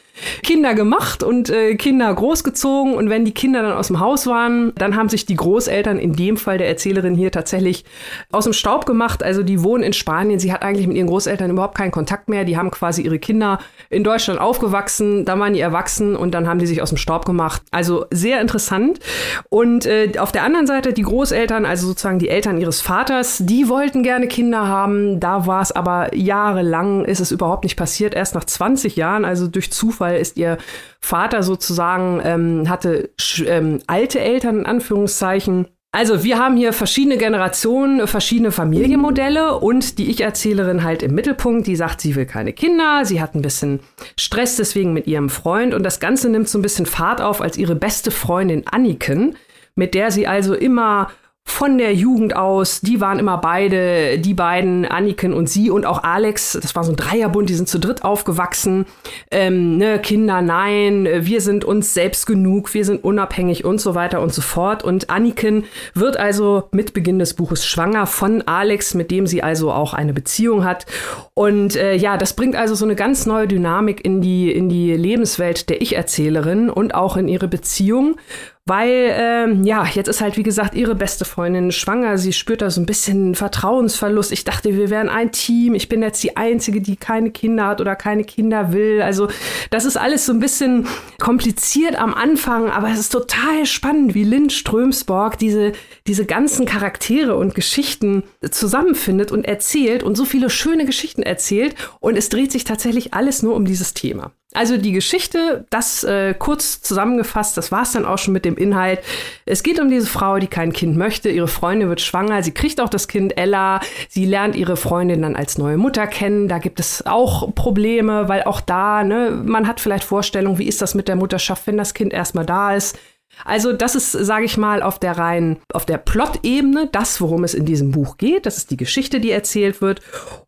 Kinder 0.42 0.74
gemacht 0.74 1.22
und 1.22 1.50
äh, 1.50 1.74
Kinder 1.76 2.12
großgezogen. 2.12 2.94
Und 2.94 3.10
wenn 3.10 3.24
die 3.24 3.32
Kinder 3.32 3.62
dann 3.62 3.72
aus 3.72 3.88
dem 3.88 4.00
Haus 4.00 4.26
waren, 4.26 4.72
dann 4.76 4.96
haben 4.96 5.08
sich 5.08 5.26
die 5.26 5.36
Großeltern, 5.36 5.98
in 5.98 6.14
dem 6.14 6.36
Fall 6.36 6.58
der 6.58 6.68
Erzählerin 6.68 7.14
hier, 7.14 7.30
tatsächlich 7.30 7.84
aus 8.32 8.44
dem 8.44 8.52
Staub 8.52 8.86
gemacht. 8.86 9.22
Also 9.22 9.42
die 9.42 9.62
wohnen 9.62 9.82
in 9.82 9.92
Spanien. 9.92 10.38
Sie 10.40 10.52
hat 10.52 10.62
eigentlich 10.62 10.86
mit 10.86 10.96
ihren 10.96 11.06
Großeltern 11.06 11.50
überhaupt 11.50 11.76
keinen 11.76 11.90
Kontakt 11.90 12.28
mehr. 12.28 12.44
Die 12.44 12.56
haben 12.56 12.70
quasi 12.70 13.02
ihre 13.02 13.18
Kinder 13.18 13.58
in 13.88 14.04
Deutschland 14.04 14.40
aufgewachsen. 14.40 15.24
Dann 15.24 15.40
waren 15.40 15.52
die 15.52 15.60
erwachsen 15.60 16.16
und 16.16 16.32
dann 16.32 16.48
haben 16.48 16.58
die 16.58 16.66
sich 16.66 16.82
aus 16.82 16.90
dem 16.90 16.98
Staub 16.98 17.24
gemacht. 17.24 17.62
Also 17.70 18.06
sehr 18.10 18.40
interessant. 18.40 19.00
Und 19.48 19.86
äh, 19.86 20.12
auf 20.18 20.32
der 20.32 20.44
anderen 20.44 20.66
Seite 20.66 20.92
die 20.92 21.02
Großeltern, 21.02 21.66
also 21.66 21.86
sozusagen 21.86 22.18
die 22.18 22.28
Eltern 22.28 22.60
ihres 22.60 22.80
Vaters, 22.80 23.38
die 23.40 23.68
wollten 23.68 24.02
gerne 24.02 24.28
Kinder 24.28 24.66
haben. 24.66 25.20
Da 25.20 25.46
war 25.46 25.62
es 25.62 25.72
aber 25.72 26.14
jahrelang, 26.14 27.04
ist 27.04 27.20
es 27.20 27.30
überhaupt 27.30 27.64
nicht 27.64 27.76
passiert. 27.76 28.14
Erst 28.14 28.34
nach 28.34 28.44
20 28.44 28.96
Jahren, 28.96 29.24
also 29.24 29.48
durch 29.48 29.72
Zufall 29.72 30.09
Fall 30.10 30.20
ist 30.20 30.36
ihr 30.36 30.58
Vater 31.00 31.42
sozusagen, 31.42 32.20
ähm, 32.24 32.68
hatte 32.68 33.10
ähm, 33.46 33.80
alte 33.86 34.20
Eltern 34.20 34.60
in 34.60 34.66
Anführungszeichen. 34.66 35.68
Also 35.92 36.22
wir 36.22 36.38
haben 36.38 36.56
hier 36.56 36.72
verschiedene 36.72 37.16
Generationen, 37.16 38.06
verschiedene 38.06 38.52
Familienmodelle 38.52 39.58
und 39.58 39.98
die 39.98 40.08
Ich-Erzählerin 40.08 40.84
halt 40.84 41.02
im 41.02 41.14
Mittelpunkt, 41.16 41.66
die 41.66 41.74
sagt, 41.74 42.00
sie 42.00 42.14
will 42.14 42.26
keine 42.26 42.52
Kinder, 42.52 43.04
sie 43.04 43.20
hat 43.20 43.34
ein 43.34 43.42
bisschen 43.42 43.80
Stress 44.16 44.54
deswegen 44.54 44.92
mit 44.92 45.08
ihrem 45.08 45.28
Freund 45.30 45.74
und 45.74 45.82
das 45.82 45.98
Ganze 45.98 46.28
nimmt 46.28 46.48
so 46.48 46.58
ein 46.58 46.62
bisschen 46.62 46.86
Fahrt 46.86 47.20
auf, 47.20 47.40
als 47.40 47.58
ihre 47.58 47.74
beste 47.74 48.12
Freundin 48.12 48.68
Anniken, 48.68 49.36
mit 49.74 49.94
der 49.94 50.12
sie 50.12 50.28
also 50.28 50.54
immer 50.54 51.10
von 51.44 51.78
der 51.78 51.94
Jugend 51.94 52.36
aus, 52.36 52.80
die 52.80 53.00
waren 53.00 53.18
immer 53.18 53.36
beide, 53.38 54.18
die 54.18 54.34
beiden, 54.34 54.86
Anniken 54.86 55.34
und 55.34 55.48
sie 55.48 55.68
und 55.68 55.84
auch 55.84 56.02
Alex, 56.02 56.58
das 56.60 56.74
war 56.74 56.84
so 56.84 56.92
ein 56.92 56.96
Dreierbund, 56.96 57.50
die 57.50 57.54
sind 57.54 57.68
zu 57.68 57.78
dritt 57.78 58.02
aufgewachsen. 58.04 58.86
Ähm, 59.30 59.76
ne, 59.76 59.98
Kinder, 59.98 60.42
nein, 60.42 61.06
wir 61.06 61.40
sind 61.40 61.64
uns 61.64 61.92
selbst 61.92 62.26
genug, 62.26 62.72
wir 62.72 62.84
sind 62.84 63.04
unabhängig 63.04 63.64
und 63.64 63.80
so 63.80 63.94
weiter 63.94 64.20
und 64.20 64.32
so 64.32 64.42
fort. 64.42 64.84
Und 64.84 65.10
Anniken 65.10 65.64
wird 65.92 66.16
also 66.16 66.68
mit 66.72 66.94
Beginn 66.94 67.18
des 67.18 67.34
Buches 67.34 67.66
schwanger 67.66 68.06
von 68.06 68.42
Alex, 68.42 68.94
mit 68.94 69.10
dem 69.10 69.26
sie 69.26 69.42
also 69.42 69.70
auch 69.72 69.92
eine 69.92 70.14
Beziehung 70.14 70.64
hat. 70.64 70.86
Und 71.34 71.76
äh, 71.76 71.94
ja, 71.94 72.16
das 72.16 72.34
bringt 72.34 72.56
also 72.56 72.74
so 72.74 72.84
eine 72.84 72.96
ganz 72.96 73.26
neue 73.26 73.48
Dynamik 73.48 74.04
in 74.04 74.20
die, 74.22 74.50
in 74.50 74.68
die 74.68 74.94
Lebenswelt 74.94 75.68
der 75.68 75.82
Ich-Erzählerin 75.82 76.70
und 76.70 76.94
auch 76.94 77.16
in 77.16 77.28
ihre 77.28 77.48
Beziehung. 77.48 78.16
Weil, 78.66 79.14
ähm, 79.18 79.64
ja, 79.64 79.84
jetzt 79.86 80.06
ist 80.06 80.20
halt, 80.20 80.36
wie 80.36 80.42
gesagt, 80.42 80.74
ihre 80.74 80.94
beste 80.94 81.24
Freundin 81.24 81.72
schwanger. 81.72 82.18
Sie 82.18 82.32
spürt 82.32 82.62
da 82.62 82.70
so 82.70 82.80
ein 82.80 82.86
bisschen 82.86 83.34
Vertrauensverlust. 83.34 84.30
Ich 84.32 84.44
dachte, 84.44 84.76
wir 84.76 84.90
wären 84.90 85.08
ein 85.08 85.32
Team. 85.32 85.74
Ich 85.74 85.88
bin 85.88 86.02
jetzt 86.02 86.22
die 86.22 86.36
Einzige, 86.36 86.80
die 86.80 86.96
keine 86.96 87.30
Kinder 87.30 87.66
hat 87.66 87.80
oder 87.80 87.96
keine 87.96 88.22
Kinder 88.22 88.72
will. 88.72 89.02
Also, 89.02 89.28
das 89.70 89.86
ist 89.86 89.96
alles 89.96 90.26
so 90.26 90.32
ein 90.32 90.40
bisschen 90.40 90.86
kompliziert 91.18 91.96
am 91.96 92.14
Anfang, 92.14 92.70
aber 92.70 92.90
es 92.90 93.00
ist 93.00 93.12
total 93.12 93.64
spannend, 93.66 94.14
wie 94.14 94.24
Lynn 94.24 94.50
Strömsborg 94.50 95.38
diese, 95.38 95.72
diese 96.06 96.26
ganzen 96.26 96.66
Charaktere 96.66 97.36
und 97.36 97.54
Geschichten 97.54 98.24
zusammenfindet 98.50 99.32
und 99.32 99.46
erzählt 99.46 100.02
und 100.02 100.16
so 100.16 100.24
viele 100.24 100.50
schöne 100.50 100.84
Geschichten 100.84 101.22
erzählt. 101.22 101.74
Und 101.98 102.16
es 102.16 102.28
dreht 102.28 102.52
sich 102.52 102.64
tatsächlich 102.64 103.14
alles 103.14 103.42
nur 103.42 103.56
um 103.56 103.64
dieses 103.64 103.94
Thema. 103.94 104.32
Also 104.52 104.76
die 104.78 104.90
Geschichte, 104.90 105.64
das 105.70 106.02
äh, 106.02 106.34
kurz 106.34 106.82
zusammengefasst, 106.82 107.56
das 107.56 107.70
war 107.70 107.82
es 107.82 107.92
dann 107.92 108.04
auch 108.04 108.18
schon 108.18 108.34
mit 108.34 108.44
dem 108.44 108.56
Inhalt. 108.56 109.00
Es 109.46 109.62
geht 109.62 109.78
um 109.78 109.88
diese 109.88 110.06
Frau, 110.06 110.38
die 110.38 110.48
kein 110.48 110.72
Kind 110.72 110.96
möchte. 110.96 111.28
Ihre 111.30 111.46
Freundin 111.46 111.88
wird 111.88 112.00
schwanger, 112.00 112.42
sie 112.42 112.50
kriegt 112.50 112.80
auch 112.80 112.88
das 112.88 113.06
Kind 113.06 113.38
Ella. 113.38 113.80
Sie 114.08 114.24
lernt 114.24 114.56
ihre 114.56 114.76
Freundin 114.76 115.22
dann 115.22 115.36
als 115.36 115.56
neue 115.56 115.76
Mutter 115.76 116.08
kennen. 116.08 116.48
Da 116.48 116.58
gibt 116.58 116.80
es 116.80 117.06
auch 117.06 117.54
Probleme, 117.54 118.28
weil 118.28 118.42
auch 118.42 118.60
da, 118.60 119.04
ne, 119.04 119.30
man 119.30 119.68
hat 119.68 119.78
vielleicht 119.80 120.04
Vorstellungen, 120.04 120.58
wie 120.58 120.66
ist 120.66 120.82
das 120.82 120.96
mit 120.96 121.06
der 121.06 121.16
Mutterschaft, 121.16 121.68
wenn 121.68 121.76
das 121.76 121.94
Kind 121.94 122.12
erstmal 122.12 122.46
da 122.46 122.74
ist. 122.74 122.98
Also 123.44 123.72
das 123.72 123.94
ist, 123.94 124.12
sage 124.12 124.44
ich 124.44 124.56
mal, 124.56 124.82
auf 124.82 124.98
der 124.98 125.16
rein, 125.16 125.58
auf 125.72 125.86
der 125.86 125.98
Plot-Ebene 125.98 126.88
das, 126.92 127.20
worum 127.20 127.44
es 127.44 127.54
in 127.54 127.64
diesem 127.64 127.90
Buch 127.90 128.16
geht. 128.16 128.46
Das 128.46 128.56
ist 128.56 128.70
die 128.70 128.76
Geschichte, 128.76 129.20
die 129.20 129.30
erzählt 129.30 129.80
wird. 129.80 130.00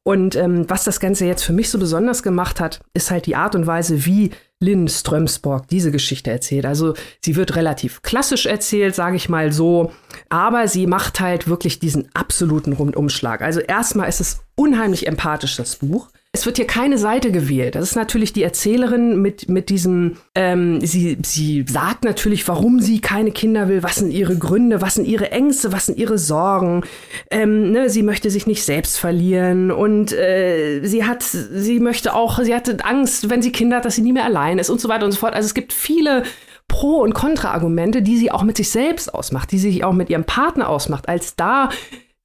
Und 0.03 0.37
ähm, 0.37 0.69
was 0.69 0.85
das 0.85 1.01
Ganze 1.01 1.27
jetzt 1.27 1.45
für 1.45 1.53
mich 1.53 1.71
so 1.71 1.79
besonders 1.79 2.23
gemacht 2.23 2.61
hat, 2.61 2.81
ist 2.95 3.11
halt 3.11 3.27
die 3.27 3.37
Art 3.37 3.55
und 3.55 3.67
Weise, 3.67 4.05
wie 4.05 4.31
Lynn 4.61 4.89
Strömsborg 4.89 5.67
diese 5.69 5.91
Geschichte 5.91 6.31
erzählt. 6.31 6.67
Also 6.67 6.95
sie 7.25 7.37
wird 7.37 7.57
relativ 7.57 8.03
klassisch 8.03 8.47
erzählt, 8.47 8.95
sage 8.95 9.17
ich 9.17 9.29
mal 9.29 9.53
so, 9.53 9.93
aber 10.29 10.69
sie 10.69 10.87
macht 10.87 11.21
halt 11.21 11.49
wirklich 11.49 11.81
diesen 11.81 12.09
absoluten 12.15 12.73
Rundumschlag. 12.73 13.43
Also 13.43 13.61
erstmal 13.61 14.09
ist 14.09 14.21
es 14.21 14.41
unheimlich 14.55 15.07
empathisch, 15.07 15.57
das 15.57 15.77
Buch. 15.77 16.09
Es 16.35 16.47
wird 16.47 16.57
hier 16.57 16.67
keine 16.67 16.97
Seite 16.97 17.31
gewählt. 17.31 17.75
Das 17.75 17.85
ist 17.85 17.95
natürlich 17.95 18.33
die 18.33 18.43
Erzählerin 18.43 19.21
mit, 19.21 19.51
mit 19.51 19.69
diesem, 19.69 20.17
ähm, 20.35 20.81
sie, 20.81 21.19
sie 21.23 21.67
sagt 21.69 22.05
natürlich, 22.05 22.49
warum 22.49 22.81
sie 22.81 23.03
keine 23.03 23.33
Kinder 23.33 23.69
will, 23.69 23.83
was 23.83 23.97
sind 23.97 24.13
ihre 24.13 24.39
Gründe, 24.39 24.81
was 24.81 24.95
sind 24.95 25.07
ihre 25.07 25.31
Ängste, 25.31 25.73
was 25.73 25.85
sind 25.85 25.99
ihre 25.99 26.17
Sorgen. 26.17 26.85
Ähm, 27.31 27.71
ne, 27.71 27.91
sie 27.91 28.03
möchte 28.03 28.31
sich 28.31 28.47
nicht 28.47 28.65
selbst 28.65 28.99
verlieren 28.99 29.71
und 29.71 30.15
äh, 30.15 30.83
sie 30.83 31.05
hat, 31.05 31.23
sie 31.23 31.81
möchte 31.81 32.15
auch, 32.15 32.39
sie 32.39 32.55
hatte 32.55 32.83
Angst, 32.83 33.29
wenn 33.29 33.43
sie 33.43 33.53
Kinder 33.53 33.77
hat, 33.77 33.85
dass 33.85 33.97
sie 33.97 34.03
nie 34.03 34.15
mehr 34.15 34.25
allein 34.25 34.59
ist 34.59 34.71
und 34.71 34.81
so 34.81 34.89
weiter 34.89 35.05
und 35.05 35.13
so 35.13 35.19
fort. 35.19 35.35
Also 35.35 35.45
es 35.45 35.55
gibt 35.55 35.75
viele 35.75 36.23
Pro- 36.67 37.03
und 37.03 37.13
Kontra-Argumente, 37.13 38.01
die 38.01 38.17
sie 38.17 38.31
auch 38.31 38.43
mit 38.43 38.57
sich 38.57 38.71
selbst 38.71 39.13
ausmacht, 39.13 39.53
die 39.53 39.59
sie 39.59 39.85
auch 39.85 39.93
mit 39.93 40.09
ihrem 40.09 40.25
Partner 40.25 40.71
ausmacht, 40.71 41.11
als 41.11 41.37
da 41.37 41.69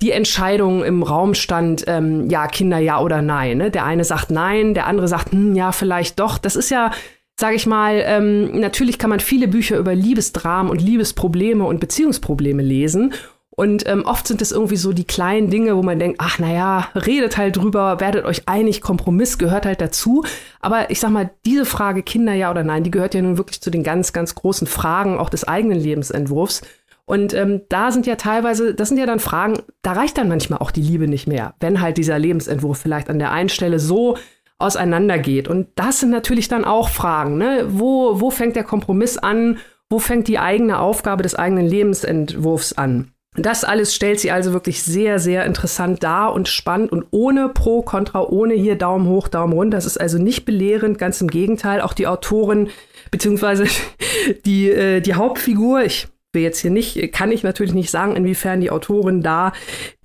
die 0.01 0.11
Entscheidung 0.11 0.83
im 0.83 1.01
Raum 1.01 1.33
stand, 1.33 1.85
ähm, 1.87 2.29
ja, 2.29 2.47
Kinder 2.47 2.77
ja 2.77 2.99
oder 2.99 3.21
nein. 3.21 3.57
Ne? 3.57 3.71
Der 3.71 3.85
eine 3.85 4.03
sagt 4.03 4.29
nein, 4.29 4.73
der 4.73 4.85
andere 4.85 5.07
sagt, 5.07 5.31
hm, 5.31 5.55
ja, 5.55 5.71
vielleicht 5.71 6.19
doch. 6.19 6.37
Das 6.37 6.55
ist 6.55 6.69
ja, 6.69 6.91
sage 7.39 7.55
ich 7.55 7.65
mal, 7.65 8.03
ähm, 8.05 8.59
natürlich 8.59 8.99
kann 8.99 9.09
man 9.09 9.19
viele 9.19 9.47
Bücher 9.47 9.77
über 9.77 9.95
Liebesdramen 9.95 10.71
und 10.71 10.81
Liebesprobleme 10.81 11.63
und 11.63 11.79
Beziehungsprobleme 11.79 12.61
lesen. 12.61 13.13
Und 13.59 13.87
ähm, 13.87 14.05
oft 14.05 14.27
sind 14.27 14.43
es 14.43 14.51
irgendwie 14.51 14.75
so 14.75 14.93
die 14.93 15.03
kleinen 15.03 15.49
Dinge, 15.49 15.75
wo 15.75 15.81
man 15.81 15.97
denkt, 15.97 16.19
ach 16.21 16.37
naja, 16.37 16.89
redet 16.93 17.37
halt 17.37 17.57
drüber, 17.57 17.99
werdet 17.99 18.23
euch 18.23 18.47
einig, 18.47 18.81
Kompromiss 18.81 19.39
gehört 19.39 19.65
halt 19.65 19.81
dazu. 19.81 20.23
Aber 20.59 20.91
ich 20.91 20.99
sag 20.99 21.09
mal, 21.09 21.31
diese 21.43 21.65
Frage 21.65 22.03
Kinder 22.03 22.33
ja 22.33 22.51
oder 22.51 22.63
nein, 22.63 22.83
die 22.83 22.91
gehört 22.91 23.15
ja 23.15 23.21
nun 23.23 23.39
wirklich 23.39 23.59
zu 23.59 23.71
den 23.71 23.81
ganz, 23.81 24.13
ganz 24.13 24.35
großen 24.35 24.67
Fragen 24.67 25.17
auch 25.17 25.31
des 25.31 25.47
eigenen 25.47 25.79
Lebensentwurfs. 25.79 26.61
Und 27.07 27.33
ähm, 27.33 27.61
da 27.69 27.91
sind 27.91 28.05
ja 28.05 28.17
teilweise, 28.17 28.75
das 28.75 28.89
sind 28.89 28.97
ja 28.97 29.05
dann 29.05 29.21
Fragen, 29.21 29.59
da 29.81 29.93
reicht 29.93 30.17
dann 30.17 30.27
manchmal 30.27 30.59
auch 30.59 30.71
die 30.71 30.81
Liebe 30.81 31.07
nicht 31.07 31.25
mehr, 31.25 31.55
wenn 31.61 31.79
halt 31.79 31.97
dieser 31.97 32.19
Lebensentwurf 32.19 32.77
vielleicht 32.77 33.09
an 33.09 33.17
der 33.17 33.31
einen 33.31 33.47
Stelle 33.47 33.79
so 33.79 34.17
auseinandergeht. 34.59 35.47
Und 35.47 35.69
das 35.75 36.01
sind 36.01 36.09
natürlich 36.09 36.49
dann 36.49 36.65
auch 36.65 36.89
Fragen, 36.89 37.37
ne? 37.37 37.65
Wo, 37.69 38.19
wo 38.19 38.29
fängt 38.29 38.57
der 38.57 38.65
Kompromiss 38.65 39.17
an? 39.17 39.57
Wo 39.89 39.99
fängt 39.99 40.27
die 40.27 40.37
eigene 40.37 40.79
Aufgabe 40.79 41.23
des 41.23 41.33
eigenen 41.33 41.65
Lebensentwurfs 41.65 42.73
an? 42.73 43.13
Das 43.37 43.63
alles 43.63 43.95
stellt 43.95 44.19
sie 44.19 44.31
also 44.31 44.51
wirklich 44.51 44.83
sehr, 44.83 45.19
sehr 45.19 45.45
interessant 45.45 46.03
dar 46.03 46.33
und 46.33 46.49
spannend 46.49 46.91
und 46.91 47.05
ohne 47.11 47.47
Pro, 47.47 47.83
Contra, 47.83 48.23
ohne 48.23 48.55
hier 48.55 48.77
Daumen 48.77 49.07
hoch, 49.07 49.29
Daumen 49.29 49.53
runter. 49.53 49.77
Das 49.77 49.85
ist 49.85 50.01
also 50.01 50.17
nicht 50.17 50.43
belehrend, 50.43 50.97
ganz 50.97 51.21
im 51.21 51.29
Gegenteil. 51.29 51.79
Auch 51.79 51.93
die 51.93 52.07
Autorin, 52.07 52.67
beziehungsweise 53.11 53.65
die, 54.45 54.69
äh, 54.69 54.99
die 54.99 55.13
Hauptfigur, 55.13 55.83
ich 55.83 56.09
will 56.33 56.43
jetzt 56.43 56.59
hier 56.59 56.71
nicht, 56.71 57.11
kann 57.13 57.31
ich 57.31 57.43
natürlich 57.43 57.73
nicht 57.73 57.89
sagen, 57.89 58.15
inwiefern 58.15 58.61
die 58.61 58.69
Autorin 58.69 59.21
da 59.21 59.53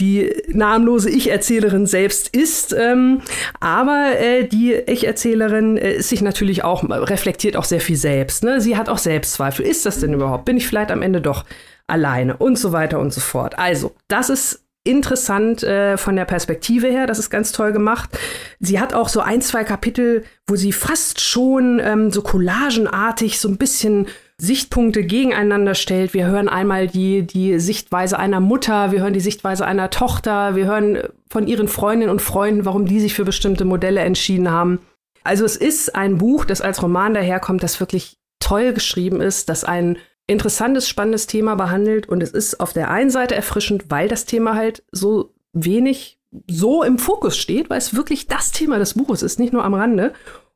die 0.00 0.32
namenlose 0.48 1.10
Ich-Erzählerin 1.10 1.86
selbst 1.86 2.34
ist. 2.34 2.72
Ähm, 2.72 3.22
aber 3.60 4.18
äh, 4.18 4.46
die 4.46 4.72
Ich-Erzählerin 4.72 5.76
äh, 5.76 5.94
ist 5.94 6.08
sich 6.08 6.22
natürlich 6.22 6.64
auch, 6.64 6.84
reflektiert 6.88 7.56
auch 7.56 7.64
sehr 7.64 7.80
viel 7.80 7.96
selbst. 7.96 8.44
Ne? 8.44 8.60
Sie 8.60 8.76
hat 8.76 8.88
auch 8.88 8.98
Selbstzweifel. 8.98 9.64
Ist 9.66 9.86
das 9.86 10.00
denn 10.00 10.14
überhaupt? 10.14 10.44
Bin 10.44 10.56
ich 10.56 10.66
vielleicht 10.66 10.90
am 10.90 11.02
Ende 11.02 11.20
doch 11.20 11.44
alleine? 11.86 12.36
Und 12.36 12.58
so 12.58 12.72
weiter 12.72 12.98
und 12.98 13.12
so 13.12 13.20
fort. 13.20 13.58
Also, 13.58 13.92
das 14.08 14.30
ist 14.30 14.62
interessant 14.84 15.62
äh, 15.62 15.96
von 15.96 16.16
der 16.16 16.24
Perspektive 16.24 16.88
her. 16.88 17.06
Das 17.06 17.18
ist 17.18 17.30
ganz 17.30 17.52
toll 17.52 17.72
gemacht. 17.72 18.10
Sie 18.58 18.80
hat 18.80 18.94
auch 18.94 19.08
so 19.08 19.20
ein, 19.20 19.40
zwei 19.40 19.64
Kapitel, 19.64 20.24
wo 20.46 20.56
sie 20.56 20.72
fast 20.72 21.20
schon 21.20 21.80
ähm, 21.82 22.10
so 22.10 22.22
collagenartig 22.22 23.38
so 23.38 23.48
ein 23.48 23.58
bisschen 23.58 24.08
Sichtpunkte 24.42 25.04
gegeneinander 25.04 25.76
stellt. 25.76 26.14
Wir 26.14 26.26
hören 26.26 26.48
einmal 26.48 26.88
die, 26.88 27.22
die 27.22 27.60
Sichtweise 27.60 28.18
einer 28.18 28.40
Mutter, 28.40 28.90
wir 28.90 29.00
hören 29.00 29.12
die 29.12 29.20
Sichtweise 29.20 29.64
einer 29.64 29.88
Tochter, 29.88 30.56
wir 30.56 30.66
hören 30.66 30.98
von 31.28 31.46
ihren 31.46 31.68
Freundinnen 31.68 32.10
und 32.10 32.20
Freunden, 32.20 32.64
warum 32.64 32.86
die 32.86 32.98
sich 32.98 33.14
für 33.14 33.24
bestimmte 33.24 33.64
Modelle 33.64 34.00
entschieden 34.00 34.50
haben. 34.50 34.80
Also 35.22 35.44
es 35.44 35.56
ist 35.56 35.94
ein 35.94 36.18
Buch, 36.18 36.44
das 36.44 36.60
als 36.60 36.82
Roman 36.82 37.14
daherkommt, 37.14 37.62
das 37.62 37.78
wirklich 37.78 38.16
toll 38.40 38.72
geschrieben 38.72 39.20
ist, 39.20 39.48
das 39.48 39.62
ein 39.62 39.96
interessantes, 40.26 40.88
spannendes 40.88 41.28
Thema 41.28 41.54
behandelt 41.54 42.08
und 42.08 42.20
es 42.20 42.32
ist 42.32 42.58
auf 42.58 42.72
der 42.72 42.90
einen 42.90 43.10
Seite 43.10 43.36
erfrischend, 43.36 43.84
weil 43.90 44.08
das 44.08 44.24
Thema 44.24 44.56
halt 44.56 44.82
so 44.90 45.34
wenig 45.52 46.18
so 46.48 46.82
im 46.82 46.98
Fokus 46.98 47.36
steht, 47.36 47.70
weil 47.70 47.78
es 47.78 47.94
wirklich 47.94 48.26
das 48.26 48.50
Thema 48.50 48.80
des 48.80 48.94
Buches 48.94 49.22
ist, 49.22 49.38
nicht 49.38 49.52
nur 49.52 49.64
am 49.64 49.74
Rande. 49.74 50.14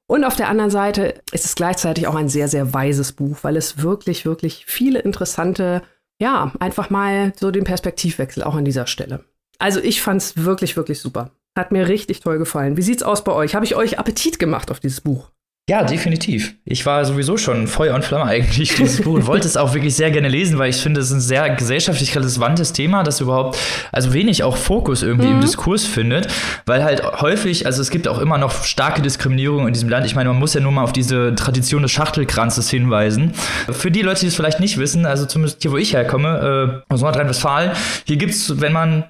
Und 0.08 0.24
auf 0.24 0.36
der 0.36 0.48
anderen 0.48 0.70
Seite 0.70 1.20
ist 1.32 1.44
es 1.44 1.56
gleichzeitig 1.56 2.06
auch 2.06 2.14
ein 2.14 2.28
sehr, 2.28 2.48
sehr 2.48 2.72
weises 2.72 3.12
Buch, 3.12 3.38
weil 3.42 3.56
es 3.56 3.82
wirklich, 3.82 4.24
wirklich 4.24 4.64
viele 4.66 5.00
interessante, 5.00 5.82
ja, 6.20 6.52
einfach 6.60 6.90
mal 6.90 7.32
so 7.38 7.50
den 7.50 7.64
Perspektivwechsel 7.64 8.44
auch 8.44 8.54
an 8.54 8.64
dieser 8.64 8.86
Stelle. 8.86 9.24
Also 9.58 9.80
ich 9.80 10.02
fand 10.02 10.22
es 10.22 10.44
wirklich, 10.44 10.76
wirklich 10.76 11.00
super. 11.00 11.32
Hat 11.56 11.72
mir 11.72 11.88
richtig 11.88 12.20
toll 12.20 12.38
gefallen. 12.38 12.76
Wie 12.76 12.82
sieht's 12.82 13.02
aus 13.02 13.24
bei 13.24 13.32
euch? 13.32 13.54
Habe 13.54 13.64
ich 13.64 13.74
euch 13.74 13.98
Appetit 13.98 14.38
gemacht 14.38 14.70
auf 14.70 14.78
dieses 14.78 15.00
Buch? 15.00 15.30
Ja, 15.68 15.82
definitiv. 15.82 16.54
Ich 16.64 16.86
war 16.86 17.04
sowieso 17.04 17.36
schon 17.36 17.66
Feuer 17.66 17.96
und 17.96 18.04
Flamme 18.04 18.26
eigentlich 18.26 18.76
dieses 18.76 19.02
Buch 19.02 19.14
und 19.14 19.26
wollte 19.26 19.48
es 19.48 19.56
auch 19.56 19.74
wirklich 19.74 19.96
sehr 19.96 20.12
gerne 20.12 20.28
lesen, 20.28 20.58
weil 20.58 20.70
ich 20.70 20.76
finde, 20.76 21.00
es 21.00 21.08
ist 21.08 21.14
ein 21.14 21.20
sehr 21.20 21.50
gesellschaftlich 21.56 22.14
relevantes 22.14 22.72
Thema, 22.72 23.02
das 23.02 23.20
überhaupt, 23.20 23.58
also 23.90 24.12
wenig 24.14 24.44
auch 24.44 24.56
Fokus 24.56 25.02
irgendwie 25.02 25.26
mhm. 25.26 25.34
im 25.34 25.40
Diskurs 25.40 25.84
findet, 25.84 26.28
weil 26.66 26.84
halt 26.84 27.02
häufig, 27.20 27.66
also 27.66 27.82
es 27.82 27.90
gibt 27.90 28.06
auch 28.06 28.20
immer 28.20 28.38
noch 28.38 28.62
starke 28.62 29.02
Diskriminierung 29.02 29.66
in 29.66 29.72
diesem 29.72 29.88
Land. 29.88 30.06
Ich 30.06 30.14
meine, 30.14 30.28
man 30.28 30.38
muss 30.38 30.54
ja 30.54 30.60
nur 30.60 30.70
mal 30.70 30.84
auf 30.84 30.92
diese 30.92 31.34
Tradition 31.34 31.82
des 31.82 31.90
Schachtelkranzes 31.90 32.70
hinweisen. 32.70 33.32
Für 33.68 33.90
die 33.90 34.02
Leute, 34.02 34.20
die 34.20 34.26
es 34.28 34.36
vielleicht 34.36 34.60
nicht 34.60 34.78
wissen, 34.78 35.04
also 35.04 35.26
zumindest 35.26 35.62
hier, 35.62 35.72
wo 35.72 35.78
ich 35.78 35.94
herkomme, 35.94 36.84
äh, 36.88 36.92
aus 36.94 37.00
Nordrhein-Westfalen, 37.00 37.72
hier 38.04 38.18
gibt's, 38.18 38.60
wenn 38.60 38.72
man 38.72 39.06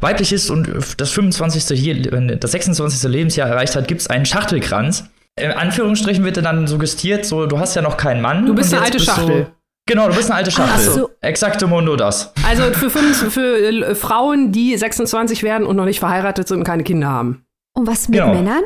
weiblich 0.00 0.32
ist 0.32 0.48
und 0.48 0.66
das 0.96 1.10
25. 1.10 1.78
hier, 1.78 2.00
das 2.38 2.52
26. 2.52 3.10
Lebensjahr 3.10 3.50
erreicht 3.50 3.76
hat, 3.76 3.86
gibt 3.86 4.00
es 4.00 4.06
einen 4.06 4.24
Schachtelkranz 4.24 5.04
in 5.36 5.52
Anführungsstrichen 5.52 6.24
wird 6.24 6.36
dann 6.38 6.66
suggestiert, 6.66 7.24
so, 7.24 7.46
du 7.46 7.58
hast 7.58 7.74
ja 7.74 7.82
noch 7.82 7.96
keinen 7.96 8.20
Mann. 8.20 8.46
Du 8.46 8.54
bist 8.54 8.72
eine 8.72 8.82
alte 8.82 9.00
Schachtel. 9.00 9.44
Du, 9.44 9.52
genau, 9.86 10.08
du 10.08 10.14
bist 10.14 10.30
eine 10.30 10.38
alte 10.38 10.50
Schachtel. 10.50 10.88
Ach 10.88 10.94
so. 10.94 11.10
Exakte 11.20 11.66
Mundo 11.66 11.96
das. 11.96 12.32
Also 12.46 12.64
für, 12.72 12.90
fünf, 12.90 13.32
für 13.32 13.56
äh, 13.56 13.94
Frauen, 13.94 14.52
die 14.52 14.76
26 14.76 15.42
werden 15.42 15.66
und 15.66 15.76
noch 15.76 15.84
nicht 15.84 16.00
verheiratet 16.00 16.48
sind 16.48 16.58
und 16.58 16.64
keine 16.64 16.82
Kinder 16.82 17.08
haben. 17.08 17.44
Und 17.74 17.86
was 17.86 18.08
mit 18.08 18.20
genau. 18.20 18.34
Männern? 18.34 18.64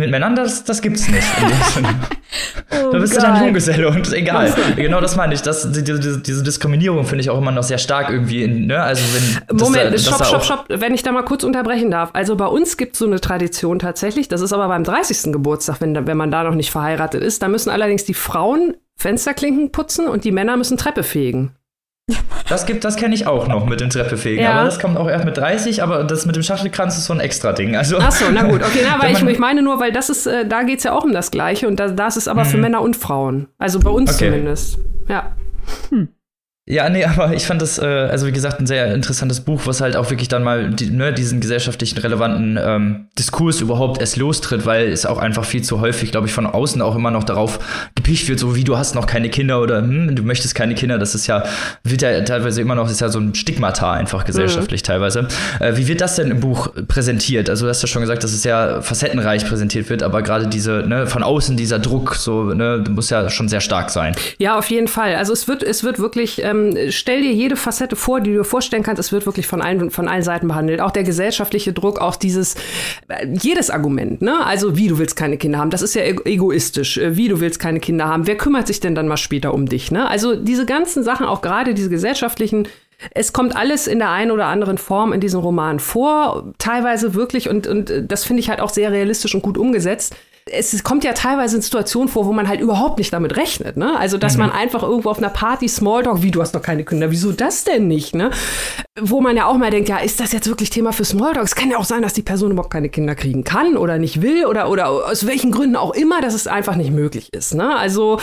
Mit 0.00 0.10
Männern, 0.10 0.34
das, 0.34 0.64
das 0.64 0.80
gibt's 0.80 1.06
nicht. 1.08 1.22
oh 2.70 2.90
da 2.90 2.98
bist 2.98 3.12
Gott. 3.12 3.22
du 3.22 3.26
dann 3.26 3.44
Junggeselle 3.44 3.86
und 3.86 4.10
egal. 4.14 4.50
genau 4.74 4.98
das 5.02 5.14
meine 5.14 5.34
ich. 5.34 5.42
Das, 5.42 5.70
die, 5.70 5.84
diese, 5.84 6.22
diese 6.22 6.42
Diskriminierung 6.42 7.04
finde 7.04 7.20
ich 7.20 7.28
auch 7.28 7.36
immer 7.36 7.52
noch 7.52 7.62
sehr 7.62 7.76
stark 7.76 8.08
irgendwie. 8.08 8.44
In, 8.44 8.66
ne? 8.66 8.82
also 8.82 9.02
wenn, 9.12 9.58
Moment, 9.58 9.92
da, 9.92 9.98
stopp, 9.98 10.24
stopp, 10.24 10.44
stopp. 10.44 10.64
Wenn 10.68 10.94
ich 10.94 11.02
da 11.02 11.12
mal 11.12 11.22
kurz 11.22 11.44
unterbrechen 11.44 11.90
darf. 11.90 12.08
Also 12.14 12.34
bei 12.34 12.46
uns 12.46 12.78
gibt 12.78 12.94
es 12.94 13.00
so 13.00 13.04
eine 13.04 13.20
Tradition 13.20 13.78
tatsächlich. 13.78 14.28
Das 14.28 14.40
ist 14.40 14.54
aber 14.54 14.68
beim 14.68 14.84
30. 14.84 15.32
Geburtstag, 15.32 15.82
wenn, 15.82 16.06
wenn 16.06 16.16
man 16.16 16.30
da 16.30 16.44
noch 16.44 16.54
nicht 16.54 16.70
verheiratet 16.70 17.22
ist. 17.22 17.42
Da 17.42 17.48
müssen 17.48 17.68
allerdings 17.68 18.06
die 18.06 18.14
Frauen 18.14 18.74
Fensterklinken 18.96 19.70
putzen 19.70 20.08
und 20.08 20.24
die 20.24 20.32
Männer 20.32 20.56
müssen 20.56 20.78
Treppe 20.78 21.02
fegen. 21.02 21.54
Das 22.48 22.66
gibt, 22.66 22.84
das 22.84 22.96
kenne 22.96 23.14
ich 23.14 23.26
auch 23.26 23.48
noch 23.48 23.66
mit 23.66 23.80
dem 23.80 23.90
Treppefegen. 23.90 24.42
Ja. 24.42 24.52
Aber 24.52 24.64
das 24.64 24.78
kommt 24.78 24.96
auch 24.96 25.08
erst 25.08 25.24
mit 25.24 25.36
30, 25.36 25.82
aber 25.82 26.04
das 26.04 26.26
mit 26.26 26.36
dem 26.36 26.42
Schachtelkranz 26.42 26.96
ist 26.96 27.06
so 27.06 27.12
ein 27.12 27.20
extra 27.20 27.52
Ding. 27.52 27.76
Also, 27.76 27.98
Ach 27.98 28.12
so, 28.12 28.26
na 28.32 28.42
gut, 28.42 28.62
okay, 28.62 28.80
na, 28.84 29.02
weil 29.02 29.12
ich, 29.12 29.22
ich 29.22 29.38
meine 29.38 29.62
nur, 29.62 29.80
weil 29.80 29.92
das 29.92 30.10
ist, 30.10 30.26
äh, 30.26 30.46
da 30.46 30.62
geht 30.62 30.78
es 30.78 30.84
ja 30.84 30.92
auch 30.92 31.04
um 31.04 31.12
das 31.12 31.30
Gleiche 31.30 31.68
und 31.68 31.78
da, 31.78 31.88
das 31.88 32.16
ist 32.16 32.28
aber 32.28 32.44
mhm. 32.44 32.48
für 32.48 32.56
Männer 32.58 32.80
und 32.82 32.96
Frauen. 32.96 33.48
Also 33.58 33.80
bei 33.80 33.90
uns 33.90 34.14
okay. 34.14 34.26
zumindest. 34.26 34.78
Ja. 35.08 35.36
Hm. 35.90 36.08
Ja, 36.70 36.88
nee, 36.88 37.04
aber 37.04 37.34
ich 37.34 37.46
fand 37.46 37.60
das, 37.60 37.78
äh, 37.78 37.84
also 37.84 38.28
wie 38.28 38.32
gesagt, 38.32 38.60
ein 38.60 38.66
sehr 38.66 38.94
interessantes 38.94 39.40
Buch, 39.40 39.62
was 39.64 39.80
halt 39.80 39.96
auch 39.96 40.08
wirklich 40.08 40.28
dann 40.28 40.44
mal 40.44 40.70
die, 40.70 40.90
ne, 40.90 41.12
diesen 41.12 41.40
gesellschaftlichen 41.40 41.98
relevanten 41.98 42.56
ähm, 42.62 43.08
Diskurs 43.18 43.60
überhaupt 43.60 44.00
erst 44.00 44.16
lostritt, 44.16 44.66
weil 44.66 44.88
es 44.88 45.04
auch 45.04 45.18
einfach 45.18 45.44
viel 45.44 45.62
zu 45.62 45.80
häufig, 45.80 46.12
glaube 46.12 46.28
ich, 46.28 46.32
von 46.32 46.46
außen 46.46 46.80
auch 46.80 46.94
immer 46.94 47.10
noch 47.10 47.24
darauf 47.24 47.58
gepicht 47.96 48.28
wird, 48.28 48.38
so 48.38 48.54
wie 48.54 48.62
du 48.62 48.78
hast 48.78 48.94
noch 48.94 49.06
keine 49.06 49.30
Kinder 49.30 49.60
oder 49.60 49.78
hm, 49.78 50.14
du 50.14 50.22
möchtest 50.22 50.54
keine 50.54 50.76
Kinder. 50.76 50.98
Das 50.98 51.16
ist 51.16 51.26
ja, 51.26 51.42
wird 51.82 52.02
ja 52.02 52.20
teilweise 52.20 52.60
immer 52.60 52.76
noch, 52.76 52.88
ist 52.88 53.00
ja 53.00 53.08
so 53.08 53.18
ein 53.18 53.34
Stigmata 53.34 53.92
einfach 53.92 54.24
gesellschaftlich 54.24 54.82
mhm. 54.82 54.86
teilweise. 54.86 55.26
Äh, 55.58 55.76
wie 55.76 55.88
wird 55.88 56.00
das 56.00 56.14
denn 56.14 56.30
im 56.30 56.38
Buch 56.38 56.68
präsentiert? 56.86 57.50
Also 57.50 57.64
du 57.64 57.70
hast 57.70 57.82
ja 57.82 57.88
schon 57.88 58.02
gesagt, 58.02 58.22
dass 58.22 58.32
es 58.32 58.42
sehr 58.42 58.80
facettenreich 58.80 59.44
präsentiert 59.44 59.90
wird, 59.90 60.04
aber 60.04 60.22
gerade 60.22 60.46
diese, 60.46 60.84
ne, 60.86 61.08
von 61.08 61.24
außen 61.24 61.56
dieser 61.56 61.80
Druck, 61.80 62.14
so, 62.14 62.44
ne, 62.44 62.84
muss 62.88 63.10
ja 63.10 63.28
schon 63.28 63.48
sehr 63.48 63.60
stark 63.60 63.90
sein. 63.90 64.14
Ja, 64.38 64.56
auf 64.56 64.70
jeden 64.70 64.86
Fall. 64.86 65.16
Also 65.16 65.32
es 65.32 65.48
wird, 65.48 65.64
es 65.64 65.82
wird 65.82 65.98
wirklich 65.98 66.40
ähm, 66.44 66.59
ähm, 66.60 66.90
stell 66.90 67.22
dir 67.22 67.32
jede 67.32 67.56
Facette 67.56 67.96
vor, 67.96 68.20
die 68.20 68.30
du 68.30 68.38
dir 68.38 68.44
vorstellen 68.44 68.82
kannst. 68.82 69.00
Es 69.00 69.12
wird 69.12 69.26
wirklich 69.26 69.46
von 69.46 69.62
allen, 69.62 69.90
von 69.90 70.08
allen 70.08 70.22
Seiten 70.22 70.48
behandelt. 70.48 70.80
Auch 70.80 70.90
der 70.90 71.04
gesellschaftliche 71.04 71.72
Druck, 71.72 72.00
auch 72.00 72.16
dieses, 72.16 72.54
äh, 73.08 73.26
jedes 73.40 73.70
Argument, 73.70 74.22
ne? 74.22 74.44
Also, 74.44 74.76
wie 74.76 74.88
du 74.88 74.98
willst 74.98 75.16
keine 75.16 75.36
Kinder 75.36 75.58
haben, 75.58 75.70
das 75.70 75.82
ist 75.82 75.94
ja 75.94 76.02
egoistisch. 76.02 76.98
Äh, 76.98 77.16
wie 77.16 77.28
du 77.28 77.40
willst 77.40 77.60
keine 77.60 77.80
Kinder 77.80 78.06
haben, 78.06 78.26
wer 78.26 78.36
kümmert 78.36 78.66
sich 78.66 78.80
denn 78.80 78.94
dann 78.94 79.08
mal 79.08 79.16
später 79.16 79.54
um 79.54 79.66
dich, 79.66 79.90
ne? 79.90 80.08
Also, 80.08 80.36
diese 80.36 80.66
ganzen 80.66 81.02
Sachen, 81.02 81.26
auch 81.26 81.42
gerade 81.42 81.74
diese 81.74 81.90
gesellschaftlichen, 81.90 82.68
es 83.12 83.32
kommt 83.32 83.56
alles 83.56 83.86
in 83.86 83.98
der 83.98 84.10
einen 84.10 84.30
oder 84.30 84.46
anderen 84.46 84.78
Form 84.78 85.12
in 85.12 85.20
diesem 85.20 85.40
Roman 85.40 85.80
vor, 85.80 86.52
teilweise 86.58 87.14
wirklich, 87.14 87.48
und, 87.48 87.66
und 87.66 87.90
äh, 87.90 88.04
das 88.04 88.24
finde 88.24 88.40
ich 88.40 88.50
halt 88.50 88.60
auch 88.60 88.70
sehr 88.70 88.92
realistisch 88.92 89.34
und 89.34 89.42
gut 89.42 89.58
umgesetzt 89.58 90.14
es 90.52 90.82
kommt 90.82 91.04
ja 91.04 91.12
teilweise 91.12 91.56
in 91.56 91.62
Situationen 91.62 92.08
vor, 92.08 92.26
wo 92.26 92.32
man 92.32 92.48
halt 92.48 92.60
überhaupt 92.60 92.98
nicht 92.98 93.12
damit 93.12 93.36
rechnet. 93.36 93.76
Ne? 93.76 93.98
Also, 93.98 94.18
dass 94.18 94.34
mhm. 94.34 94.40
man 94.40 94.50
einfach 94.52 94.82
irgendwo 94.82 95.10
auf 95.10 95.18
einer 95.18 95.28
Party 95.28 95.68
Smalltalk, 95.68 96.22
wie 96.22 96.30
du 96.30 96.40
hast 96.40 96.54
noch 96.54 96.62
keine 96.62 96.84
Kinder, 96.84 97.10
wieso 97.10 97.32
das 97.32 97.64
denn 97.64 97.88
nicht? 97.88 98.14
Ne? 98.14 98.30
Wo 99.00 99.20
man 99.20 99.36
ja 99.36 99.46
auch 99.46 99.56
mal 99.56 99.70
denkt, 99.70 99.88
ja, 99.88 99.98
ist 99.98 100.20
das 100.20 100.32
jetzt 100.32 100.48
wirklich 100.48 100.70
Thema 100.70 100.92
für 100.92 101.04
Smalltalk? 101.04 101.44
Es 101.44 101.54
kann 101.54 101.70
ja 101.70 101.78
auch 101.78 101.84
sein, 101.84 102.02
dass 102.02 102.12
die 102.12 102.22
Person 102.22 102.52
überhaupt 102.52 102.72
keine 102.72 102.88
Kinder 102.88 103.14
kriegen 103.14 103.44
kann 103.44 103.76
oder 103.76 103.98
nicht 103.98 104.22
will 104.22 104.46
oder, 104.46 104.68
oder 104.68 104.88
aus 104.88 105.26
welchen 105.26 105.52
Gründen 105.52 105.76
auch 105.76 105.94
immer, 105.94 106.20
dass 106.20 106.34
es 106.34 106.46
einfach 106.46 106.76
nicht 106.76 106.90
möglich 106.90 107.32
ist. 107.32 107.54
Ne? 107.54 107.76
Also, 107.76 108.18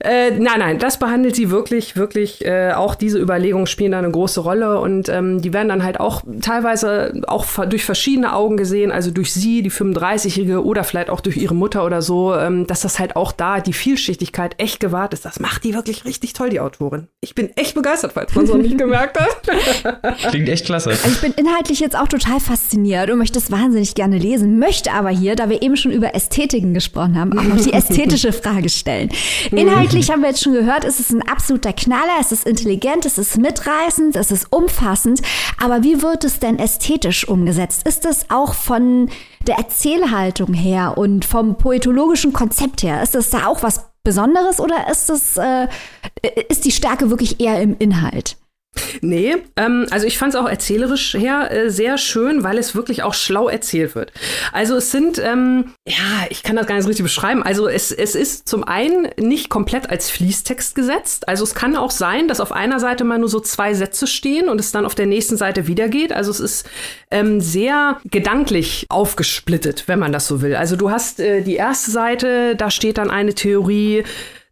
äh, 0.00 0.30
nein, 0.30 0.60
nein, 0.60 0.78
das 0.78 0.98
behandelt 0.98 1.34
sie 1.34 1.50
wirklich, 1.50 1.96
wirklich. 1.96 2.44
Äh, 2.44 2.72
auch 2.72 2.94
diese 2.94 3.18
Überlegungen 3.18 3.66
spielen 3.66 3.92
da 3.92 3.98
eine 3.98 4.10
große 4.10 4.40
Rolle 4.40 4.80
und 4.80 5.08
ähm, 5.08 5.42
die 5.42 5.52
werden 5.52 5.68
dann 5.68 5.82
halt 5.82 5.98
auch 5.98 6.22
teilweise 6.40 7.22
auch 7.26 7.46
durch 7.66 7.84
verschiedene 7.84 8.32
Augen 8.32 8.56
gesehen, 8.56 8.92
also 8.92 9.10
durch 9.10 9.32
sie, 9.32 9.62
die 9.62 9.72
35-Jährige 9.72 10.64
oder 10.64 10.84
vielleicht 10.84 11.10
auch 11.10 11.20
durch 11.20 11.36
ihre 11.36 11.54
Mutter 11.54 11.84
oder 11.84 12.00
so, 12.00 12.32
ähm, 12.34 12.66
dass 12.68 12.82
das 12.82 13.00
halt 13.00 13.16
auch 13.16 13.32
da 13.32 13.60
die 13.60 13.72
Vielschichtigkeit 13.72 14.54
echt 14.58 14.78
gewahrt 14.78 15.14
ist. 15.14 15.24
Das 15.24 15.40
macht 15.40 15.64
die 15.64 15.74
wirklich 15.74 16.04
richtig 16.04 16.32
toll, 16.32 16.50
die 16.50 16.60
Autorin. 16.60 17.08
Ich 17.20 17.34
bin 17.34 17.50
echt 17.56 17.74
begeistert, 17.74 18.12
falls 18.12 18.32
man 18.36 18.44
es 18.44 18.50
noch 18.50 18.58
nicht 18.58 18.78
gemerkt 18.78 19.18
hat. 19.18 19.42
Klingt 20.30 20.48
echt 20.48 20.66
klasse. 20.66 20.90
Also 20.90 21.08
ich 21.08 21.20
bin 21.20 21.32
inhaltlich 21.32 21.80
jetzt 21.80 21.98
auch 21.98 22.06
total 22.06 22.38
fasziniert 22.38 23.10
und 23.10 23.18
möchte 23.18 23.40
es 23.40 23.50
wahnsinnig 23.50 23.96
gerne 23.96 24.18
lesen, 24.18 24.60
möchte 24.60 24.92
aber 24.92 25.10
hier, 25.10 25.34
da 25.34 25.50
wir 25.50 25.60
eben 25.60 25.76
schon 25.76 25.90
über 25.90 26.14
Ästhetiken 26.14 26.72
gesprochen 26.72 27.18
haben, 27.18 27.36
auch 27.36 27.42
noch 27.42 27.60
die 27.60 27.72
ästhetische 27.78 28.30
Ge 28.30 28.68
stellen. 28.68 29.10
Inhaltlich 29.88 30.10
haben 30.10 30.20
wir 30.20 30.28
jetzt 30.28 30.42
schon 30.42 30.52
gehört, 30.52 30.84
es 30.84 31.00
ist 31.00 31.12
ein 31.12 31.26
absoluter 31.26 31.72
Knaller, 31.72 32.18
es 32.20 32.30
ist 32.30 32.46
intelligent, 32.46 33.06
es 33.06 33.16
ist 33.16 33.38
mitreißend, 33.38 34.16
es 34.16 34.30
ist 34.30 34.52
umfassend. 34.52 35.22
Aber 35.58 35.82
wie 35.82 36.02
wird 36.02 36.24
es 36.24 36.40
denn 36.40 36.58
ästhetisch 36.58 37.26
umgesetzt? 37.26 37.88
Ist 37.88 38.04
es 38.04 38.28
auch 38.28 38.52
von 38.52 39.08
der 39.46 39.56
Erzählhaltung 39.56 40.52
her 40.52 40.98
und 40.98 41.24
vom 41.24 41.56
poetologischen 41.56 42.34
Konzept 42.34 42.82
her, 42.82 43.02
ist 43.02 43.14
das 43.14 43.30
da 43.30 43.46
auch 43.46 43.62
was 43.62 43.86
Besonderes 44.04 44.60
oder 44.60 44.90
ist 44.90 45.08
das, 45.08 45.38
äh, 45.38 45.68
ist 46.50 46.66
die 46.66 46.70
Stärke 46.70 47.08
wirklich 47.08 47.40
eher 47.40 47.62
im 47.62 47.74
Inhalt? 47.78 48.36
Nee, 49.00 49.36
ähm, 49.56 49.86
also 49.90 50.06
ich 50.06 50.18
fand 50.18 50.34
es 50.34 50.40
auch 50.40 50.48
erzählerisch 50.48 51.14
her 51.14 51.50
äh, 51.50 51.70
sehr 51.70 51.98
schön, 51.98 52.42
weil 52.42 52.58
es 52.58 52.74
wirklich 52.74 53.02
auch 53.02 53.14
schlau 53.14 53.48
erzählt 53.48 53.94
wird. 53.94 54.12
Also 54.52 54.76
es 54.76 54.90
sind, 54.90 55.18
ähm, 55.18 55.72
ja, 55.86 56.26
ich 56.30 56.42
kann 56.42 56.56
das 56.56 56.66
gar 56.66 56.74
nicht 56.74 56.84
so 56.84 56.88
richtig 56.88 57.04
beschreiben. 57.04 57.42
Also 57.42 57.68
es, 57.68 57.92
es 57.92 58.14
ist 58.14 58.48
zum 58.48 58.64
einen 58.64 59.08
nicht 59.18 59.48
komplett 59.48 59.90
als 59.90 60.10
Fließtext 60.10 60.74
gesetzt. 60.74 61.28
Also 61.28 61.44
es 61.44 61.54
kann 61.54 61.76
auch 61.76 61.90
sein, 61.90 62.28
dass 62.28 62.40
auf 62.40 62.52
einer 62.52 62.80
Seite 62.80 63.04
mal 63.04 63.18
nur 63.18 63.28
so 63.28 63.40
zwei 63.40 63.74
Sätze 63.74 64.06
stehen 64.06 64.48
und 64.48 64.60
es 64.60 64.72
dann 64.72 64.86
auf 64.86 64.94
der 64.94 65.06
nächsten 65.06 65.36
Seite 65.36 65.66
wieder 65.66 65.88
geht. 65.88 66.12
Also 66.12 66.30
es 66.30 66.40
ist 66.40 66.70
ähm, 67.10 67.40
sehr 67.40 67.98
gedanklich 68.04 68.86
aufgesplittet, 68.88 69.84
wenn 69.86 69.98
man 69.98 70.12
das 70.12 70.26
so 70.26 70.42
will. 70.42 70.56
Also 70.56 70.76
du 70.76 70.90
hast 70.90 71.20
äh, 71.20 71.42
die 71.42 71.56
erste 71.56 71.90
Seite, 71.90 72.56
da 72.56 72.70
steht 72.70 72.98
dann 72.98 73.10
eine 73.10 73.34
Theorie, 73.34 74.04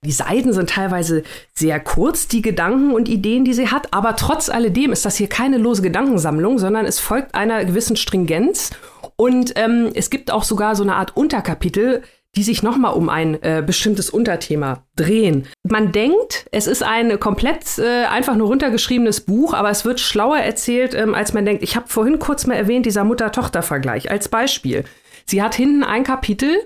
die 0.02 0.12
Seiten 0.12 0.52
sind 0.52 0.70
teilweise 0.70 1.22
sehr 1.54 1.80
kurz, 1.80 2.28
die 2.28 2.42
Gedanken 2.42 2.92
und 2.92 3.08
Ideen, 3.08 3.44
die 3.44 3.54
sie 3.54 3.68
hat, 3.68 3.92
aber 3.92 4.16
trotz 4.16 4.48
alledem 4.48 4.92
ist 4.92 5.04
das 5.04 5.16
hier 5.16 5.28
keine 5.28 5.58
lose 5.58 5.82
Gedankensammlung, 5.82 6.58
sondern 6.58 6.86
es 6.86 7.00
folgt 7.00 7.34
einer 7.34 7.64
gewissen 7.64 7.96
Stringenz 7.96 8.70
und 9.16 9.54
ähm, 9.56 9.90
es 9.94 10.10
gibt 10.10 10.30
auch 10.30 10.44
sogar 10.44 10.76
so 10.76 10.82
eine 10.82 10.94
Art 10.94 11.16
Unterkapitel, 11.16 12.02
die 12.36 12.42
sich 12.42 12.62
nochmal 12.62 12.92
um 12.92 13.08
ein 13.08 13.42
äh, 13.42 13.62
bestimmtes 13.66 14.10
Unterthema 14.10 14.84
drehen. 14.94 15.48
Man 15.62 15.90
denkt, 15.90 16.46
es 16.52 16.66
ist 16.66 16.82
ein 16.82 17.18
komplett 17.18 17.78
äh, 17.78 18.04
einfach 18.04 18.36
nur 18.36 18.48
runtergeschriebenes 18.48 19.22
Buch, 19.22 19.54
aber 19.54 19.70
es 19.70 19.86
wird 19.86 20.00
schlauer 20.00 20.38
erzählt, 20.38 20.94
ähm, 20.94 21.14
als 21.14 21.32
man 21.32 21.46
denkt. 21.46 21.62
Ich 21.62 21.76
habe 21.76 21.88
vorhin 21.88 22.18
kurz 22.18 22.46
mal 22.46 22.54
erwähnt, 22.54 22.84
dieser 22.84 23.04
Mutter-Tochter-Vergleich 23.04 24.10
als 24.10 24.28
Beispiel. 24.28 24.84
Sie 25.24 25.42
hat 25.42 25.54
hinten 25.54 25.82
ein 25.82 26.04
Kapitel, 26.04 26.58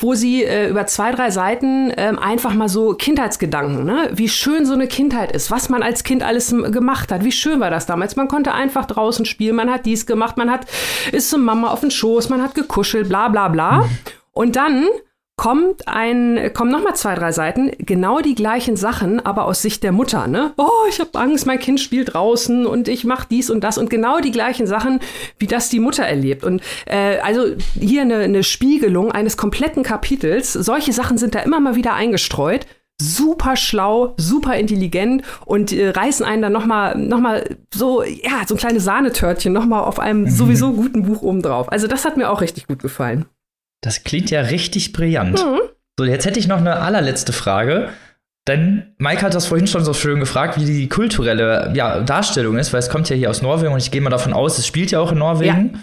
wo 0.00 0.14
sie 0.14 0.44
äh, 0.44 0.68
über 0.68 0.86
zwei, 0.86 1.10
drei 1.10 1.30
Seiten 1.30 1.92
ähm, 1.96 2.18
einfach 2.20 2.54
mal 2.54 2.68
so 2.68 2.94
Kindheitsgedanken, 2.94 3.84
ne? 3.84 4.10
wie 4.12 4.28
schön 4.28 4.64
so 4.64 4.72
eine 4.72 4.86
Kindheit 4.86 5.32
ist, 5.32 5.50
was 5.50 5.68
man 5.68 5.82
als 5.82 6.04
Kind 6.04 6.22
alles 6.22 6.50
gemacht 6.50 7.10
hat, 7.10 7.24
wie 7.24 7.32
schön 7.32 7.58
war 7.58 7.70
das 7.70 7.86
damals. 7.86 8.14
Man 8.14 8.28
konnte 8.28 8.54
einfach 8.54 8.86
draußen 8.86 9.24
spielen, 9.24 9.56
man 9.56 9.70
hat 9.70 9.86
dies 9.86 10.06
gemacht, 10.06 10.36
man 10.36 10.50
hat 10.50 10.66
ist 11.10 11.30
zum 11.30 11.44
Mama 11.44 11.68
auf 11.68 11.80
den 11.80 11.90
Schoß, 11.90 12.28
man 12.28 12.42
hat 12.42 12.54
gekuschelt, 12.54 13.08
bla 13.08 13.28
bla 13.28 13.48
bla. 13.48 13.78
Mhm. 13.78 13.90
Und 14.32 14.54
dann 14.54 14.86
kommt 15.38 15.86
ein, 15.86 16.50
kommen 16.52 16.70
nochmal 16.70 16.96
zwei, 16.96 17.14
drei 17.14 17.30
Seiten, 17.30 17.70
genau 17.78 18.18
die 18.18 18.34
gleichen 18.34 18.76
Sachen, 18.76 19.24
aber 19.24 19.46
aus 19.46 19.62
Sicht 19.62 19.84
der 19.84 19.92
Mutter, 19.92 20.26
ne? 20.26 20.52
Oh, 20.58 20.66
ich 20.88 20.98
habe 20.98 21.16
Angst, 21.16 21.46
mein 21.46 21.60
Kind 21.60 21.78
spielt 21.80 22.12
draußen 22.12 22.66
und 22.66 22.88
ich 22.88 23.04
mache 23.04 23.28
dies 23.30 23.48
und 23.48 23.62
das 23.62 23.78
und 23.78 23.88
genau 23.88 24.18
die 24.18 24.32
gleichen 24.32 24.66
Sachen, 24.66 24.98
wie 25.38 25.46
das 25.46 25.70
die 25.70 25.78
Mutter 25.78 26.02
erlebt. 26.02 26.42
Und 26.42 26.60
äh, 26.86 27.18
also 27.20 27.54
hier 27.78 28.02
eine, 28.02 28.16
eine 28.16 28.42
Spiegelung 28.42 29.12
eines 29.12 29.36
kompletten 29.36 29.84
Kapitels. 29.84 30.52
Solche 30.52 30.92
Sachen 30.92 31.18
sind 31.18 31.36
da 31.36 31.38
immer 31.38 31.60
mal 31.60 31.76
wieder 31.76 31.94
eingestreut 31.94 32.66
super 33.00 33.54
schlau, 33.54 34.14
super 34.16 34.56
intelligent 34.56 35.22
und 35.44 35.72
äh, 35.72 35.90
reißen 35.90 36.26
einen 36.26 36.42
dann 36.42 36.52
nochmal 36.52 36.98
noch 36.98 37.20
mal 37.20 37.56
so, 37.72 38.02
ja, 38.02 38.42
so 38.44 38.56
ein 38.56 38.58
kleines 38.58 38.82
Sahnetörtchen 38.82 39.52
nochmal 39.52 39.84
auf 39.84 40.00
einem 40.00 40.26
sowieso 40.28 40.72
guten 40.72 41.04
Buch 41.04 41.22
obendrauf. 41.22 41.70
Also 41.70 41.86
das 41.86 42.04
hat 42.04 42.16
mir 42.16 42.28
auch 42.28 42.40
richtig 42.40 42.66
gut 42.66 42.82
gefallen. 42.82 43.26
Das 43.80 44.04
klingt 44.04 44.30
ja 44.30 44.40
richtig 44.40 44.92
brillant. 44.92 45.44
Mhm. 45.44 45.60
So, 45.98 46.04
jetzt 46.04 46.26
hätte 46.26 46.38
ich 46.38 46.46
noch 46.46 46.58
eine 46.58 46.76
allerletzte 46.76 47.32
Frage. 47.32 47.90
Denn 48.46 48.94
Mike 48.98 49.22
hat 49.22 49.34
das 49.34 49.46
vorhin 49.46 49.66
schon 49.66 49.84
so 49.84 49.92
schön 49.92 50.20
gefragt, 50.20 50.58
wie 50.58 50.64
die 50.64 50.88
kulturelle 50.88 51.70
ja, 51.74 52.00
Darstellung 52.00 52.56
ist, 52.56 52.72
weil 52.72 52.80
es 52.80 52.88
kommt 52.88 53.08
ja 53.10 53.16
hier 53.16 53.28
aus 53.28 53.42
Norwegen 53.42 53.72
und 53.72 53.78
ich 53.78 53.90
gehe 53.90 54.00
mal 54.00 54.08
davon 54.08 54.32
aus, 54.32 54.56
es 54.56 54.66
spielt 54.66 54.90
ja 54.90 55.00
auch 55.00 55.12
in 55.12 55.18
Norwegen. 55.18 55.72
Ja. 55.74 55.80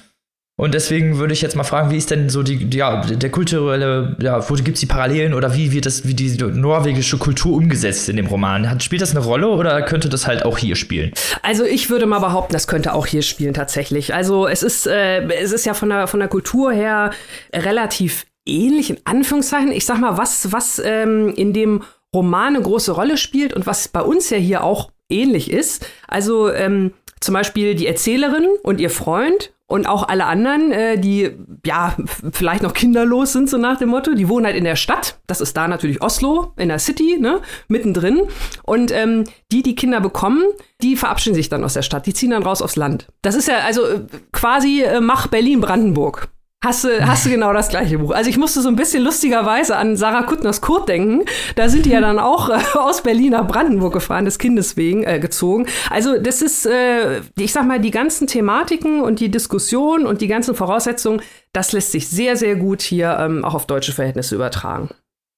Und 0.58 0.74
deswegen 0.74 1.18
würde 1.18 1.34
ich 1.34 1.41
jetzt 1.41 1.58
mal 1.58 1.66
fragen, 1.66 1.91
wie 1.91 1.97
ist 1.97 2.12
denn 2.12 2.30
so 2.30 2.41
die, 2.41 2.70
ja, 2.76 3.01
der 3.01 3.30
kulturelle, 3.30 4.16
ja, 4.22 4.49
wo 4.49 4.53
gibt 4.53 4.76
es 4.76 4.80
die 4.80 4.86
Parallelen 4.86 5.34
oder 5.34 5.53
wie 5.53 5.74
wird 5.74 5.86
das, 5.86 6.08
wie 6.08 6.14
die 6.14 6.38
norwegische 6.38 7.18
Kultur 7.18 7.58
umgesetzt 7.58 8.08
in 8.08 8.16
dem 8.16 8.28
Roman? 8.28 8.70
Hat, 8.70 8.82
spielt 8.82 9.01
das 9.01 9.12
eine 9.12 9.26
Rolle 9.26 9.49
oder 9.49 9.82
könnte 9.82 10.08
das 10.08 10.28
halt 10.28 10.45
auch 10.45 10.58
hier 10.58 10.78
spielen? 10.78 11.12
Also 11.41 11.66
ich 11.66 11.89
würde 11.89 12.06
mal 12.06 12.20
behaupten, 12.20 12.53
das 12.53 12.68
könnte 12.68 12.93
auch 12.93 13.06
hier 13.06 13.22
spielen 13.22 13.53
tatsächlich. 13.53 14.14
Also 14.14 14.47
es 14.47 14.64
ist, 14.64 14.88
äh, 14.88 15.28
es 15.28 15.51
ist 15.51 15.66
ja 15.66 15.74
von 15.74 15.89
der, 15.89 16.08
von 16.08 16.22
der 16.22 16.30
Kultur 16.30 16.72
her 16.72 17.12
relativ 17.53 18.26
ähnlich, 18.47 18.91
in 18.91 18.97
Anführungszeichen. 19.03 19.74
Ich 19.74 19.86
sag 19.86 19.99
mal, 19.99 20.18
was, 20.18 20.53
was 20.53 20.82
ähm, 20.84 21.34
in 21.36 21.51
dem 21.51 21.84
Roman 22.16 22.56
eine 22.56 22.62
große 22.62 22.93
Rolle 22.93 23.18
spielt 23.18 23.53
und 23.53 23.68
was 23.68 23.89
bei 23.89 24.01
uns 24.01 24.30
ja 24.30 24.38
hier 24.38 24.64
auch 24.64 24.89
ähnlich 25.10 25.51
ist. 25.51 25.86
Also 26.08 26.49
ähm, 26.49 26.93
zum 27.20 27.34
Beispiel 27.34 27.76
die 27.76 27.88
Erzählerin 27.88 28.47
und 28.64 28.80
ihr 28.80 28.89
Freund 28.89 29.51
und 29.68 29.88
auch 29.88 30.07
alle 30.07 30.26
anderen, 30.26 30.72
äh, 30.72 30.99
die 30.99 31.32
ja 31.66 31.95
vielleicht 32.32 32.61
noch 32.61 32.74
kinderlos 32.74 33.34
sind, 33.34 33.49
so 33.49 33.57
nach 33.57 33.78
dem 33.78 33.89
Motto, 33.89 34.13
die 34.13 34.30
wohnen 34.30 34.45
halt 34.45 34.55
in 34.55 34.63
der 34.63 34.76
Stadt. 34.76 35.20
Das 35.26 35.41
ist 35.41 35.57
da 35.57 35.68
natürlich 35.68 36.01
Oslo, 36.01 36.53
in 36.57 36.70
der 36.70 36.80
City, 36.80 37.18
ne, 37.20 37.41
mittendrin. 37.68 38.22
Und 38.63 38.91
ähm, 38.91 39.24
die, 39.51 39.63
die 39.63 39.76
Kinder 39.76 40.01
bekommen, 40.01 40.43
die 40.82 40.95
verabschieden 40.95 41.36
sich 41.36 41.49
dann 41.49 41.63
aus 41.63 41.74
der 41.74 41.82
Stadt. 41.82 42.05
Die 42.05 42.13
ziehen 42.13 42.30
dann 42.30 42.43
raus 42.43 42.61
aufs 42.61 42.76
Land. 42.76 43.07
Das 43.24 43.36
ist 43.36 43.47
ja 43.47 43.59
also 43.66 43.86
äh, 43.86 44.01
quasi 44.32 44.84
äh, 44.84 45.01
Mach 45.01 45.28
Berlin-Brandenburg 45.28 46.30
hast 46.66 46.84
du, 46.84 47.07
hast 47.07 47.26
du 47.26 47.30
genau 47.30 47.53
das 47.53 47.70
gleiche 47.70 47.99
Buch. 47.99 48.11
Also 48.11 48.30
ich 48.30 48.38
musste 48.38 48.61
so 48.61 48.68
ein 48.68 48.76
bisschen 48.76 49.03
lustigerweise 49.03 49.78
an 49.78 49.95
Sarah 49.95 50.24
Kuttners 50.24 50.59
Kurt 50.59 50.89
denken. 50.89 51.24
Da 51.55 51.70
sind 51.70 51.86
die 51.86 51.91
ja 51.91 52.01
dann 52.01 52.20
auch 52.20 52.49
äh, 52.49 52.59
aus 52.74 53.03
Berlin 53.03 53.32
nach 53.32 53.47
Brandenburg 53.47 53.93
gefahren, 53.93 54.26
des 54.26 54.39
Kindes 54.39 54.76
wegen 54.76 55.03
äh, 55.03 55.20
gezogen. 55.20 55.68
Also 55.89 56.18
das 56.18 56.41
ist, 56.41 56.66
äh, 56.66 57.22
ich 57.38 57.53
sag 57.53 57.66
mal, 57.66 57.80
die 57.80 57.91
ganzen 57.91 58.28
Thematiken 58.28 59.01
und 59.01 59.20
die 59.20 59.30
Diskussion 59.30 60.05
und 60.05 60.22
die 60.22 60.28
ganzen 60.28 60.55
Voraussetzungen, 60.55 61.22
das 61.53 61.72
lässt 61.72 61.91
sich 61.91 62.09
sehr, 62.09 62.36
sehr 62.36 62.55
gut 62.55 62.82
hier 62.82 63.18
ähm, 63.20 63.45
auch 63.45 63.53
auf 63.53 63.68
deutsche 63.68 63.93
Verhältnisse 63.93 64.36
übertragen. 64.36 64.89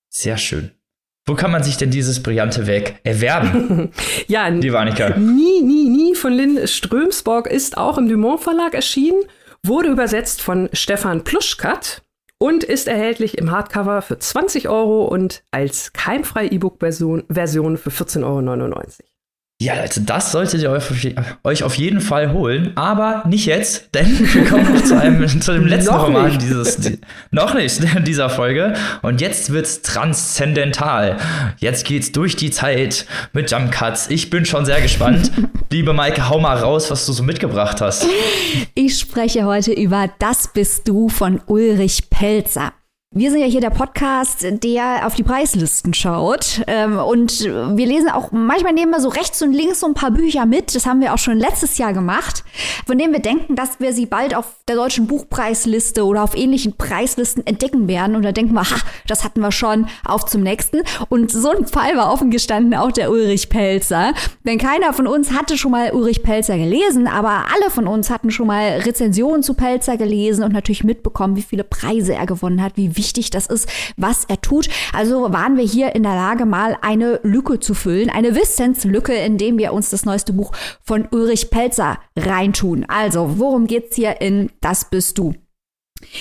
Sehr 0.10 0.38
schön. 0.38 0.72
Wo 1.28 1.36
kann 1.36 1.52
man 1.52 1.62
sich 1.62 1.76
denn 1.76 1.92
dieses 1.92 2.24
brillante 2.24 2.68
Werk 2.68 2.96
erwerben? 3.04 3.92
ja, 4.28 4.50
die 4.50 4.72
Wanika. 4.72 5.18
Nie, 5.18 5.62
nie, 5.62 5.90
nie 5.90 6.16
von 6.16 6.32
Lynn 6.32 6.66
Strömsborg 6.66 7.48
ist 7.48 7.78
auch 7.78 7.98
im 7.98 8.08
Dumont 8.08 8.40
Verlag 8.40 8.74
erschienen 8.74 9.24
wurde 9.68 9.90
übersetzt 9.90 10.42
von 10.42 10.70
Stefan 10.74 11.24
Pluschkat 11.24 12.04
und 12.40 12.64
ist 12.64 12.88
erhältlich 12.88 13.38
im 13.38 13.52
Hardcover 13.52 14.02
für 14.02 14.20
20 14.20 14.70
Euro 14.70 15.06
und 15.06 15.44
als 15.52 15.94
keimfreie 15.94 16.50
E-Book-Version 16.52 17.78
für 17.78 17.90
14,99 17.90 18.24
Euro. 18.24 19.17
Ja, 19.60 19.74
also 19.74 20.02
das 20.02 20.32
solltet 20.32 20.62
ihr 20.62 20.72
euch 21.44 21.64
auf 21.64 21.76
jeden 21.76 22.00
Fall 22.00 22.32
holen, 22.32 22.74
aber 22.76 23.24
nicht 23.28 23.48
jetzt, 23.48 23.90
denn 23.96 24.06
wir 24.20 24.46
kommen 24.46 24.72
noch 24.72 24.84
zu, 24.84 24.96
einem, 25.00 25.28
zu 25.42 25.52
dem 25.52 25.66
letzten 25.66 25.96
Roman 25.96 26.38
dieses, 26.38 26.78
die, 26.78 27.00
noch 27.32 27.56
nicht 27.56 27.82
dieser 28.06 28.30
Folge. 28.30 28.76
Und 29.02 29.20
jetzt 29.20 29.52
wird's 29.52 29.82
transzendental. 29.82 31.18
Jetzt 31.58 31.88
geht's 31.88 32.12
durch 32.12 32.36
die 32.36 32.52
Zeit 32.52 33.08
mit 33.34 33.50
Jump 33.50 33.72
Cuts. 33.72 34.12
Ich 34.12 34.30
bin 34.30 34.46
schon 34.46 34.64
sehr 34.64 34.80
gespannt. 34.80 35.32
Liebe 35.72 35.92
Maike, 35.92 36.30
hau 36.30 36.40
mal 36.40 36.58
raus, 36.58 36.92
was 36.92 37.08
du 37.08 37.14
so 37.14 37.24
mitgebracht 37.24 37.82
hast. 37.82 38.06
Ich 38.76 39.00
spreche 39.00 39.46
heute 39.46 39.72
über 39.72 40.08
Das 40.20 40.54
bist 40.54 40.88
du 40.88 41.10
von 41.10 41.42
Ulrich 41.48 42.12
Pelzer. 42.12 42.74
Wir 43.14 43.32
sind 43.32 43.40
ja 43.40 43.46
hier 43.46 43.62
der 43.62 43.70
Podcast, 43.70 44.46
der 44.46 45.08
auf 45.08 45.16
die 45.16 45.24
Preislisten 45.24 45.94
schaut. 45.94 46.62
Ähm, 46.68 47.00
und 47.00 47.40
wir 47.40 47.88
lesen 47.88 48.10
auch, 48.10 48.34
manchmal 48.34 48.74
nehmen 48.74 48.92
wir 48.92 49.00
so 49.00 49.08
rechts 49.08 49.42
und 49.42 49.54
links 49.54 49.80
so 49.80 49.88
ein 49.88 49.94
paar 49.94 50.12
Bücher 50.12 50.46
mit. 50.46 50.76
Das 50.76 50.86
haben 50.86 51.00
wir 51.00 51.14
auch 51.14 51.18
schon 51.18 51.38
letztes 51.38 51.78
Jahr 51.78 51.94
gemacht, 51.94 52.44
von 52.86 52.98
denen 52.98 53.14
wir 53.14 53.22
denken, 53.22 53.56
dass 53.56 53.80
wir 53.80 53.94
sie 53.94 54.08
bald 54.08 54.36
auf 54.36 54.58
der 54.68 54.76
deutschen 54.76 55.08
Buchpreisliste 55.08 56.04
oder 56.06 56.22
auf 56.22 56.36
ähnlichen 56.36 56.76
Preislisten 56.76 57.48
entdecken 57.48 57.88
werden. 57.88 58.18
Und 58.18 58.24
da 58.24 58.34
denken 58.34 58.54
wir, 58.54 58.70
ha, 58.70 58.76
das 59.08 59.24
hatten 59.24 59.40
wir 59.40 59.54
schon, 59.54 59.88
auf 60.04 60.26
zum 60.26 60.44
nächsten. 60.44 60.82
Und 61.08 61.32
so 61.32 61.52
ein 61.52 61.66
Fall 61.66 61.96
war 61.96 62.12
offen 62.12 62.30
gestanden 62.30 62.76
auch 62.76 62.92
der 62.92 63.10
Ulrich 63.10 63.48
Pelzer. 63.48 64.14
Denn 64.46 64.58
keiner 64.58 64.92
von 64.92 65.08
uns 65.08 65.32
hatte 65.32 65.58
schon 65.58 65.72
mal 65.72 65.92
Ulrich 65.94 66.24
Pelzer 66.24 66.58
gelesen, 66.58 67.08
aber 67.08 67.46
alle 67.56 67.72
von 67.72 67.88
uns 67.88 68.10
hatten 68.10 68.32
schon 68.32 68.48
mal 68.48 68.82
Rezensionen 68.82 69.44
zu 69.44 69.54
Pelzer 69.54 69.96
gelesen 69.96 70.44
und 70.44 70.52
natürlich 70.52 70.84
mitbekommen, 70.84 71.38
wie 71.38 71.42
viele 71.42 71.64
Preise 71.64 72.14
er 72.14 72.26
gewonnen 72.26 72.62
hat, 72.62 72.74
wie 72.76 72.97
wichtig 72.98 73.30
das 73.30 73.48
ist, 73.48 73.70
was 73.96 74.26
er 74.28 74.42
tut. 74.42 74.70
Also 74.94 75.32
waren 75.32 75.58
wir 75.58 75.64
hier 75.64 75.96
in 75.96 76.04
der 76.04 76.16
Lage, 76.16 76.46
mal 76.46 76.78
eine 76.82 77.20
Lücke 77.24 77.60
zu 77.60 77.74
füllen, 77.74 78.10
eine 78.10 78.36
Wissenslücke, 78.36 79.14
indem 79.14 79.58
wir 79.58 79.74
uns 79.74 79.90
das 79.90 80.06
neueste 80.06 80.34
Buch 80.34 80.52
von 80.84 81.08
Ulrich 81.12 81.50
Pelzer 81.50 82.00
reintun. 82.16 82.86
Also, 82.88 83.38
worum 83.38 83.68
geht's 83.68 83.96
hier 83.96 84.22
in 84.22 84.50
Das 84.62 84.90
bist 84.90 85.18
du? 85.18 85.34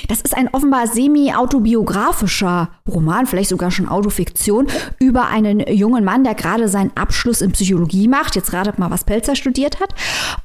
Das 0.09 0.21
ist 0.21 0.37
ein 0.37 0.49
offenbar 0.53 0.87
semi-autobiografischer 0.87 2.71
Roman, 2.89 3.27
vielleicht 3.27 3.51
sogar 3.51 3.71
schon 3.71 3.89
Autofiktion, 3.89 4.69
über 4.99 5.27
einen 5.27 5.61
jungen 5.61 6.05
Mann, 6.05 6.25
der 6.25 6.35
gerade 6.35 6.69
seinen 6.69 6.93
Abschluss 6.97 7.41
in 7.41 7.53
Psychologie 7.53 8.09
macht. 8.09 8.37
Jetzt 8.37 8.53
ratet 8.53 8.79
mal, 8.79 8.91
was 8.91 9.05
Pelzer 9.05 9.37
studiert 9.37 9.81
hat. 9.81 9.95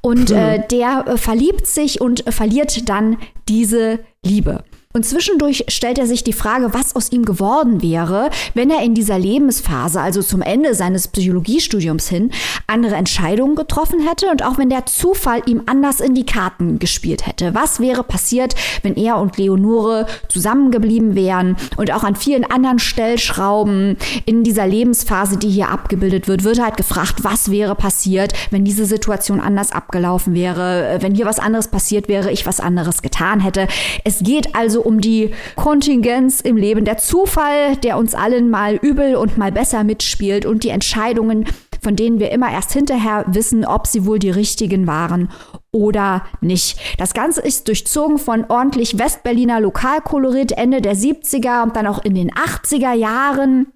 Und 0.02 0.32
äh, 0.32 0.68
der 0.68 1.06
äh, 1.08 1.18
verliebt 1.18 1.68
sich 1.68 2.02
und 2.02 2.24
verliert 2.30 2.90
dann 2.90 3.18
diese 3.48 4.00
Liebe. 4.24 4.64
Und 4.94 5.06
zwischendurch 5.06 5.66
stellt 5.70 5.98
er 5.98 6.08
sich 6.08 6.24
die 6.24 6.34
Frage, 6.34 6.74
was 6.74 6.96
aus 6.96 7.12
ihm 7.12 7.24
geworden 7.24 7.82
wäre, 7.82 8.30
wenn 8.54 8.70
er 8.70 8.84
in 8.84 8.94
dieser 8.94 9.18
Lebensphase, 9.18 10.02
also 10.02 10.22
zum 10.22 10.42
Ende 10.42 10.76
seines 10.76 11.08
Psychologiestudiums 11.08 12.10
hin, 12.10 12.32
andere 12.68 12.96
Entscheidungen 12.96 13.56
getroffen 13.56 14.06
hätte 14.08 14.30
und 14.30 14.44
auch 14.44 14.58
wenn 14.58 14.70
der 14.70 14.86
Zufall 14.86 15.42
ihm 15.46 15.64
anders 15.66 16.00
in 16.00 16.14
die 16.14 16.26
Karten 16.26 16.80
gespielt 16.80 17.26
hätte. 17.26 17.54
Was 17.54 17.80
wäre 17.80 18.04
passiert, 18.04 18.56
wenn 18.84 18.96
er 18.96 19.18
und 19.18 19.38
Leonore 19.38 20.08
zusammengeblieben 20.28 21.16
wären 21.16 21.56
und 21.78 21.92
auch 21.92 22.04
an 22.04 22.16
vielen 22.16 22.44
anderen 22.44 22.80
Stellschrauben 22.80 23.98
in 24.26 24.44
dieser 24.44 24.68
Lebensphase, 24.68 25.38
die 25.38 25.50
hier 25.50 25.70
abgebildet 25.70 26.28
wird, 26.28 26.44
wird 26.44 26.62
halt 26.62 26.78
gefragt, 26.78 27.24
was 27.24 27.52
wäre 27.52 27.76
passiert, 27.76 28.34
wenn 28.50 28.66
diese 28.66 28.86
Situation 28.86 29.40
anders 29.40 29.72
abgelaufen 29.72 30.34
wäre, 30.34 30.98
wenn 31.00 31.16
hier 31.16 31.26
was 31.26 31.40
anderes 31.40 31.70
passiert 31.70 32.08
wäre, 32.08 32.32
ich 32.32 32.46
was 32.46 32.60
anderes 32.60 33.02
getan 33.02 33.40
hätte. 33.40 33.68
Es 34.04 34.20
geht 34.20 34.56
also 34.56 34.81
um 34.82 35.02
die 35.02 35.32
Kontingenz 35.56 36.42
im 36.42 36.58
Leben, 36.58 36.86
der 36.86 36.98
Zufall, 36.98 37.76
der 37.78 37.98
uns 37.98 38.14
allen 38.14 38.50
mal 38.50 38.76
übel 38.76 39.16
und 39.16 39.38
mal 39.38 39.52
besser 39.52 39.84
mitspielt 39.84 40.46
und 40.46 40.64
die 40.64 40.70
Entscheidungen, 40.70 41.46
von 41.82 41.96
denen 41.96 42.20
wir 42.20 42.32
immer 42.32 42.52
erst 42.52 42.74
hinterher 42.74 43.26
wissen, 43.28 43.66
ob 43.66 43.88
sie 43.88 44.06
wohl 44.06 44.20
die 44.20 44.30
richtigen 44.30 44.88
waren 44.88 45.30
oder 45.72 46.26
nicht. 46.42 46.80
Das 46.98 47.14
Ganze 47.14 47.42
ist 47.42 47.68
durchzogen 47.68 48.18
von 48.18 48.46
ordentlich 48.50 49.00
Westberliner 49.00 49.60
Lokalkolorit 49.60 50.52
Ende 50.52 50.82
der 50.82 50.96
70er 50.96 51.64
und 51.64 51.76
dann 51.76 51.88
auch 51.88 52.04
in 52.04 52.14
den 52.14 52.32
80er 52.32 52.94
Jahren. 52.94 53.68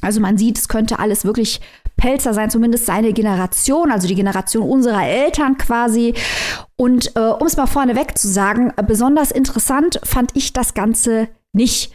Also 0.00 0.20
man 0.20 0.36
sieht, 0.36 0.58
es 0.58 0.68
könnte 0.68 0.98
alles 0.98 1.24
wirklich 1.24 1.60
Pelzer 1.96 2.34
sein, 2.34 2.50
zumindest 2.50 2.86
seine 2.86 3.12
Generation, 3.12 3.90
also 3.90 4.08
die 4.08 4.14
Generation 4.14 4.68
unserer 4.68 5.06
Eltern 5.06 5.56
quasi. 5.58 6.14
Und 6.76 7.14
äh, 7.16 7.20
um 7.20 7.46
es 7.46 7.56
mal 7.56 7.66
vorneweg 7.66 8.18
zu 8.18 8.28
sagen, 8.28 8.72
besonders 8.86 9.30
interessant 9.30 10.00
fand 10.02 10.30
ich 10.34 10.52
das 10.52 10.74
Ganze 10.74 11.28
nicht. 11.54 11.92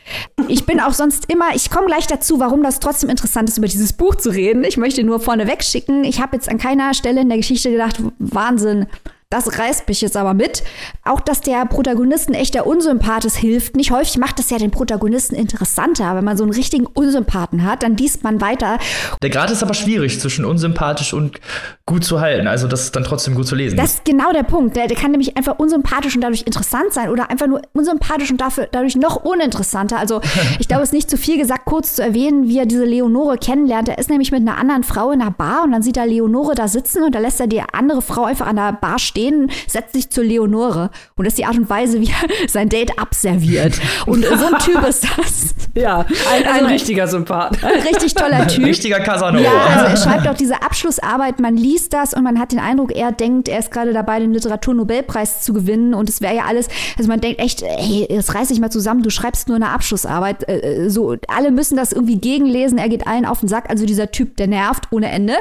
Ich 0.48 0.66
bin 0.66 0.80
auch 0.80 0.94
sonst 0.94 1.30
immer, 1.30 1.54
ich 1.54 1.70
komme 1.70 1.88
gleich 1.88 2.08
dazu, 2.08 2.40
warum 2.40 2.64
das 2.64 2.80
trotzdem 2.80 3.10
interessant 3.10 3.50
ist, 3.50 3.58
über 3.58 3.68
dieses 3.68 3.94
Buch 3.94 4.16
zu 4.16 4.30
reden. 4.30 4.64
Ich 4.64 4.78
möchte 4.78 5.04
nur 5.04 5.20
vorneweg 5.20 5.64
schicken, 5.64 6.06
ich 6.06 6.22
habe 6.22 6.38
jetzt 6.38 6.50
an 6.50 6.58
keiner 6.58 6.94
Stelle 6.94 7.22
in 7.22 7.30
der 7.30 7.38
Geschichte 7.38 7.70
gedacht, 7.70 8.02
Wahnsinn, 8.20 8.88
Das 9.32 9.60
reißt 9.60 9.88
mich 9.88 10.02
jetzt 10.02 10.18
aber 10.18 10.34
mit. 10.34 10.64
Auch, 11.06 11.20
dass 11.20 11.42
der 11.42 11.64
Protagonisten 11.68 12.34
echter 12.34 12.66
Unsympath 12.66 13.26
ist, 13.26 13.36
hilft 13.36 13.76
nicht. 13.76 13.92
Häufig 13.92 14.18
macht 14.18 14.40
das 14.40 14.50
ja 14.50 14.58
den 14.58 14.72
Protagonisten 14.72 15.36
interessanter. 15.36 16.16
Wenn 16.16 16.24
man 16.24 16.36
so 16.36 16.44
einen 16.44 16.52
richtigen 16.52 16.88
Unsympathen 16.88 17.64
hat, 17.64 17.84
dann 17.84 17.96
liest 17.96 18.24
man 18.24 18.42
weiter. 18.42 18.80
Der 19.22 19.30
Grad 19.30 19.52
ist 19.52 19.62
aber 19.62 19.76
schwierig 19.76 20.20
zwischen 20.20 20.46
unsympathisch 20.46 21.14
und 21.14 21.40
gut 21.86 22.04
zu 22.04 22.22
halten. 22.22 22.48
Also, 22.48 22.68
das 22.68 22.86
ist 22.86 22.96
dann 22.96 23.04
trotzdem 23.04 23.36
gut 23.36 23.46
zu 23.46 23.54
lesen. 23.54 23.78
Das 23.78 23.94
ist 23.96 24.06
genau 24.06 24.34
der 24.34 24.42
Punkt. 24.42 24.76
Der, 24.76 24.88
der 24.88 24.98
kann 24.98 25.12
nämlich 25.12 25.38
einfach 25.38 25.60
unsympathisch 25.60 26.16
und 26.16 26.22
dadurch 26.22 26.42
interessant 26.48 26.92
sein 26.94 27.10
oder 27.10 27.30
einfach 27.30 27.46
nur 27.46 27.62
unsympathisch 27.74 28.32
und 28.32 28.42
dafür, 28.42 28.68
dadurch 28.72 28.96
noch 28.96 29.18
uninteressanter. 29.18 30.00
Also, 30.00 30.22
ich 30.58 30.68
glaube, 30.68 30.82
es 30.82 30.90
ist 30.90 30.94
nicht 30.94 31.10
zu 31.12 31.18
viel 31.18 31.38
gesagt, 31.38 31.66
kurz 31.66 31.94
zu 31.94 32.02
erwähnen, 32.02 32.48
wie 32.48 32.58
er 32.58 32.66
diese 32.66 32.84
Leonore 32.84 33.38
kennenlernt. 33.38 33.90
Er 33.90 34.00
ist 34.00 34.10
nämlich 34.10 34.32
mit 34.32 34.42
einer 34.42 34.58
anderen 34.58 34.84
Frau 34.84 35.12
in 35.12 35.22
einer 35.22 35.30
Bar 35.30 35.66
und 35.66 35.72
dann 35.72 35.84
sieht 35.84 35.98
er 35.98 36.08
Leonore 36.08 36.56
da 36.56 36.68
sitzen 36.68 37.04
und 37.04 37.14
da 37.14 37.20
lässt 37.20 37.40
er 37.40 37.46
die 37.46 37.62
andere 37.62 38.02
Frau 38.02 38.24
einfach 38.24 38.48
an 38.48 38.56
der 38.56 38.74
Bar 38.74 38.98
stehen, 38.98 39.19
setzt 39.68 39.94
sich 39.94 40.10
zur 40.10 40.24
Leonore. 40.24 40.90
Und 41.16 41.26
das 41.26 41.34
ist 41.34 41.38
die 41.38 41.46
Art 41.46 41.58
und 41.58 41.70
Weise, 41.70 42.00
wie 42.02 42.08
er 42.08 42.50
sein 42.50 42.70
Date 42.70 42.98
abserviert. 43.00 43.80
Und 44.06 44.26
so 44.26 44.46
ein 44.46 44.60
Typ 44.60 44.84
ist 44.88 45.06
das. 45.18 45.56
Ja, 45.76 46.00
ein, 46.34 46.46
ein 46.46 46.66
richtiger 46.66 47.08
Sympath. 47.08 47.64
Ein 47.64 47.82
richtig 47.82 48.14
toller 48.16 48.48
Typ. 48.48 48.66
Richtiger 48.66 49.00
Casanova. 49.00 49.44
Ja, 49.44 49.52
also 49.52 49.86
er 49.86 49.98
schreibt 49.98 50.28
auch 50.28 50.36
diese 50.36 50.62
Abschlussarbeit, 50.64 51.40
man 51.40 51.56
liest 51.56 51.94
das 51.94 52.14
und 52.14 52.24
man 52.24 52.40
hat 52.40 52.52
den 52.52 52.60
Eindruck, 52.60 52.94
er 52.96 53.12
denkt, 53.12 53.48
er 53.48 53.60
ist 53.60 53.72
gerade 53.72 53.94
dabei, 53.94 54.20
den 54.20 54.34
Literaturnobelpreis 54.34 55.42
zu 55.42 55.54
gewinnen 55.54 55.94
und 55.94 56.10
es 56.10 56.22
wäre 56.22 56.36
ja 56.36 56.44
alles, 56.46 56.68
also 56.98 57.08
man 57.08 57.22
denkt 57.22 57.40
echt, 57.40 57.62
ey, 57.62 58.08
jetzt 58.10 58.34
reiß 58.34 58.48
dich 58.50 58.60
mal 58.60 58.72
zusammen, 58.72 59.04
du 59.04 59.10
schreibst 59.10 59.48
nur 59.48 59.56
eine 59.56 59.70
Abschlussarbeit. 59.70 60.48
Äh, 60.50 60.86
äh, 60.86 60.90
so, 60.90 61.16
alle 61.28 61.52
müssen 61.52 61.78
das 61.78 61.92
irgendwie 61.92 62.18
gegenlesen, 62.18 62.78
er 62.78 62.90
geht 62.90 63.08
allen 63.08 63.26
auf 63.26 63.40
den 63.40 63.50
Sack, 63.50 63.70
also 63.70 63.86
dieser 63.86 64.12
Typ, 64.12 64.38
der 64.38 64.48
nervt 64.48 64.92
ohne 64.92 65.10
Ende. 65.10 65.36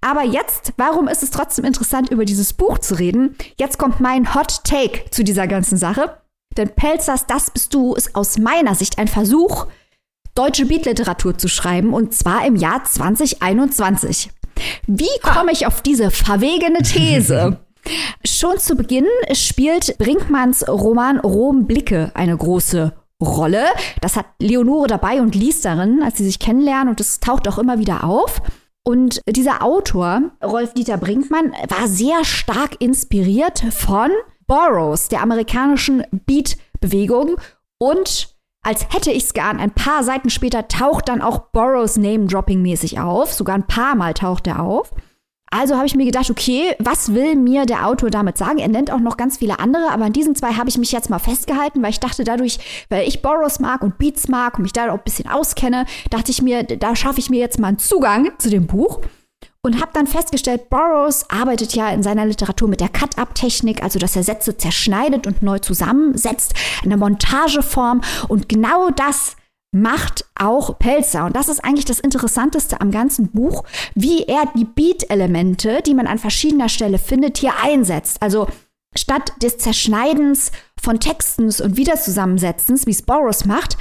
Aber 0.00 0.24
jetzt, 0.24 0.72
warum 0.76 1.08
ist 1.08 1.22
es 1.22 1.30
trotzdem 1.30 1.64
interessant, 1.64 2.10
über 2.10 2.24
dieses 2.24 2.52
Buch 2.52 2.78
zu 2.78 2.98
reden? 2.98 3.21
Jetzt 3.56 3.78
kommt 3.78 4.00
mein 4.00 4.34
Hot 4.34 4.64
Take 4.64 5.10
zu 5.10 5.24
dieser 5.24 5.46
ganzen 5.46 5.76
Sache. 5.78 6.18
Denn 6.56 6.68
Pelzers 6.74 7.26
Das 7.26 7.50
bist 7.50 7.72
du 7.74 7.94
ist 7.94 8.14
aus 8.14 8.38
meiner 8.38 8.74
Sicht 8.74 8.98
ein 8.98 9.08
Versuch, 9.08 9.66
deutsche 10.34 10.66
Beatliteratur 10.66 11.36
zu 11.38 11.48
schreiben 11.48 11.94
und 11.94 12.14
zwar 12.14 12.46
im 12.46 12.56
Jahr 12.56 12.84
2021. 12.84 14.30
Wie 14.86 15.08
komme 15.22 15.52
ich 15.52 15.66
auf 15.66 15.80
diese 15.80 16.10
verwegene 16.10 16.82
These? 16.82 17.58
Schon 18.24 18.58
zu 18.58 18.76
Beginn 18.76 19.06
spielt 19.32 19.98
Brinkmanns 19.98 20.66
Roman 20.68 21.18
Rom 21.18 21.66
Blicke 21.66 22.12
eine 22.14 22.36
große 22.36 22.92
Rolle. 23.20 23.64
Das 24.00 24.16
hat 24.16 24.26
Leonore 24.38 24.88
dabei 24.88 25.20
und 25.20 25.34
liest 25.34 25.64
darin, 25.64 26.02
als 26.02 26.18
sie 26.18 26.24
sich 26.24 26.38
kennenlernen 26.38 26.88
und 26.88 27.00
es 27.00 27.20
taucht 27.20 27.48
auch 27.48 27.58
immer 27.58 27.78
wieder 27.78 28.04
auf. 28.04 28.40
Und 28.84 29.20
dieser 29.28 29.62
Autor, 29.62 30.32
Rolf-Dieter 30.42 30.96
Brinkmann, 30.96 31.52
war 31.68 31.86
sehr 31.86 32.24
stark 32.24 32.80
inspiriert 32.80 33.60
von 33.70 34.10
Burroughs, 34.46 35.08
der 35.08 35.22
amerikanischen 35.22 36.04
Beat-Bewegung 36.10 37.36
und 37.78 38.32
als 38.64 38.86
hätte 38.94 39.10
ich's 39.10 39.34
geahnt, 39.34 39.60
ein 39.60 39.72
paar 39.72 40.04
Seiten 40.04 40.30
später 40.30 40.68
taucht 40.68 41.08
dann 41.08 41.20
auch 41.20 41.50
Burroughs 41.52 41.96
Name-Dropping-mäßig 41.96 43.00
auf. 43.00 43.32
Sogar 43.32 43.56
ein 43.56 43.66
paar 43.66 43.96
Mal 43.96 44.14
taucht 44.14 44.46
er 44.46 44.62
auf. 44.62 44.92
Also 45.52 45.76
habe 45.76 45.86
ich 45.86 45.94
mir 45.94 46.06
gedacht, 46.06 46.30
okay, 46.30 46.74
was 46.78 47.12
will 47.12 47.36
mir 47.36 47.66
der 47.66 47.86
Autor 47.86 48.08
damit 48.08 48.38
sagen? 48.38 48.56
Er 48.56 48.68
nennt 48.68 48.90
auch 48.90 49.00
noch 49.00 49.18
ganz 49.18 49.36
viele 49.36 49.58
andere, 49.58 49.90
aber 49.90 50.06
an 50.06 50.12
diesen 50.14 50.34
zwei 50.34 50.54
habe 50.54 50.70
ich 50.70 50.78
mich 50.78 50.92
jetzt 50.92 51.10
mal 51.10 51.18
festgehalten, 51.18 51.82
weil 51.82 51.90
ich 51.90 52.00
dachte 52.00 52.24
dadurch, 52.24 52.58
weil 52.88 53.06
ich 53.06 53.20
Burroughs 53.20 53.60
mag 53.60 53.82
und 53.82 53.98
Beats 53.98 54.28
mag 54.28 54.56
und 54.56 54.62
mich 54.62 54.72
da 54.72 54.88
auch 54.90 54.98
ein 54.98 55.04
bisschen 55.04 55.28
auskenne, 55.28 55.84
dachte 56.08 56.30
ich 56.30 56.40
mir, 56.40 56.62
da 56.62 56.96
schaffe 56.96 57.20
ich 57.20 57.28
mir 57.28 57.38
jetzt 57.38 57.58
mal 57.58 57.68
einen 57.68 57.78
Zugang 57.78 58.32
zu 58.38 58.48
dem 58.48 58.66
Buch 58.66 59.00
und 59.60 59.78
habe 59.78 59.92
dann 59.92 60.06
festgestellt, 60.06 60.70
Burroughs 60.70 61.28
arbeitet 61.28 61.74
ja 61.74 61.90
in 61.90 62.02
seiner 62.02 62.24
Literatur 62.24 62.66
mit 62.66 62.80
der 62.80 62.88
Cut-Up-Technik, 62.88 63.82
also 63.82 63.98
dass 63.98 64.16
er 64.16 64.22
Sätze 64.22 64.56
zerschneidet 64.56 65.26
und 65.26 65.42
neu 65.42 65.58
zusammensetzt, 65.58 66.54
eine 66.82 66.96
Montageform 66.96 68.00
und 68.28 68.48
genau 68.48 68.88
das 68.88 69.36
macht 69.72 70.26
auch 70.34 70.78
Pelzer. 70.78 71.24
Und 71.24 71.34
das 71.34 71.48
ist 71.48 71.64
eigentlich 71.64 71.86
das 71.86 71.98
Interessanteste 71.98 72.80
am 72.80 72.90
ganzen 72.90 73.28
Buch, 73.30 73.64
wie 73.94 74.24
er 74.24 74.44
die 74.54 74.66
Beat-Elemente, 74.66 75.82
die 75.82 75.94
man 75.94 76.06
an 76.06 76.18
verschiedener 76.18 76.68
Stelle 76.68 76.98
findet, 76.98 77.38
hier 77.38 77.54
einsetzt. 77.62 78.20
Also 78.20 78.46
statt 78.94 79.32
des 79.42 79.58
Zerschneidens 79.58 80.52
von 80.80 81.00
Texten 81.00 81.44
und 81.44 81.76
Wiederzusammensetzens, 81.76 82.86
wie 82.86 82.90
es 82.90 83.02
Burroughs 83.02 83.46
macht, 83.46 83.78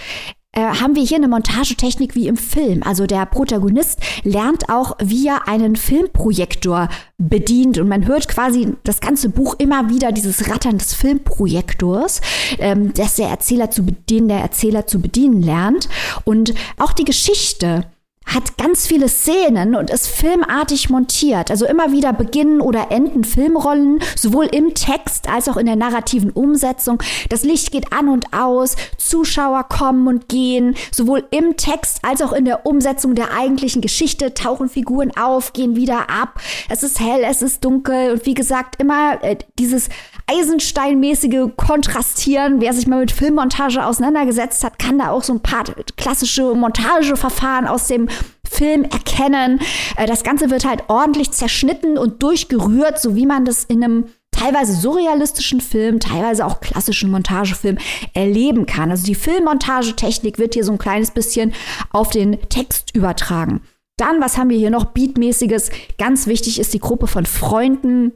äh, 0.53 0.61
haben 0.61 0.95
wir 0.95 1.03
hier 1.03 1.17
eine 1.17 1.29
Montagetechnik 1.29 2.13
wie 2.13 2.27
im 2.27 2.35
Film. 2.35 2.83
Also 2.83 3.07
der 3.07 3.25
Protagonist 3.25 3.99
lernt 4.23 4.69
auch, 4.69 4.97
wie 5.01 5.27
er 5.27 5.47
einen 5.47 5.77
Filmprojektor 5.77 6.89
bedient 7.17 7.77
und 7.77 7.87
man 7.87 8.05
hört 8.05 8.27
quasi 8.27 8.73
das 8.83 8.99
ganze 8.99 9.29
Buch 9.29 9.55
immer 9.59 9.89
wieder 9.89 10.11
dieses 10.11 10.49
Rattern 10.49 10.77
des 10.77 10.93
Filmprojektors, 10.93 12.21
ähm, 12.59 12.93
dass 12.93 13.15
der 13.15 13.29
Erzähler 13.29 13.71
zu 13.71 13.85
bedienen, 13.85 14.27
der 14.27 14.39
Erzähler 14.39 14.87
zu 14.87 14.99
bedienen 14.99 15.41
lernt 15.41 15.87
und 16.25 16.53
auch 16.77 16.91
die 16.91 17.05
Geschichte 17.05 17.85
hat 18.25 18.57
ganz 18.57 18.87
viele 18.87 19.09
Szenen 19.09 19.75
und 19.75 19.89
ist 19.89 20.07
filmartig 20.07 20.89
montiert. 20.89 21.51
Also 21.51 21.65
immer 21.65 21.91
wieder 21.91 22.13
beginnen 22.13 22.61
oder 22.61 22.91
enden 22.91 23.23
Filmrollen, 23.23 23.99
sowohl 24.15 24.45
im 24.45 24.73
Text 24.73 25.27
als 25.29 25.49
auch 25.49 25.57
in 25.57 25.65
der 25.65 25.75
narrativen 25.75 26.29
Umsetzung. 26.29 27.01
Das 27.29 27.43
Licht 27.43 27.71
geht 27.71 27.91
an 27.91 28.09
und 28.09 28.33
aus, 28.33 28.75
Zuschauer 28.97 29.63
kommen 29.63 30.07
und 30.07 30.29
gehen. 30.29 30.75
Sowohl 30.91 31.25
im 31.31 31.57
Text 31.57 31.99
als 32.03 32.21
auch 32.21 32.31
in 32.31 32.45
der 32.45 32.65
Umsetzung 32.65 33.15
der 33.15 33.33
eigentlichen 33.33 33.81
Geschichte 33.81 34.33
tauchen 34.33 34.69
Figuren 34.69 35.11
auf, 35.17 35.53
gehen 35.53 35.75
wieder 35.75 36.09
ab. 36.09 36.39
Es 36.69 36.83
ist 36.83 36.99
hell, 36.99 37.23
es 37.25 37.41
ist 37.41 37.65
dunkel 37.65 38.11
und 38.11 38.25
wie 38.25 38.33
gesagt, 38.33 38.79
immer 38.79 39.21
äh, 39.23 39.37
dieses 39.59 39.89
Eisensteinmäßige 40.31 41.49
Kontrastieren. 41.57 42.61
Wer 42.61 42.73
sich 42.73 42.87
mal 42.87 43.01
mit 43.01 43.11
Filmmontage 43.11 43.85
auseinandergesetzt 43.85 44.63
hat, 44.63 44.79
kann 44.79 44.99
da 44.99 45.11
auch 45.11 45.23
so 45.23 45.33
ein 45.33 45.41
paar 45.41 45.65
klassische 45.97 46.53
Montageverfahren 46.53 47.67
aus 47.67 47.87
dem 47.87 48.07
Film 48.49 48.83
erkennen. 48.83 49.59
Äh, 49.97 50.07
das 50.07 50.23
Ganze 50.23 50.49
wird 50.49 50.65
halt 50.65 50.83
ordentlich 50.87 51.31
zerschnitten 51.31 51.97
und 51.97 52.23
durchgerührt, 52.23 53.01
so 53.01 53.15
wie 53.15 53.25
man 53.25 53.43
das 53.43 53.65
in 53.65 53.83
einem 53.83 54.05
teilweise 54.31 54.73
surrealistischen 54.73 55.59
Film, 55.59 55.99
teilweise 55.99 56.45
auch 56.45 56.61
klassischen 56.61 57.11
Montagefilm 57.11 57.77
erleben 58.13 58.65
kann. 58.65 58.89
Also 58.89 59.05
die 59.05 59.15
Filmmontagetechnik 59.15 60.39
wird 60.39 60.53
hier 60.53 60.63
so 60.63 60.71
ein 60.71 60.77
kleines 60.77 61.11
bisschen 61.11 61.53
auf 61.91 62.09
den 62.09 62.39
Text 62.47 62.95
übertragen. 62.95 63.61
Dann, 63.97 64.21
was 64.21 64.37
haben 64.37 64.49
wir 64.49 64.57
hier 64.57 64.71
noch 64.71 64.85
Beatmäßiges? 64.85 65.69
Ganz 65.97 66.25
wichtig 66.25 66.59
ist 66.59 66.73
die 66.73 66.79
Gruppe 66.79 67.07
von 67.07 67.25
Freunden, 67.25 68.13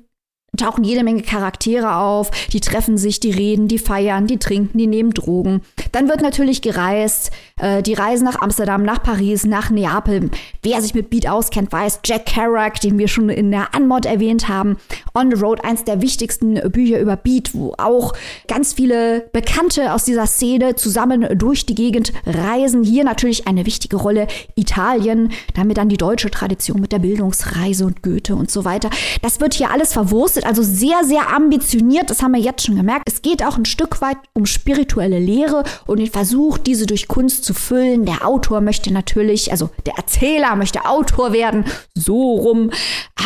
tauchen 0.58 0.84
jede 0.84 1.04
Menge 1.04 1.22
Charaktere 1.22 1.96
auf, 1.96 2.32
die 2.52 2.60
treffen 2.60 2.98
sich, 2.98 3.20
die 3.20 3.32
reden, 3.32 3.68
die 3.68 3.80
feiern, 3.80 4.28
die 4.28 4.38
trinken, 4.38 4.78
die 4.78 4.88
nehmen 4.88 5.12
Drogen. 5.12 5.62
Dann 5.92 6.08
wird 6.10 6.22
natürlich 6.22 6.62
gereist, 6.62 7.32
äh, 7.60 7.82
die 7.82 7.94
Reisen 7.94 8.26
nach 8.26 8.42
Amsterdam, 8.42 8.84
nach 8.84 9.02
Paris, 9.02 9.46
nach 9.46 9.70
Neapel. 9.70 10.30
Wer 10.62 10.82
sich 10.82 10.94
mit 10.94 11.10
Beat 11.10 11.28
auskennt, 11.28 11.72
weiß 11.72 12.02
Jack 12.06 12.26
Kerouac, 12.26 12.80
den 12.82 12.98
wir 12.98 13.08
schon 13.08 13.30
in 13.30 13.52
der 13.52 13.74
Anmod 13.74 14.06
erwähnt 14.06 14.48
haben. 14.48 14.78
On 15.14 15.32
the 15.32 15.42
Road, 15.42 15.64
eins 15.64 15.84
der 15.84 16.02
wichtigsten 16.02 16.56
Bücher 16.72 17.00
über 17.00 17.16
Beat, 17.16 17.54
wo 17.54 17.74
auch 17.78 18.14
ganz 18.48 18.74
viele 18.74 19.30
Bekannte 19.32 19.94
aus 19.94 20.04
dieser 20.04 20.28
Szene 20.28 20.76
zusammen 20.76 21.28
durch 21.38 21.66
die 21.66 21.76
Gegend 21.76 22.14
reisen. 22.26 22.84
Hier 22.84 23.04
natürlich 23.04 23.48
eine 23.48 23.66
wichtige 23.66 23.96
Rolle 23.98 24.28
Italien, 24.56 25.32
damit 25.54 25.78
dann 25.78 25.90
die 25.90 25.98
deutsche 25.98 26.32
Tradition 26.32 26.82
mit 26.82 26.92
der 26.92 27.00
Bildungsreise 27.00 27.86
und 27.86 28.04
Goethe 28.04 28.36
und 28.36 28.52
so 28.52 28.66
weiter. 28.66 28.90
Das 29.22 29.40
wird 29.40 29.54
hier 29.54 29.72
alles 29.72 29.94
verwurstet 29.94 30.45
also 30.46 30.64
sehr, 30.64 31.04
sehr 31.04 31.34
ambitioniert. 31.34 32.10
Das 32.10 32.22
haben 32.22 32.34
wir 32.34 32.42
jetzt 32.42 32.66
schon 32.66 32.76
gemerkt. 32.76 33.04
Es 33.08 33.22
geht 33.22 33.44
auch 33.44 33.58
ein 33.58 33.66
Stück 33.66 34.02
weit 34.02 34.18
um 34.34 34.46
spirituelle 34.46 35.20
Lehre 35.20 35.64
und 35.86 36.00
den 36.00 36.10
Versuch, 36.10 36.58
diese 36.58 36.86
durch 36.86 37.08
Kunst 37.08 37.44
zu 37.44 37.54
füllen. 37.54 38.06
Der 38.06 38.28
Autor 38.28 38.62
möchte 38.62 38.94
natürlich, 38.94 39.52
also 39.52 39.70
der 39.86 39.98
Erzähler 39.98 40.56
möchte 40.56 40.86
Autor 40.86 41.34
werden. 41.34 41.66
So 41.94 42.36
rum. 42.36 42.72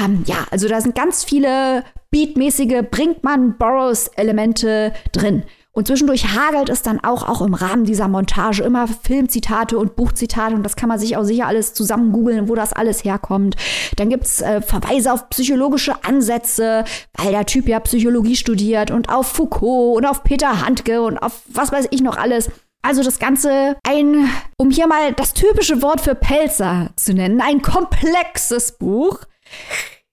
Ähm, 0.04 0.24
ja, 0.26 0.48
also 0.52 0.68
da 0.68 0.82
sind 0.82 0.96
ganz 0.96 1.24
viele 1.24 1.84
beatmäßige 2.12 2.84
Brinkmann-Burroughs-Elemente 2.90 4.94
drin. 5.12 5.44
Und 5.80 5.86
zwischendurch 5.86 6.36
hagelt 6.36 6.68
es 6.68 6.82
dann 6.82 7.00
auch, 7.06 7.26
auch 7.26 7.42
im 7.42 7.54
Rahmen 7.54 7.86
dieser 7.86 8.10
Montage 8.10 8.64
immer 8.64 8.86
Filmzitate 8.86 9.78
und 9.78 9.96
Buchzitate 9.96 10.54
und 10.54 10.64
das 10.64 10.76
kann 10.76 10.90
man 10.90 11.00
sich 11.00 11.16
auch 11.16 11.24
sicher 11.24 11.48
alles 11.48 11.74
zusammen 11.74 12.12
googeln, 12.12 12.50
wo 12.50 12.56
das 12.56 12.74
alles 12.74 13.06
herkommt. 13.06 13.56
Dann 13.96 14.10
gibt's 14.10 14.42
äh, 14.42 14.62
Verweise 14.62 15.14
auf 15.14 15.30
psychologische 15.30 16.04
Ansätze, 16.04 16.84
weil 17.14 17.32
der 17.32 17.46
Typ 17.46 17.70
ja 17.70 17.80
Psychologie 17.80 18.36
studiert 18.36 18.92
und 18.92 19.08
auf 19.08 19.28
Foucault 19.28 19.96
und 19.96 20.06
auf 20.06 20.26
Peter 20.26 20.66
Handke 20.66 21.02
und 21.02 21.18
auf 21.18 21.44
was 21.48 21.72
weiß 21.72 21.88
ich 21.92 22.02
noch 22.02 22.18
alles. 22.18 22.50
Also 22.82 23.02
das 23.02 23.18
Ganze 23.18 23.78
ein, 23.88 24.30
um 24.58 24.72
hier 24.72 24.88
mal 24.88 25.14
das 25.14 25.34
typische 25.34 25.82
Wort 25.82 26.02
für 26.02 26.14
Pelzer 26.14 26.90
zu 26.98 27.14
nennen, 27.14 27.40
ein 27.40 27.62
komplexes 27.62 28.74
Buch. 28.74 29.22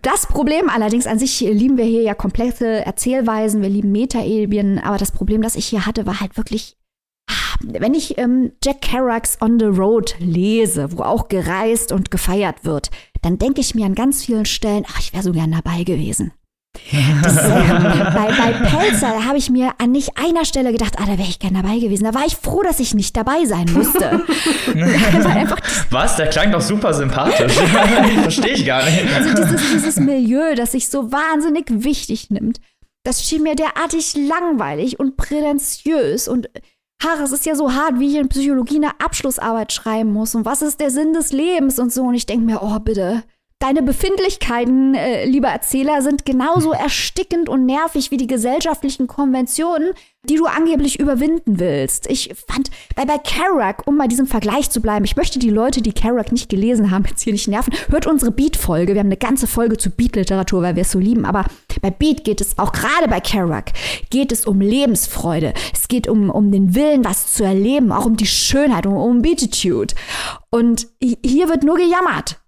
Das 0.06 0.28
Problem 0.28 0.70
allerdings 0.70 1.08
an 1.08 1.18
sich 1.18 1.40
lieben 1.40 1.76
wir 1.76 1.84
hier 1.84 2.02
ja 2.02 2.14
komplexe 2.14 2.86
Erzählweisen, 2.86 3.60
wir 3.60 3.68
lieben 3.68 3.90
Metaebenen, 3.90 4.78
aber 4.78 4.98
das 4.98 5.10
Problem, 5.10 5.42
das 5.42 5.56
ich 5.56 5.66
hier 5.66 5.84
hatte, 5.84 6.06
war 6.06 6.20
halt 6.20 6.36
wirklich, 6.36 6.76
ah, 7.28 7.56
wenn 7.64 7.92
ich 7.92 8.16
ähm, 8.16 8.52
Jack 8.62 8.82
Kerouacs 8.82 9.38
On 9.42 9.58
the 9.58 9.64
Road 9.64 10.14
lese, 10.20 10.96
wo 10.96 11.02
auch 11.02 11.26
gereist 11.26 11.90
und 11.90 12.12
gefeiert 12.12 12.64
wird, 12.64 12.92
dann 13.22 13.38
denke 13.38 13.60
ich 13.60 13.74
mir 13.74 13.84
an 13.84 13.96
ganz 13.96 14.24
vielen 14.24 14.44
Stellen, 14.44 14.84
ach, 14.86 15.00
ich 15.00 15.12
wäre 15.12 15.24
so 15.24 15.32
gern 15.32 15.50
dabei 15.50 15.82
gewesen. 15.82 16.32
Das, 17.22 17.34
bei, 17.36 18.32
bei 18.38 18.52
Pelzer 18.68 19.24
habe 19.24 19.38
ich 19.38 19.50
mir 19.50 19.72
an 19.78 19.92
nicht 19.92 20.12
einer 20.16 20.44
Stelle 20.44 20.72
gedacht, 20.72 20.94
ah, 20.98 21.06
da 21.06 21.18
wäre 21.18 21.28
ich 21.28 21.38
gern 21.38 21.54
dabei 21.54 21.78
gewesen. 21.78 22.04
Da 22.04 22.14
war 22.14 22.26
ich 22.26 22.36
froh, 22.36 22.62
dass 22.62 22.80
ich 22.80 22.94
nicht 22.94 23.16
dabei 23.16 23.44
sein 23.44 23.66
musste. 23.72 24.24
Was? 25.90 26.16
Der 26.16 26.28
klang 26.28 26.52
doch 26.52 26.60
super 26.60 26.94
sympathisch. 26.94 27.52
Verstehe 28.22 28.52
ich 28.52 28.66
gar 28.66 28.84
nicht. 28.84 29.04
Also 29.14 29.34
dieses, 29.34 29.70
dieses 29.72 29.96
Milieu, 29.96 30.54
das 30.54 30.72
sich 30.72 30.88
so 30.88 31.10
wahnsinnig 31.12 31.66
wichtig 31.68 32.30
nimmt, 32.30 32.60
das 33.04 33.24
schien 33.24 33.42
mir 33.42 33.54
derartig 33.54 34.14
langweilig 34.16 34.98
und 34.98 35.16
prätentiös 35.16 36.28
und 36.28 36.48
Haare, 37.02 37.24
es 37.24 37.32
ist 37.32 37.44
ja 37.44 37.54
so 37.54 37.74
hart, 37.74 37.98
wie 37.98 38.08
ich 38.08 38.16
in 38.16 38.28
Psychologie 38.28 38.76
eine 38.76 38.98
Abschlussarbeit 39.00 39.70
schreiben 39.72 40.12
muss 40.12 40.34
und 40.34 40.46
was 40.46 40.62
ist 40.62 40.80
der 40.80 40.90
Sinn 40.90 41.12
des 41.12 41.30
Lebens 41.30 41.78
und 41.78 41.92
so. 41.92 42.04
Und 42.04 42.14
ich 42.14 42.24
denke 42.24 42.46
mir, 42.46 42.62
oh 42.62 42.78
bitte, 42.78 43.22
Deine 43.58 43.82
Befindlichkeiten, 43.82 44.94
äh, 44.94 45.24
lieber 45.24 45.48
Erzähler, 45.48 46.02
sind 46.02 46.26
genauso 46.26 46.72
erstickend 46.72 47.48
und 47.48 47.64
nervig 47.64 48.10
wie 48.10 48.18
die 48.18 48.26
gesellschaftlichen 48.26 49.06
Konventionen, 49.06 49.92
die 50.24 50.34
du 50.34 50.44
angeblich 50.44 51.00
überwinden 51.00 51.58
willst. 51.58 52.06
Ich 52.10 52.34
fand, 52.46 52.70
bei, 52.94 53.06
bei 53.06 53.16
Kerouac, 53.16 53.86
um 53.86 53.96
bei 53.96 54.08
diesem 54.08 54.26
Vergleich 54.26 54.68
zu 54.68 54.82
bleiben, 54.82 55.06
ich 55.06 55.16
möchte 55.16 55.38
die 55.38 55.48
Leute, 55.48 55.80
die 55.80 55.94
Kerouac 55.94 56.32
nicht 56.32 56.50
gelesen 56.50 56.90
haben, 56.90 57.04
jetzt 57.08 57.22
hier 57.22 57.32
nicht 57.32 57.48
nerven. 57.48 57.72
Hört 57.88 58.06
unsere 58.06 58.30
Beat-Folge. 58.30 58.92
Wir 58.92 59.00
haben 59.00 59.08
eine 59.08 59.16
ganze 59.16 59.46
Folge 59.46 59.78
zu 59.78 59.88
Beat-Literatur, 59.88 60.60
weil 60.60 60.76
wir 60.76 60.82
es 60.82 60.92
so 60.92 60.98
lieben. 60.98 61.24
Aber 61.24 61.46
bei 61.80 61.90
Beat 61.90 62.24
geht 62.24 62.42
es 62.42 62.58
auch 62.58 62.72
gerade 62.72 63.08
bei 63.08 63.20
Kerouac, 63.20 63.72
geht 64.10 64.32
es 64.32 64.44
um 64.44 64.60
Lebensfreude. 64.60 65.54
Es 65.72 65.88
geht 65.88 66.08
um, 66.08 66.28
um 66.28 66.52
den 66.52 66.74
Willen, 66.74 67.06
was 67.06 67.32
zu 67.32 67.42
erleben, 67.42 67.90
auch 67.90 68.04
um 68.04 68.18
die 68.18 68.26
Schönheit, 68.26 68.84
um, 68.84 68.98
um 68.98 69.22
Beatitude. 69.22 69.94
Und 70.50 70.88
hier 71.00 71.48
wird 71.48 71.64
nur 71.64 71.76
gejammert. 71.76 72.38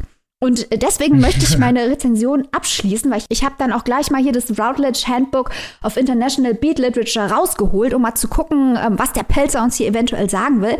Und 0.41 0.69
deswegen 0.83 1.21
möchte 1.21 1.45
ich 1.45 1.59
meine 1.59 1.87
Rezension 1.89 2.47
abschließen, 2.53 3.11
weil 3.11 3.19
ich, 3.19 3.27
ich 3.29 3.45
habe 3.45 3.57
dann 3.59 3.73
auch 3.73 3.85
gleich 3.85 4.11
mal 4.11 4.23
hier 4.23 4.33
das 4.33 4.59
Routledge 4.59 5.05
Handbook 5.07 5.51
of 5.83 5.97
International 5.97 6.55
Beat 6.55 6.79
Literature 6.79 7.31
rausgeholt, 7.31 7.93
um 7.95 8.03
mal 8.03 8.15
zu 8.15 8.29
gucken, 8.29 8.79
ähm, 8.81 8.99
was 8.99 9.13
der 9.13 9.25
Pelzer 9.25 9.63
uns 9.63 9.77
hier 9.77 9.89
eventuell 9.89 10.31
sagen 10.31 10.63
will. 10.63 10.77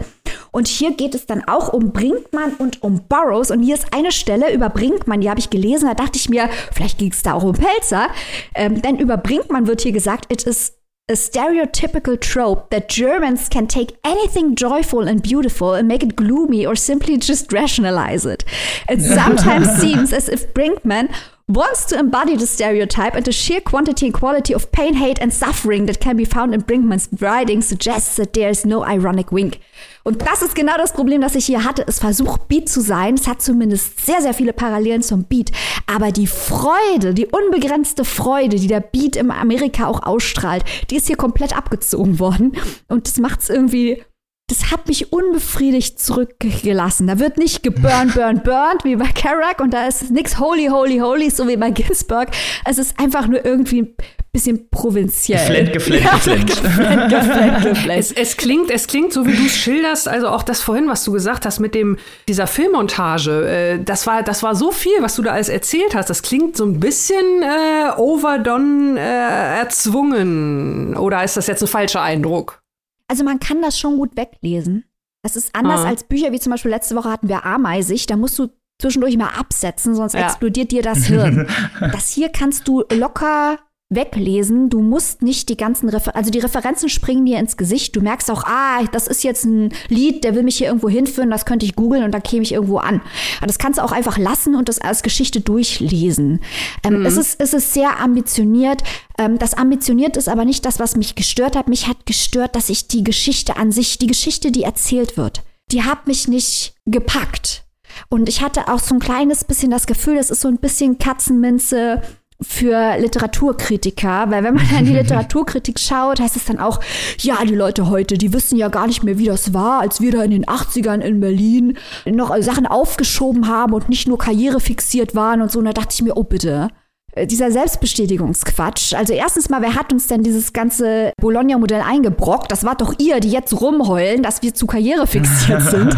Und 0.51 0.69
hier 0.69 0.93
geht 0.93 1.15
es 1.15 1.27
dann 1.27 1.45
auch 1.47 1.73
um 1.73 1.93
Brinkmann 1.93 2.55
und 2.59 2.83
um 2.83 3.07
Burroughs. 3.09 3.51
Und 3.51 3.63
hier 3.63 3.75
ist 3.75 3.93
eine 3.93 4.13
Stelle 4.13 4.53
über 4.53 4.69
Brinkmann, 4.71 5.21
die 5.21 5.29
habe 5.29 5.41
ich 5.41 5.51
gelesen. 5.51 5.87
Da 5.87 5.95
dachte 5.95 6.19
ich 6.19 6.29
mir, 6.29 6.49
vielleicht 6.73 6.99
ging 6.99 7.13
es 7.13 7.23
da 7.23 7.35
auch 7.35 7.45
um 7.45 7.53
Pelzer. 7.53 8.09
Ähm, 8.55 8.81
denn 8.81 8.99
über 8.99 9.17
Brinkmann 9.17 9.67
wird 9.67 9.83
hier 9.83 9.93
gesagt, 9.93 10.33
it 10.33 10.45
is 10.45 10.78
a 11.09 11.15
stereotypical 11.15 12.21
trope 12.21 12.69
that 12.69 12.89
Germans 12.89 13.49
can 13.49 13.67
take 13.67 13.97
anything 14.05 14.55
joyful 14.55 15.09
and 15.09 15.23
beautiful 15.23 15.73
and 15.73 15.89
make 15.89 16.03
it 16.03 16.15
gloomy 16.17 16.67
or 16.67 16.77
simply 16.77 17.17
just 17.17 17.51
rationalize 17.51 18.27
it. 18.27 18.45
It 18.91 19.01
sometimes 19.01 19.69
seems 19.81 20.13
as 20.13 20.29
if 20.29 20.53
Brinkman 20.53 21.15
wants 21.49 21.87
to 21.87 21.99
embody 21.99 22.37
the 22.37 22.47
stereotype 22.47 23.15
and 23.15 23.25
the 23.25 23.33
sheer 23.33 23.61
quantity 23.61 24.07
and 24.07 24.15
quality 24.15 24.55
of 24.55 24.71
pain, 24.71 24.95
hate 24.95 25.21
and 25.21 25.33
suffering 25.33 25.87
that 25.87 26.01
can 26.01 26.17
be 26.17 26.25
found 26.25 26.55
in 26.55 26.63
Brinkmans 26.63 27.09
writing 27.21 27.63
suggests 27.63 28.17
that 28.17 28.35
there 28.35 28.51
is 28.51 28.65
no 28.65 28.85
ironic 28.85 29.33
wink. 29.33 29.59
Und 30.05 30.23
das 30.27 30.43
ist 30.43 30.55
genau 30.55 30.77
das 30.77 30.93
Problem, 30.93 31.21
das 31.21 31.35
ich 31.35 31.47
hier 31.47 31.65
hatte. 31.65 31.85
Es 31.87 31.99
versucht 31.99 32.49
Beat 32.49 32.69
zu 32.69 32.81
sein. 32.81 33.15
Es 33.15 33.27
hat 33.27 33.43
zumindest 33.43 34.05
sehr, 34.05 34.23
sehr 34.23 34.35
viele 34.35 34.53
Parallelen 34.53 35.03
zum 35.03 35.25
Beat. 35.25 35.51
Aber 35.87 36.13
die 36.13 36.27
Freude, 36.27 37.15
die 37.15 37.27
unbegrenzte 37.27 38.05
Freude, 38.05 38.57
die 38.57 38.69
der 38.69 38.81
Beat 38.81 39.17
in 39.17 39.31
Amerika 39.31 39.87
auch 39.87 40.03
ausstrahlt, 40.03 40.65
die 40.91 40.97
ist 40.97 41.07
hier 41.07 41.17
komplett 41.17 41.57
abgezogen 41.57 42.19
worden. 42.19 42.57
Und 42.89 43.07
das 43.07 43.19
macht 43.19 43.41
es 43.41 43.51
irgendwie 43.51 44.03
das 44.49 44.71
hat 44.71 44.89
mich 44.89 45.13
unbefriedigt 45.13 46.01
zurückgelassen. 46.01 47.07
Da 47.07 47.19
wird 47.19 47.37
nicht 47.37 47.63
geburnt, 47.63 48.15
burnt, 48.15 48.45
burnt 48.45 48.83
wie 48.83 48.97
bei 48.97 49.09
Kerouac 49.09 49.61
und 49.61 49.75
da 49.75 49.87
ist 49.87 50.11
nichts 50.11 50.39
holy, 50.39 50.69
holy, 50.69 50.99
holy, 50.99 51.31
so 51.31 51.47
wie 51.47 51.57
bei 51.57 51.71
Ginsburg. 51.71 52.31
Es 52.65 52.79
ist 52.79 52.99
einfach 52.99 53.27
nur 53.27 53.45
irgendwie 53.45 53.83
ein 53.83 53.95
bisschen 54.33 54.71
provinziell. 54.71 55.39
Geflennt, 55.39 55.73
geflennt, 55.75 56.05
ja, 56.05 56.13
geflennt. 56.13 56.47
geflennt, 56.47 57.11
geflennt, 57.11 57.63
geflennt. 57.63 58.01
Es, 58.01 58.11
es, 58.11 58.39
klingt, 58.39 58.71
es 58.71 58.87
klingt 58.87 59.13
so, 59.13 59.27
wie 59.27 59.37
du 59.37 59.45
es 59.45 59.57
schilderst, 59.57 60.09
also 60.09 60.29
auch 60.29 60.43
das 60.43 60.63
vorhin, 60.63 60.89
was 60.89 61.05
du 61.05 61.13
gesagt 61.13 61.45
hast 61.45 61.59
mit 61.61 61.75
dem, 61.75 61.99
dieser 62.27 62.47
Filmmontage, 62.47 63.49
äh, 63.49 63.85
das, 63.85 64.07
war, 64.07 64.23
das 64.23 64.43
war 64.43 64.55
so 64.55 64.71
viel, 64.71 64.97
was 65.01 65.15
du 65.17 65.23
da 65.23 65.33
alles 65.33 65.51
erzählt 65.51 65.95
hast. 65.95 66.09
Das 66.09 66.23
klingt 66.23 66.57
so 66.57 66.65
ein 66.65 66.81
bisschen 66.81 67.43
äh, 67.43 67.99
overdone, 67.99 68.99
äh, 68.99 69.59
erzwungen. 69.59 70.97
Oder 70.97 71.23
ist 71.23 71.37
das 71.37 71.49
jetzt 71.49 71.63
ein 71.63 71.69
falscher 71.69 72.01
Eindruck? 72.01 72.63
Also 73.09 73.25
man 73.25 73.41
kann 73.41 73.63
das 73.63 73.79
schon 73.79 73.97
gut 73.97 74.17
weglesen. 74.17 74.85
Das 75.23 75.35
ist 75.35 75.55
anders 75.55 75.81
ah. 75.81 75.89
als 75.89 76.05
Bücher, 76.05 76.33
wie 76.33 76.41
zum 76.41 76.53
Beispiel 76.53 76.71
letzte 76.71 76.95
Woche 76.95 77.11
hatten 77.11 77.29
wir 77.29 77.45
Ameisig. 77.45 78.07
Da 78.07 78.17
musst 78.17 78.39
du 78.39 78.49
zwischendurch 78.81 79.17
mal 79.17 79.31
absetzen, 79.31 79.95
sonst 79.95 80.15
ja. 80.15 80.21
explodiert 80.21 80.71
dir 80.71 80.83
das 80.83 81.07
Hirn. 81.07 81.49
das 81.81 82.11
hier 82.11 82.29
kannst 82.29 82.69
du 82.69 82.85
locker 82.93 83.59
weglesen. 83.91 84.69
Du 84.69 84.81
musst 84.81 85.23
nicht 85.23 85.49
die 85.49 85.57
ganzen 85.57 85.89
Refer 85.89 86.15
also 86.15 86.31
die 86.31 86.41
Referenzen 86.41 86.91
springen 86.91 87.25
dir 87.25 87.39
ins 87.39 87.57
Gesicht. 87.57 87.97
Du 87.97 88.03
merkst 88.03 88.31
auch, 88.31 88.45
ah, 88.45 88.85
das 88.93 89.07
ist 89.07 89.25
jetzt 89.25 89.45
ein 89.45 89.73
Lied, 89.89 90.25
der 90.25 90.35
will 90.35 90.43
mich 90.43 90.59
hier 90.59 90.67
irgendwo 90.67 90.91
hinführen, 90.91 91.31
das 91.31 91.47
könnte 91.47 91.65
ich 91.65 91.75
googeln 91.75 92.05
und 92.05 92.13
dann 92.13 92.23
käme 92.23 92.43
ich 92.43 92.53
irgendwo 92.53 92.79
an. 92.79 93.01
Aber 93.39 93.47
das 93.47 93.59
kannst 93.59 93.79
du 93.79 93.85
auch 93.85 93.93
einfach 93.93 94.19
lassen 94.19 94.55
und 94.55 94.69
das 94.69 94.81
als 94.81 95.03
Geschichte 95.03 95.41
durchlesen. 95.41 96.41
Ähm, 96.85 97.01
mhm. 97.01 97.07
es, 97.07 97.17
ist, 97.17 97.41
es 97.41 97.55
ist 97.55 97.73
sehr 97.73 97.99
ambitioniert. 98.01 98.83
Ähm, 99.19 99.39
das 99.39 99.55
ambitioniert 99.55 100.19
ist 100.19 100.29
aber 100.29 100.45
nicht 100.45 100.67
das, 100.67 100.79
was 100.79 100.97
mich 100.97 101.15
gestört 101.15 101.57
hat. 101.57 101.69
Mich 101.69 101.89
hat 101.89 102.05
gestört, 102.05 102.57
dass 102.57 102.69
ich 102.69 102.89
die 102.89 103.05
Geschichte 103.05 103.57
an 103.57 103.73
sich, 103.73 103.99
die 103.99 104.07
Geschichte, 104.07 104.53
die 104.53 104.65
erzählt 104.65 105.17
wird, 105.17 105.43
die 105.73 105.83
hat 105.83 106.07
mich 106.07 106.29
nicht 106.29 106.75
gepackt. 106.85 107.65
Und 108.11 108.29
ich 108.29 108.43
hatte 108.43 108.69
auch 108.69 108.81
so 108.81 108.95
ein 108.95 109.01
kleines 109.01 109.45
bisschen 109.45 109.71
das 109.71 109.87
Gefühl, 109.87 110.17
das 110.17 110.31
ist 110.31 110.43
so 110.43 110.49
ein 110.49 110.59
bisschen 110.59 110.99
Katzenminze 110.99 112.03
für 112.41 112.97
Literaturkritiker, 112.99 114.31
weil 114.31 114.45
wenn 114.45 114.55
man 114.55 114.69
dann 114.73 114.85
die 114.85 114.93
Literaturkritik 114.97 115.79
schaut, 115.81 116.21
heißt 116.21 116.37
es 116.37 116.45
dann 116.45 116.59
auch, 116.59 116.81
ja, 117.19 117.45
die 117.45 117.55
Leute 117.55 117.89
heute, 117.89 118.17
die 118.17 118.33
wissen 118.33 118.57
ja 118.57 118.69
gar 118.69 118.87
nicht 118.87 119.03
mehr, 119.03 119.19
wie 119.19 119.27
das 119.27 119.53
war, 119.55 119.81
als 119.81 120.01
wir 120.01 120.13
da 120.13 120.23
in 120.23 120.31
den 120.31 120.45
80ern 120.45 121.01
in 121.01 121.21
Berlin 121.21 121.77
noch 122.07 122.35
Sachen 122.41 122.67
aufgeschoben 122.67 123.49
haben 123.49 123.73
und 123.73 123.89
nicht 123.89 124.07
nur 124.07 124.19
Karriere 124.19 124.61
fixiert 124.61 125.17
waren 125.17 125.43
und 125.43 125.51
so. 125.51 125.59
Und 125.59 125.65
da 125.65 125.73
dachte 125.73 125.95
ich 125.95 126.03
mir, 126.03 126.17
oh 126.17 126.23
bitte, 126.23 126.69
äh, 126.71 126.78
dieser 127.27 127.51
Selbstbestätigungsquatsch. 127.51 128.95
Also 128.95 129.13
erstens 129.13 129.49
mal, 129.49 129.63
wer 129.63 129.75
hat 129.75 129.93
uns 129.93 130.07
denn 130.07 130.23
dieses 130.23 130.53
ganze 130.53 131.13
Bologna-Modell 131.21 131.81
eingebrockt? 131.81 132.51
Das 132.53 132.65
war 132.65 132.75
doch 132.75 132.95
ihr, 132.99 133.21
die 133.21 133.31
jetzt 133.31 133.61
rumheulen, 133.61 134.23
dass 134.23 134.43
wir 134.43 134.55
zu 134.55 134.67
Karriere 134.67 135.07
fixiert 135.07 135.63
sind. 135.71 135.97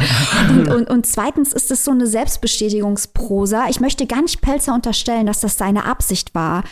und, 0.51 0.69
und, 0.69 0.91
und 0.91 1.07
zweitens 1.07 1.53
ist 1.53 1.71
es 1.71 1.85
so 1.85 1.91
eine 1.91 2.07
Selbstbestätigungsprosa. 2.07 3.69
Ich 3.69 3.81
möchte 3.81 4.07
gar 4.07 4.23
nicht 4.23 4.41
Pelzer 4.41 4.75
unterstellen, 4.75 5.27
dass 5.27 5.41
das 5.41 5.59
seine 5.59 5.85
Absicht 5.85 6.35
war. 6.35 6.65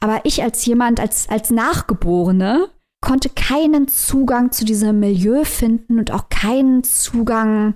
Aber 0.00 0.20
ich 0.24 0.42
als 0.42 0.64
jemand, 0.66 0.98
als, 0.98 1.28
als 1.28 1.50
Nachgeborene, 1.50 2.68
konnte 3.02 3.28
keinen 3.28 3.88
Zugang 3.88 4.52
zu 4.52 4.64
diesem 4.64 5.00
Milieu 5.00 5.44
finden 5.44 5.98
und 5.98 6.12
auch 6.12 6.28
keinen 6.28 6.84
Zugang 6.84 7.74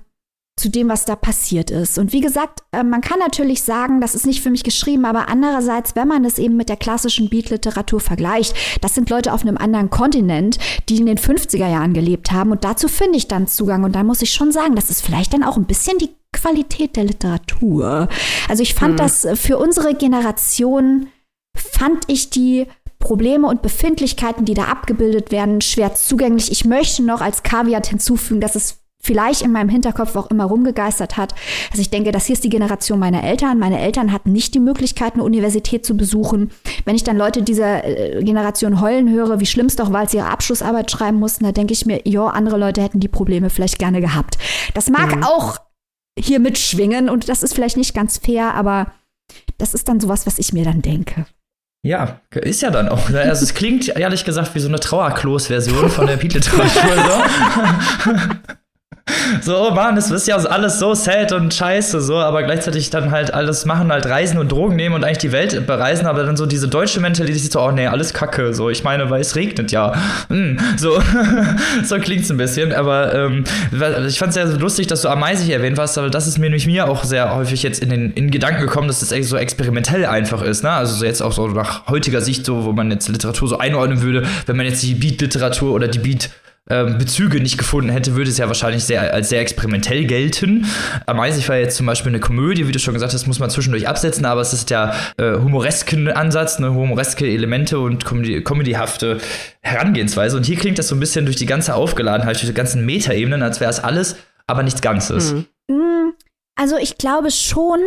zu 0.59 0.71
dem, 0.71 0.89
was 0.89 1.05
da 1.05 1.17
passiert 1.17 1.71
ist. 1.71 1.99
Und 1.99 2.15
wie 2.15 2.23
gesagt, 2.23 2.63
äh, 2.73 2.83
man 2.83 3.03
kann 3.03 3.19
natürlich 3.19 3.63
sagen, 3.63 4.01
das 4.01 4.15
ist 4.15 4.27
nicht 4.27 4.43
für 4.43 4.51
mich 4.51 4.65
geschrieben, 4.65 5.05
aber 5.05 5.29
andererseits, 5.29 5.95
wenn 5.95 6.09
man 6.09 6.25
es 6.25 6.39
eben 6.39 6.57
mit 6.57 6.71
der 6.71 6.79
klassischen 6.79 7.29
Beat-Literatur 7.29 8.01
vergleicht, 8.01 8.55
das 8.81 8.95
sind 8.95 9.11
Leute 9.11 9.35
auf 9.35 9.43
einem 9.43 9.59
anderen 9.59 9.91
Kontinent, 9.91 10.59
die 10.89 10.97
in 10.97 11.07
den 11.07 11.19
50er 11.19 11.69
Jahren 11.69 11.93
gelebt 11.93 12.33
haben 12.33 12.53
und 12.53 12.65
dazu 12.65 12.89
finde 12.89 13.19
ich 13.19 13.29
dann 13.29 13.49
Zugang 13.49 13.85
und 13.85 13.95
da 13.95 14.03
muss 14.03 14.23
ich 14.23 14.31
schon 14.31 14.51
sagen, 14.51 14.75
das 14.75 14.89
ist 14.89 15.05
vielleicht 15.05 15.35
dann 15.35 15.45
auch 15.45 15.59
ein 15.59 15.67
bisschen 15.67 15.99
die 15.99 16.15
Qualität 16.33 16.97
der 16.97 17.05
Literatur. 17.05 18.09
Also 18.49 18.63
ich 18.63 18.75
fand 18.75 18.95
mhm. 18.95 18.99
das 18.99 19.27
für 19.35 19.59
unsere 19.59 19.95
Generation, 19.95 21.09
fand 21.55 22.05
ich 22.07 22.31
die 22.31 22.67
Probleme 22.99 23.47
und 23.47 23.61
Befindlichkeiten, 23.61 24.47
die 24.47 24.55
da 24.55 24.65
abgebildet 24.65 25.31
werden, 25.31 25.61
schwer 25.61 25.95
zugänglich. 25.95 26.51
Ich 26.51 26.65
möchte 26.65 27.03
noch 27.03 27.21
als 27.21 27.43
Kaviat 27.43 27.89
hinzufügen, 27.89 28.41
dass 28.41 28.55
es 28.55 28.79
vielleicht 29.07 29.43
in 29.43 29.53
meinem 29.53 29.69
Hinterkopf 29.69 30.17
auch 30.17 30.31
immer 30.31 30.45
rumgegeistert 30.45 31.17
hat. 31.17 31.35
Also 31.71 31.81
ich 31.81 31.91
denke, 31.91 32.13
das 32.13 32.27
hier 32.27 32.35
ist 32.35 32.45
die 32.45 32.51
Generation 32.51 32.99
meiner 32.99 33.23
Eltern. 33.23 33.59
Meine 33.59 33.81
Eltern 33.81 34.13
hatten 34.13 34.33
nicht 34.33 34.55
die 34.55 34.61
Möglichkeit, 34.61 35.15
eine 35.15 35.23
Universität 35.23 35.87
zu 35.87 35.97
besuchen. 35.97 36.51
Wenn 36.85 36.97
ich 36.97 37.05
dann 37.05 37.17
Leute 37.17 37.43
dieser 37.43 37.85
äh, 37.85 38.23
Generation 38.23 38.81
heulen 38.81 39.11
höre, 39.11 39.41
wie 39.41 39.47
schlimm 39.47 39.67
es 39.67 39.77
doch 39.77 39.93
war, 39.93 40.01
als 40.01 40.11
sie 40.11 40.19
ihre 40.19 40.29
Abschlussarbeit 40.29 40.91
schreiben 40.91 41.19
mussten, 41.19 41.45
da 41.45 41.53
denke 41.53 41.73
ich 41.73 41.87
mir, 41.87 42.01
ja, 42.05 42.27
andere 42.27 42.59
Leute 42.59 42.83
hätten 42.83 43.01
die 43.01 43.09
Probleme 43.09 43.49
vielleicht 43.49 43.79
gerne 43.79 44.01
gehabt. 44.01 44.37
Das 44.75 44.91
mag 44.91 45.15
mhm. 45.15 45.23
auch 45.23 45.57
hier 46.19 46.41
mitschwingen 46.41 47.09
und 47.09 47.29
das 47.29 47.43
ist 47.43 47.55
vielleicht 47.55 47.77
nicht 47.77 47.95
ganz 47.95 48.19
fair, 48.19 48.55
aber 48.55 48.93
das 49.59 49.75
ist 49.75 49.89
dann 49.89 50.01
sowas, 50.01 50.27
was 50.27 50.39
ich 50.39 50.53
mir 50.53 50.65
dann 50.65 50.83
denke. 50.83 51.27
Ja, 51.85 52.21
ist 52.35 52.63
ja 52.63 52.71
dann 52.71 52.89
auch. 52.89 53.11
Also 53.11 53.45
es 53.45 53.55
klingt 53.55 53.89
ehrlich 53.89 54.25
gesagt 54.25 54.55
wie 54.57 54.61
so 54.61 54.69
eine 54.69 54.81
Trauerklos-Version 54.81 55.89
von 55.89 56.07
der 56.07 56.17
Pete-Literatur. 56.19 57.25
so, 59.43 59.57
oh 59.57 59.71
Mann, 59.73 59.95
das 59.95 60.11
ist 60.11 60.27
ja 60.27 60.37
alles 60.37 60.79
so 60.79 60.95
sad 60.95 61.33
und 61.33 61.55
scheiße, 61.55 62.01
so, 62.01 62.17
aber 62.17 62.43
gleichzeitig 62.43 62.91
dann 62.91 63.11
halt 63.11 63.33
alles 63.33 63.65
machen, 63.65 63.93
halt 63.93 64.07
reisen 64.07 64.39
und 64.39 64.51
Drogen 64.51 64.77
nehmen 64.77 64.95
und 64.95 65.05
eigentlich 65.05 65.19
die 65.19 65.33
Welt 65.33 65.67
bereisen, 65.67 66.07
aber 66.07 66.25
dann 66.25 66.37
so 66.37 66.47
diese 66.47 66.69
deutsche 66.69 67.01
Mentalität 67.01 67.53
so, 67.53 67.61
oh 67.61 67.71
nee, 67.71 67.87
alles 67.87 68.13
kacke, 68.13 68.53
so, 68.53 68.69
ich 68.69 68.85
meine, 68.85 69.09
weil 69.11 69.21
es 69.21 69.37
regnet 69.37 69.71
ja. 69.73 69.95
Hm, 70.29 70.59
so, 70.77 71.01
so 71.85 71.99
klingt's 71.99 72.31
ein 72.31 72.37
bisschen, 72.37 72.73
aber 72.73 73.15
ähm, 73.15 73.45
ich 74.07 74.19
fand's 74.19 74.35
sehr 74.35 74.47
lustig, 74.47 74.87
dass 74.89 75.03
du 75.03 75.09
Ameisig 75.09 75.51
erwähnt 75.51 75.79
hast, 75.79 75.99
aber 75.99 76.11
das 76.11 76.27
ist 76.27 76.39
mir 76.39 76.47
nämlich 76.47 76.67
mir 76.67 76.89
auch 76.89 77.05
sehr 77.05 77.35
häufig 77.35 77.63
jetzt 77.63 77.83
in 77.83 77.91
den 77.91 78.13
in 78.13 78.31
Gedanken 78.31 78.61
gekommen, 78.63 78.89
dass 78.89 79.01
das 79.01 79.11
so 79.29 79.37
experimentell 79.37 80.07
einfach 80.07 80.43
ist, 80.43 80.63
ne? 80.63 80.71
Also 80.71 80.97
so 80.97 81.05
jetzt 81.05 81.21
auch 81.23 81.33
so 81.33 81.47
nach 81.49 81.87
heutiger 81.89 82.21
Sicht, 82.21 82.45
so, 82.45 82.65
wo 82.65 82.73
man 82.73 82.91
jetzt 82.91 83.09
Literatur 83.09 83.49
so 83.49 83.59
einordnen 83.59 84.03
würde, 84.03 84.25
wenn 84.47 84.57
man 84.57 84.67
jetzt 84.67 84.83
die 84.83 84.95
Beat-Literatur 84.95 85.73
oder 85.73 85.89
die 85.89 85.99
Beat- 85.99 86.31
Bezüge 86.69 87.41
nicht 87.41 87.59
gefunden 87.59 87.91
hätte, 87.91 88.17
würde 88.17 88.29
es 88.29 88.39
ja 88.39 88.49
wahrscheinlich 88.49 88.85
sehr, 88.85 89.15
als 89.15 89.29
sehr 89.29 89.41
experimentell 89.41 90.05
gelten. 90.05 90.67
Ameisig 91.07 91.49
war 91.49 91.57
jetzt 91.57 91.77
zum 91.77 91.87
Beispiel 91.87 92.11
eine 92.11 92.19
Komödie, 92.19 92.67
wie 92.67 92.73
du 92.73 92.81
schon 92.81 92.95
gesagt 92.95 93.13
hast, 93.13 93.27
muss 93.29 93.39
man 93.39 93.51
zwischendurch 93.51 93.87
absetzen, 93.87 94.25
aber 94.25 94.41
es 94.41 94.53
ist 94.53 94.71
ja 94.71 94.93
äh, 95.17 95.35
humoresken 95.39 96.09
Ansatz, 96.09 96.57
eine 96.57 96.75
humoreske 96.75 97.25
Elemente 97.25 97.79
und 97.79 98.05
comedy 98.05 98.43
comedyhafte 98.43 99.19
Herangehensweise. 99.61 100.37
Und 100.37 100.45
hier 100.45 100.57
klingt 100.57 100.79
das 100.79 100.89
so 100.89 100.97
ein 100.97 101.01
bisschen 101.01 101.25
durch 101.25 101.37
die 101.37 101.47
ganze 101.47 101.75
Aufgeladenheit, 101.75 102.35
durch 102.35 102.49
die 102.49 102.55
ganzen 102.55 102.85
Metaebenen, 102.85 103.43
als 103.43 103.61
wäre 103.61 103.71
es 103.71 103.79
alles, 103.79 104.17
aber 104.49 104.65
nichts 104.65 104.83
Ganzes. 104.83 105.35
Mhm. 105.35 105.47
Mm, 105.69 106.13
also 106.57 106.77
ich 106.79 106.99
glaube 106.99 107.31
schon, 107.31 107.79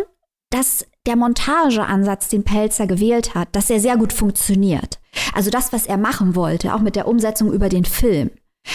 dass 0.52 0.86
der 1.06 1.16
Montageansatz, 1.18 2.30
den 2.30 2.44
Pelzer 2.44 2.88
gewählt 2.88 3.36
hat, 3.36 3.50
dass 3.54 3.70
er 3.70 3.80
sehr 3.80 3.98
gut 3.98 4.14
funktioniert. 4.14 5.00
Also 5.34 5.50
das, 5.50 5.74
was 5.74 5.86
er 5.86 5.98
machen 5.98 6.36
wollte, 6.36 6.74
auch 6.74 6.82
mit 6.82 6.96
der 6.96 7.08
Umsetzung 7.08 7.52
über 7.52 7.68
den 7.68 7.84
Film. 7.84 8.32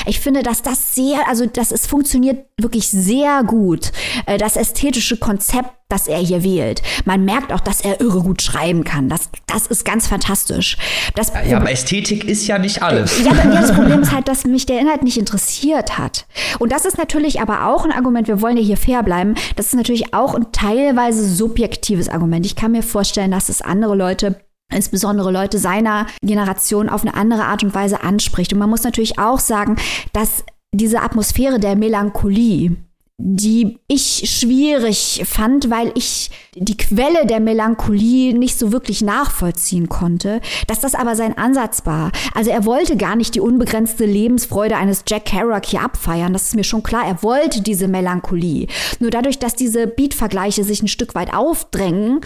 Ich 0.07 0.21
finde, 0.21 0.43
dass 0.43 0.63
das 0.63 0.95
sehr, 0.95 1.29
also 1.29 1.47
dass 1.47 1.73
es 1.73 1.87
funktioniert 1.87 2.47
wirklich 2.59 2.89
sehr 2.89 3.43
gut. 3.45 3.93
Äh, 4.27 4.39
das 4.39 4.57
ästhetische 4.57 5.17
Konzept, 5.17 5.71
das 5.89 6.09
er 6.09 6.19
hier 6.19 6.43
wählt. 6.43 6.83
Man 7.05 7.25
merkt 7.25 7.53
auch, 7.53 7.61
dass 7.61 7.81
er 7.81 8.01
irre 8.01 8.23
gut 8.23 8.43
schreiben 8.43 8.85
kann. 8.85 9.09
Das, 9.09 9.29
das 9.47 9.67
ist 9.67 9.85
ganz 9.85 10.07
fantastisch. 10.09 10.77
Das 11.15 11.33
ja, 11.47 11.59
aber 11.59 11.71
Ästhetik 11.71 12.25
ist 12.25 12.47
ja 12.47 12.59
nicht 12.59 12.83
alles. 12.83 13.23
Ja, 13.25 13.33
bei 13.33 13.45
mir 13.45 13.61
das 13.61 13.73
Problem 13.75 14.03
ist 14.03 14.13
halt, 14.13 14.29
dass 14.29 14.45
mich 14.45 14.67
der 14.67 14.81
Inhalt 14.81 15.03
nicht 15.03 15.19
interessiert 15.19 15.99
hat. 15.99 16.27
Und 16.59 16.73
das 16.73 16.85
ist 16.85 16.99
natürlich 16.99 17.41
aber 17.41 17.67
auch 17.67 17.85
ein 17.85 17.93
Argument, 17.93 18.29
wir 18.29 18.41
wollen 18.41 18.57
ja 18.57 18.63
hier 18.63 18.77
fair 18.77 19.03
bleiben, 19.03 19.35
das 19.57 19.67
ist 19.67 19.75
natürlich 19.75 20.15
auch 20.15 20.35
ein 20.35 20.53
teilweise 20.53 21.29
subjektives 21.29 22.09
Argument. 22.09 22.47
Ich 22.47 22.57
kann 22.57 22.73
mir 22.73 22.83
vorstellen, 22.83 23.31
dass 23.31 23.49
es 23.49 23.63
andere 23.63 23.95
Leute 23.95 24.41
insbesondere 24.75 25.31
Leute 25.31 25.59
seiner 25.59 26.07
Generation 26.23 26.89
auf 26.89 27.03
eine 27.03 27.15
andere 27.15 27.45
Art 27.45 27.63
und 27.63 27.75
Weise 27.75 28.03
anspricht. 28.03 28.53
Und 28.53 28.59
man 28.59 28.71
muss 28.71 28.83
natürlich 28.85 29.19
auch 29.19 29.39
sagen, 29.39 29.77
dass 30.13 30.45
diese 30.73 31.03
Atmosphäre 31.03 31.61
der 31.61 31.77
Melancholie, 31.77 32.77
die 33.17 33.79
ich 33.87 34.25
schwierig 34.29 35.23
fand, 35.25 35.71
weil 35.71 35.93
ich 35.95 36.33
die 36.57 36.77
Quelle 36.77 37.27
der 37.27 37.39
Melancholie 37.39 38.37
nicht 38.37 38.59
so 38.59 38.73
wirklich 38.73 39.03
nachvollziehen 39.03 39.89
konnte, 39.89 40.41
dass 40.67 40.81
das 40.81 40.97
aber 40.97 41.15
sein 41.15 41.39
Ansatz 41.39 41.87
war. 41.87 42.11
Also 42.35 42.51
er 42.51 42.65
wollte 42.65 42.97
gar 42.97 43.15
nicht 43.15 43.37
die 43.37 43.41
unbegrenzte 43.41 44.05
Lebensfreude 44.05 44.77
eines 44.77 45.05
Jack 45.07 45.27
Kerouac 45.27 45.65
hier 45.65 45.83
abfeiern, 45.83 46.33
das 46.33 46.49
ist 46.49 46.57
mir 46.57 46.65
schon 46.65 46.83
klar, 46.83 47.07
er 47.07 47.23
wollte 47.23 47.61
diese 47.61 47.87
Melancholie. 47.87 48.67
Nur 48.99 49.11
dadurch, 49.11 49.39
dass 49.39 49.55
diese 49.55 49.87
Beat-Vergleiche 49.87 50.65
sich 50.65 50.83
ein 50.83 50.89
Stück 50.89 51.15
weit 51.15 51.33
aufdrängen, 51.33 52.21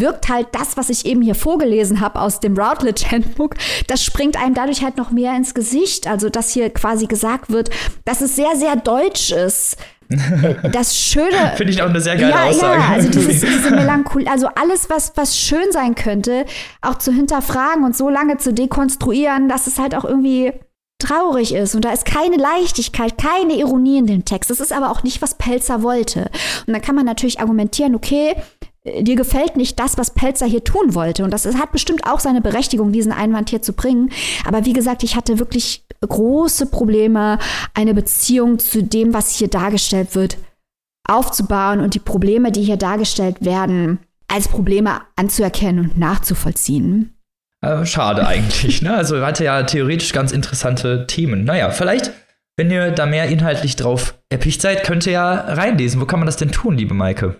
wirkt 0.00 0.28
halt 0.28 0.48
das, 0.52 0.76
was 0.76 0.90
ich 0.90 1.06
eben 1.06 1.22
hier 1.22 1.34
vorgelesen 1.34 2.00
habe 2.00 2.20
aus 2.20 2.40
dem 2.40 2.56
Routledge 2.56 3.04
Handbook, 3.10 3.56
das 3.86 4.04
springt 4.04 4.36
einem 4.36 4.54
dadurch 4.54 4.82
halt 4.82 4.96
noch 4.96 5.10
mehr 5.10 5.36
ins 5.36 5.54
Gesicht. 5.54 6.06
Also, 6.06 6.28
dass 6.28 6.50
hier 6.50 6.70
quasi 6.70 7.06
gesagt 7.06 7.50
wird, 7.50 7.70
dass 8.04 8.20
es 8.20 8.36
sehr, 8.36 8.56
sehr 8.56 8.76
deutsch 8.76 9.32
ist. 9.32 9.76
Das 10.72 10.96
Schöne. 10.96 11.52
Finde 11.56 11.72
ich 11.72 11.82
auch 11.82 11.88
eine 11.88 12.00
sehr 12.00 12.16
geile 12.16 12.30
ja, 12.30 12.44
Aussage. 12.44 12.80
Ja, 12.80 12.88
also 12.88 13.08
dieses, 13.08 13.40
diese 13.40 13.70
Melancholie, 13.70 14.30
also 14.30 14.48
alles, 14.54 14.90
was, 14.90 15.12
was 15.16 15.38
schön 15.38 15.72
sein 15.72 15.94
könnte, 15.94 16.44
auch 16.82 16.96
zu 16.96 17.12
hinterfragen 17.12 17.84
und 17.84 17.96
so 17.96 18.10
lange 18.10 18.36
zu 18.36 18.52
dekonstruieren, 18.52 19.48
dass 19.48 19.66
es 19.66 19.78
halt 19.78 19.94
auch 19.94 20.04
irgendwie 20.04 20.52
traurig 20.98 21.54
ist 21.54 21.74
und 21.74 21.84
da 21.84 21.92
ist 21.92 22.04
keine 22.04 22.36
Leichtigkeit, 22.36 23.18
keine 23.18 23.54
Ironie 23.54 23.98
in 23.98 24.06
dem 24.06 24.24
Text. 24.24 24.50
Das 24.50 24.60
ist 24.60 24.72
aber 24.72 24.90
auch 24.90 25.02
nicht, 25.02 25.20
was 25.20 25.34
Pelzer 25.34 25.82
wollte. 25.82 26.30
Und 26.66 26.72
dann 26.72 26.82
kann 26.82 26.94
man 26.94 27.04
natürlich 27.04 27.40
argumentieren, 27.40 27.94
okay, 27.94 28.36
dir 28.84 29.16
gefällt 29.16 29.56
nicht 29.56 29.78
das, 29.78 29.96
was 29.96 30.10
Pelzer 30.10 30.46
hier 30.46 30.64
tun 30.64 30.94
wollte. 30.94 31.24
Und 31.24 31.30
das 31.32 31.46
hat 31.46 31.72
bestimmt 31.72 32.06
auch 32.06 32.20
seine 32.20 32.40
Berechtigung, 32.40 32.92
diesen 32.92 33.12
Einwand 33.12 33.50
hier 33.50 33.62
zu 33.62 33.72
bringen. 33.72 34.10
Aber 34.44 34.64
wie 34.64 34.72
gesagt, 34.72 35.02
ich 35.02 35.14
hatte 35.16 35.38
wirklich 35.38 35.84
große 36.00 36.66
Probleme, 36.66 37.38
eine 37.74 37.94
Beziehung 37.94 38.58
zu 38.58 38.82
dem, 38.82 39.14
was 39.14 39.36
hier 39.36 39.48
dargestellt 39.48 40.14
wird, 40.14 40.36
aufzubauen 41.08 41.80
und 41.80 41.94
die 41.94 42.00
Probleme, 42.00 42.50
die 42.50 42.62
hier 42.62 42.76
dargestellt 42.76 43.44
werden, 43.44 44.00
als 44.28 44.48
Probleme 44.48 45.02
anzuerkennen 45.16 45.84
und 45.84 45.98
nachzuvollziehen. 45.98 47.16
Äh, 47.60 47.86
schade 47.86 48.26
eigentlich, 48.26 48.82
ne? 48.82 48.94
Also 48.94 49.24
hatte 49.24 49.44
ja 49.44 49.62
theoretisch 49.62 50.12
ganz 50.12 50.32
interessante 50.32 51.06
Themen. 51.06 51.44
Naja, 51.44 51.70
vielleicht, 51.70 52.10
wenn 52.56 52.70
ihr 52.70 52.90
da 52.90 53.06
mehr 53.06 53.26
inhaltlich 53.26 53.76
drauf 53.76 54.18
erpicht 54.30 54.60
seid, 54.60 54.82
könnt 54.82 55.06
ihr 55.06 55.12
ja 55.12 55.34
reinlesen. 55.34 56.00
Wo 56.00 56.06
kann 56.06 56.18
man 56.18 56.26
das 56.26 56.36
denn 56.36 56.50
tun, 56.50 56.76
liebe 56.76 56.94
Maike? 56.94 57.36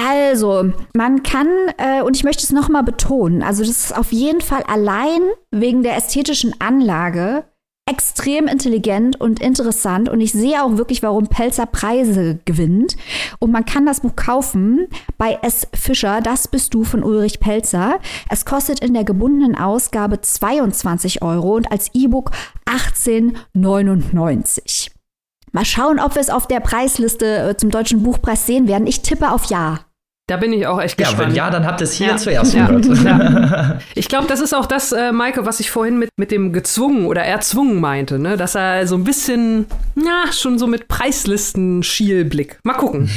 Also, 0.00 0.72
man 0.94 1.24
kann, 1.24 1.48
äh, 1.76 2.02
und 2.02 2.16
ich 2.16 2.22
möchte 2.22 2.44
es 2.44 2.52
nochmal 2.52 2.84
betonen, 2.84 3.42
also 3.42 3.64
das 3.64 3.70
ist 3.70 3.96
auf 3.96 4.12
jeden 4.12 4.40
Fall 4.40 4.62
allein 4.62 5.20
wegen 5.50 5.82
der 5.82 5.96
ästhetischen 5.96 6.54
Anlage 6.60 7.44
extrem 7.88 8.46
intelligent 8.46 9.20
und 9.20 9.40
interessant 9.40 10.08
und 10.10 10.20
ich 10.20 10.30
sehe 10.32 10.62
auch 10.62 10.76
wirklich, 10.76 11.02
warum 11.02 11.26
Pelzer 11.26 11.66
Preise 11.66 12.38
gewinnt. 12.44 12.96
Und 13.38 13.50
man 13.50 13.64
kann 13.64 13.86
das 13.86 14.00
Buch 14.00 14.14
kaufen 14.14 14.88
bei 15.16 15.38
S. 15.42 15.66
Fischer, 15.72 16.20
Das 16.20 16.48
bist 16.48 16.74
du 16.74 16.84
von 16.84 17.02
Ulrich 17.02 17.40
Pelzer. 17.40 17.98
Es 18.28 18.44
kostet 18.44 18.80
in 18.80 18.92
der 18.92 19.04
gebundenen 19.04 19.56
Ausgabe 19.56 20.20
22 20.20 21.22
Euro 21.22 21.56
und 21.56 21.72
als 21.72 21.90
E-Book 21.94 22.32
18,99. 22.66 24.90
Mal 25.52 25.64
schauen, 25.64 25.98
ob 25.98 26.14
wir 26.14 26.20
es 26.20 26.28
auf 26.28 26.46
der 26.46 26.60
Preisliste 26.60 27.38
äh, 27.38 27.56
zum 27.56 27.70
Deutschen 27.70 28.02
Buchpreis 28.02 28.44
sehen 28.46 28.68
werden. 28.68 28.86
Ich 28.86 29.00
tippe 29.00 29.30
auf 29.30 29.46
Ja. 29.46 29.87
Da 30.28 30.36
bin 30.36 30.52
ich 30.52 30.66
auch 30.66 30.78
echt 30.80 30.98
gespannt. 30.98 31.20
Ja, 31.20 31.26
wenn 31.26 31.34
ja, 31.34 31.48
dann 31.50 31.66
habt 31.66 31.80
ihr 31.80 31.84
es 31.84 31.94
hier 31.94 32.08
ja. 32.08 32.16
zuerst 32.18 32.52
gehört. 32.54 32.84
Ja. 33.02 33.78
Ich 33.94 34.08
glaube, 34.08 34.26
das 34.28 34.40
ist 34.40 34.54
auch 34.54 34.66
das, 34.66 34.92
äh, 34.92 35.10
Maike, 35.10 35.46
was 35.46 35.58
ich 35.58 35.70
vorhin 35.70 35.98
mit, 35.98 36.10
mit 36.18 36.30
dem 36.30 36.52
gezwungen 36.52 37.06
oder 37.06 37.22
erzwungen 37.22 37.80
meinte, 37.80 38.18
ne? 38.18 38.36
dass 38.36 38.54
er 38.54 38.86
so 38.86 38.94
ein 38.96 39.04
bisschen, 39.04 39.64
na, 39.94 40.30
schon 40.32 40.58
so 40.58 40.66
mit 40.66 40.86
Preislisten-Schielblick. 40.88 42.58
Mal 42.62 42.74
gucken. 42.74 43.08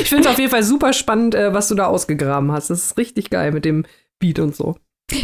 ich 0.00 0.08
finde 0.08 0.24
es 0.24 0.26
auf 0.26 0.38
jeden 0.38 0.50
Fall 0.50 0.62
super 0.62 0.94
spannend, 0.94 1.34
äh, 1.34 1.52
was 1.52 1.68
du 1.68 1.74
da 1.74 1.86
ausgegraben 1.86 2.50
hast. 2.50 2.70
Das 2.70 2.86
ist 2.86 2.96
richtig 2.96 3.28
geil 3.28 3.52
mit 3.52 3.66
dem 3.66 3.84
Beat 4.18 4.38
und 4.38 4.56
so. 4.56 4.76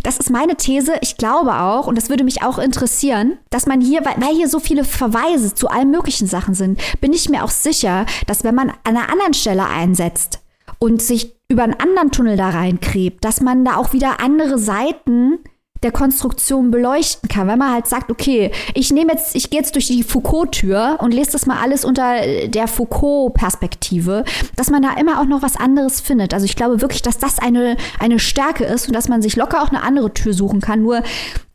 Das 0.03 0.19
ist 0.19 0.31
meine 0.31 0.57
These. 0.57 0.95
Ich 1.01 1.17
glaube 1.17 1.55
auch, 1.55 1.87
und 1.87 1.97
das 1.97 2.09
würde 2.09 2.25
mich 2.25 2.43
auch 2.43 2.59
interessieren, 2.59 3.39
dass 3.51 3.67
man 3.67 3.81
hier, 3.81 4.05
weil 4.05 4.35
hier 4.35 4.49
so 4.49 4.61
viele 4.61 4.85
Verweise 4.85 5.55
zu 5.55 5.69
allen 5.69 5.91
möglichen 5.91 6.27
Sachen 6.27 6.55
sind, 6.55 6.81
bin 7.01 7.13
ich 7.13 7.29
mir 7.29 7.45
auch 7.45 7.51
sicher, 7.51 8.07
dass 8.27 8.45
wenn 8.45 8.55
man 8.55 8.71
an 8.71 8.77
einer 8.85 9.11
anderen 9.11 9.35
Stelle 9.35 9.67
einsetzt 9.67 10.41
und 10.79 11.03
sich 11.03 11.35
über 11.49 11.65
einen 11.65 11.75
anderen 11.75 12.13
Tunnel 12.13 12.37
da 12.37 12.51
reinkrebt, 12.51 13.25
dass 13.25 13.41
man 13.41 13.65
da 13.65 13.77
auch 13.77 13.93
wieder 13.93 14.21
andere 14.21 14.59
Seiten 14.59 15.39
der 15.83 15.93
Konstruktion 15.93 16.71
beleuchten 16.71 17.29
kann, 17.29 17.49
wenn 17.49 17.59
man 17.59 17.73
halt 17.73 17.87
sagt, 17.87 18.11
okay, 18.11 18.51
ich 18.75 18.93
nehme 18.93 19.13
jetzt, 19.13 19.35
ich 19.35 19.51
gehe 19.51 19.61
jetzt 19.61 19.75
durch 19.75 19.87
die 19.87 20.03
Foucault-Tür 20.03 20.97
und 21.01 21.13
lese 21.13 21.33
das 21.33 21.47
mal 21.47 21.59
alles 21.63 21.85
unter 21.85 22.47
der 22.47 22.69
Foucault-Perspektive, 22.69 24.25
dass 24.57 24.71
man 24.71 24.83
da 24.83 24.95
immer 25.01 25.21
auch 25.21 25.27
noch 25.27 25.43
was 25.43 25.57
anderes 25.57 26.01
findet. 26.01 26.35
Also 26.35 26.45
ich 26.45 26.57
glaube 26.57 26.83
wirklich, 26.83 27.03
dass 27.03 27.19
das 27.19 27.39
eine, 27.39 27.77
eine 27.99 28.19
Stärke 28.19 28.65
ist 28.65 28.89
und 28.89 28.95
dass 28.95 29.09
man 29.09 29.23
sich 29.23 29.37
locker 29.37 29.63
auch 29.63 29.71
eine 29.71 29.83
andere 29.83 30.13
Tür 30.13 30.35
suchen 30.35 30.61
kann. 30.61 30.83
Nur 30.83 31.03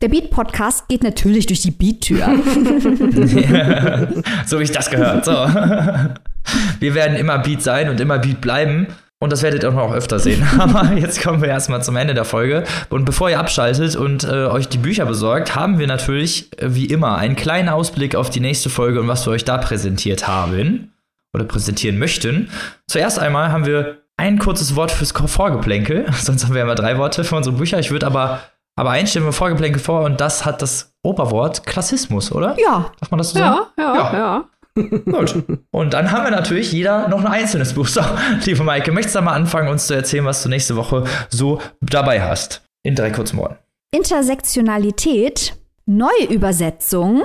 der 0.02 0.08
Beat-Podcast 0.08 0.88
geht 0.88 1.04
natürlich 1.04 1.46
durch 1.46 1.60
die 1.60 1.70
Beat-Tür. 1.70 2.26
so 4.46 4.58
wie 4.58 4.64
ich 4.64 4.72
das 4.72 4.90
gehört. 4.90 5.24
So. 5.24 5.32
Wir 6.80 6.94
werden 6.94 7.16
immer 7.16 7.38
Beat 7.38 7.62
sein 7.62 7.88
und 7.88 8.00
immer 8.00 8.18
Beat 8.18 8.40
bleiben. 8.40 8.88
Und 9.18 9.32
das 9.32 9.42
werdet 9.42 9.62
ihr 9.62 9.70
auch 9.70 9.74
noch 9.74 9.92
öfter 9.92 10.18
sehen. 10.18 10.46
Aber 10.58 10.92
jetzt 10.92 11.22
kommen 11.22 11.40
wir 11.40 11.48
erstmal 11.48 11.82
zum 11.82 11.96
Ende 11.96 12.12
der 12.12 12.24
Folge. 12.24 12.64
Und 12.90 13.04
bevor 13.04 13.30
ihr 13.30 13.40
abschaltet 13.40 13.96
und 13.96 14.24
äh, 14.24 14.46
euch 14.46 14.68
die 14.68 14.78
Bücher 14.78 15.06
besorgt, 15.06 15.54
haben 15.54 15.78
wir 15.78 15.86
natürlich 15.86 16.50
äh, 16.60 16.74
wie 16.74 16.86
immer 16.86 17.16
einen 17.16 17.36
kleinen 17.36 17.70
Ausblick 17.70 18.14
auf 18.14 18.28
die 18.28 18.40
nächste 18.40 18.68
Folge 18.68 19.00
und 19.00 19.08
was 19.08 19.26
wir 19.26 19.32
euch 19.32 19.44
da 19.44 19.56
präsentiert 19.56 20.28
haben 20.28 20.92
oder 21.32 21.44
präsentieren 21.44 21.98
möchten. 21.98 22.50
Zuerst 22.88 23.18
einmal 23.18 23.52
haben 23.52 23.64
wir 23.64 24.02
ein 24.18 24.38
kurzes 24.38 24.76
Wort 24.76 24.90
fürs 24.90 25.12
Vorgeplänkel. 25.12 26.06
Sonst 26.12 26.44
haben 26.44 26.54
wir 26.54 26.62
immer 26.62 26.74
drei 26.74 26.98
Worte 26.98 27.24
für 27.24 27.36
unsere 27.36 27.56
Bücher. 27.56 27.78
Ich 27.78 27.90
würde 27.90 28.06
aber, 28.06 28.40
aber 28.76 28.90
einstellen 28.90 29.24
wir 29.24 29.32
Vorgeplänkel 29.32 29.80
vor 29.80 30.02
und 30.02 30.20
das 30.20 30.44
hat 30.44 30.60
das 30.60 30.94
Oberwort 31.02 31.64
Klassismus, 31.64 32.32
oder? 32.32 32.54
Ja. 32.58 32.92
Darf 33.00 33.10
man 33.10 33.18
das 33.18 33.30
so 33.30 33.38
ja, 33.38 33.54
sagen? 33.54 33.66
Ja, 33.78 33.94
ja, 33.94 34.18
ja. 34.18 34.44
Gut. 34.76 35.42
Und 35.70 35.94
dann 35.94 36.10
haben 36.10 36.24
wir 36.24 36.30
natürlich 36.30 36.70
jeder 36.72 37.08
noch 37.08 37.20
ein 37.20 37.26
einzelnes 37.26 37.72
Buch. 37.72 37.86
So, 37.86 38.02
liebe 38.44 38.62
Maike, 38.62 38.92
möchtest 38.92 39.14
du 39.14 39.20
da 39.20 39.24
mal 39.24 39.32
anfangen, 39.34 39.68
uns 39.68 39.86
zu 39.86 39.94
erzählen, 39.94 40.24
was 40.24 40.42
du 40.42 40.48
nächste 40.48 40.76
Woche 40.76 41.04
so 41.30 41.60
dabei 41.80 42.22
hast? 42.22 42.62
In 42.82 42.94
drei 42.94 43.10
kurzen 43.10 43.38
Worten. 43.38 43.56
Intersektionalität, 43.90 45.56
Neuübersetzung, 45.86 47.24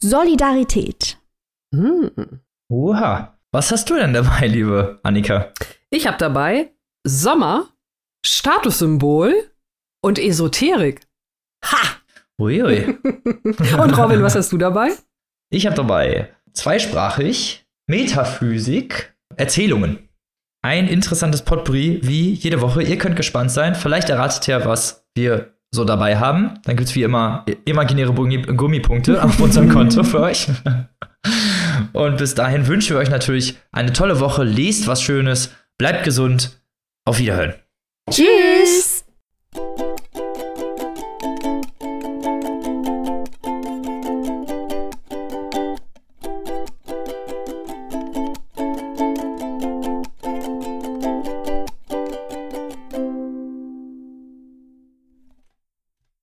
Solidarität. 0.00 1.18
Hm. 1.74 2.10
Oha. 2.70 3.36
Was 3.52 3.70
hast 3.70 3.88
du 3.88 3.94
denn 3.94 4.12
dabei, 4.12 4.48
liebe 4.48 4.98
Annika? 5.02 5.52
Ich 5.90 6.06
habe 6.06 6.18
dabei 6.18 6.72
Sommer, 7.06 7.68
Statussymbol 8.26 9.32
und 10.02 10.18
Esoterik. 10.18 11.02
Ha! 11.64 11.96
Uiui. 12.40 12.98
und 13.04 13.98
Robin, 13.98 14.22
was 14.22 14.34
hast 14.34 14.50
du 14.50 14.58
dabei? 14.58 14.92
Ich 15.50 15.66
habe 15.66 15.76
dabei 15.76 16.34
zweisprachig, 16.54 17.66
Metaphysik, 17.86 19.14
Erzählungen. 19.36 20.08
Ein 20.62 20.88
interessantes 20.88 21.42
Potpourri 21.42 22.00
wie 22.02 22.32
jede 22.32 22.62
Woche. 22.62 22.82
Ihr 22.82 22.96
könnt 22.96 23.16
gespannt 23.16 23.50
sein. 23.50 23.74
Vielleicht 23.74 24.08
erratet 24.08 24.48
ihr, 24.48 24.64
was 24.64 25.06
wir 25.14 25.54
so 25.74 25.84
dabei 25.84 26.16
haben. 26.16 26.58
Dann 26.64 26.76
gibt 26.76 26.88
es 26.88 26.94
wie 26.94 27.02
immer 27.02 27.44
imaginäre 27.66 28.12
Gummipunkte 28.14 29.22
auf 29.22 29.38
unserem 29.40 29.68
Konto 29.68 30.02
für 30.04 30.20
euch. 30.20 30.48
Und 31.92 32.16
bis 32.16 32.34
dahin 32.34 32.66
wünschen 32.66 32.96
wir 32.96 33.00
euch 33.00 33.10
natürlich 33.10 33.56
eine 33.72 33.92
tolle 33.92 34.20
Woche. 34.20 34.44
Lest 34.44 34.86
was 34.86 35.02
Schönes, 35.02 35.52
bleibt 35.76 36.04
gesund. 36.04 36.60
Auf 37.06 37.18
Wiederhören. 37.18 37.54
Tschüss. 38.10 38.53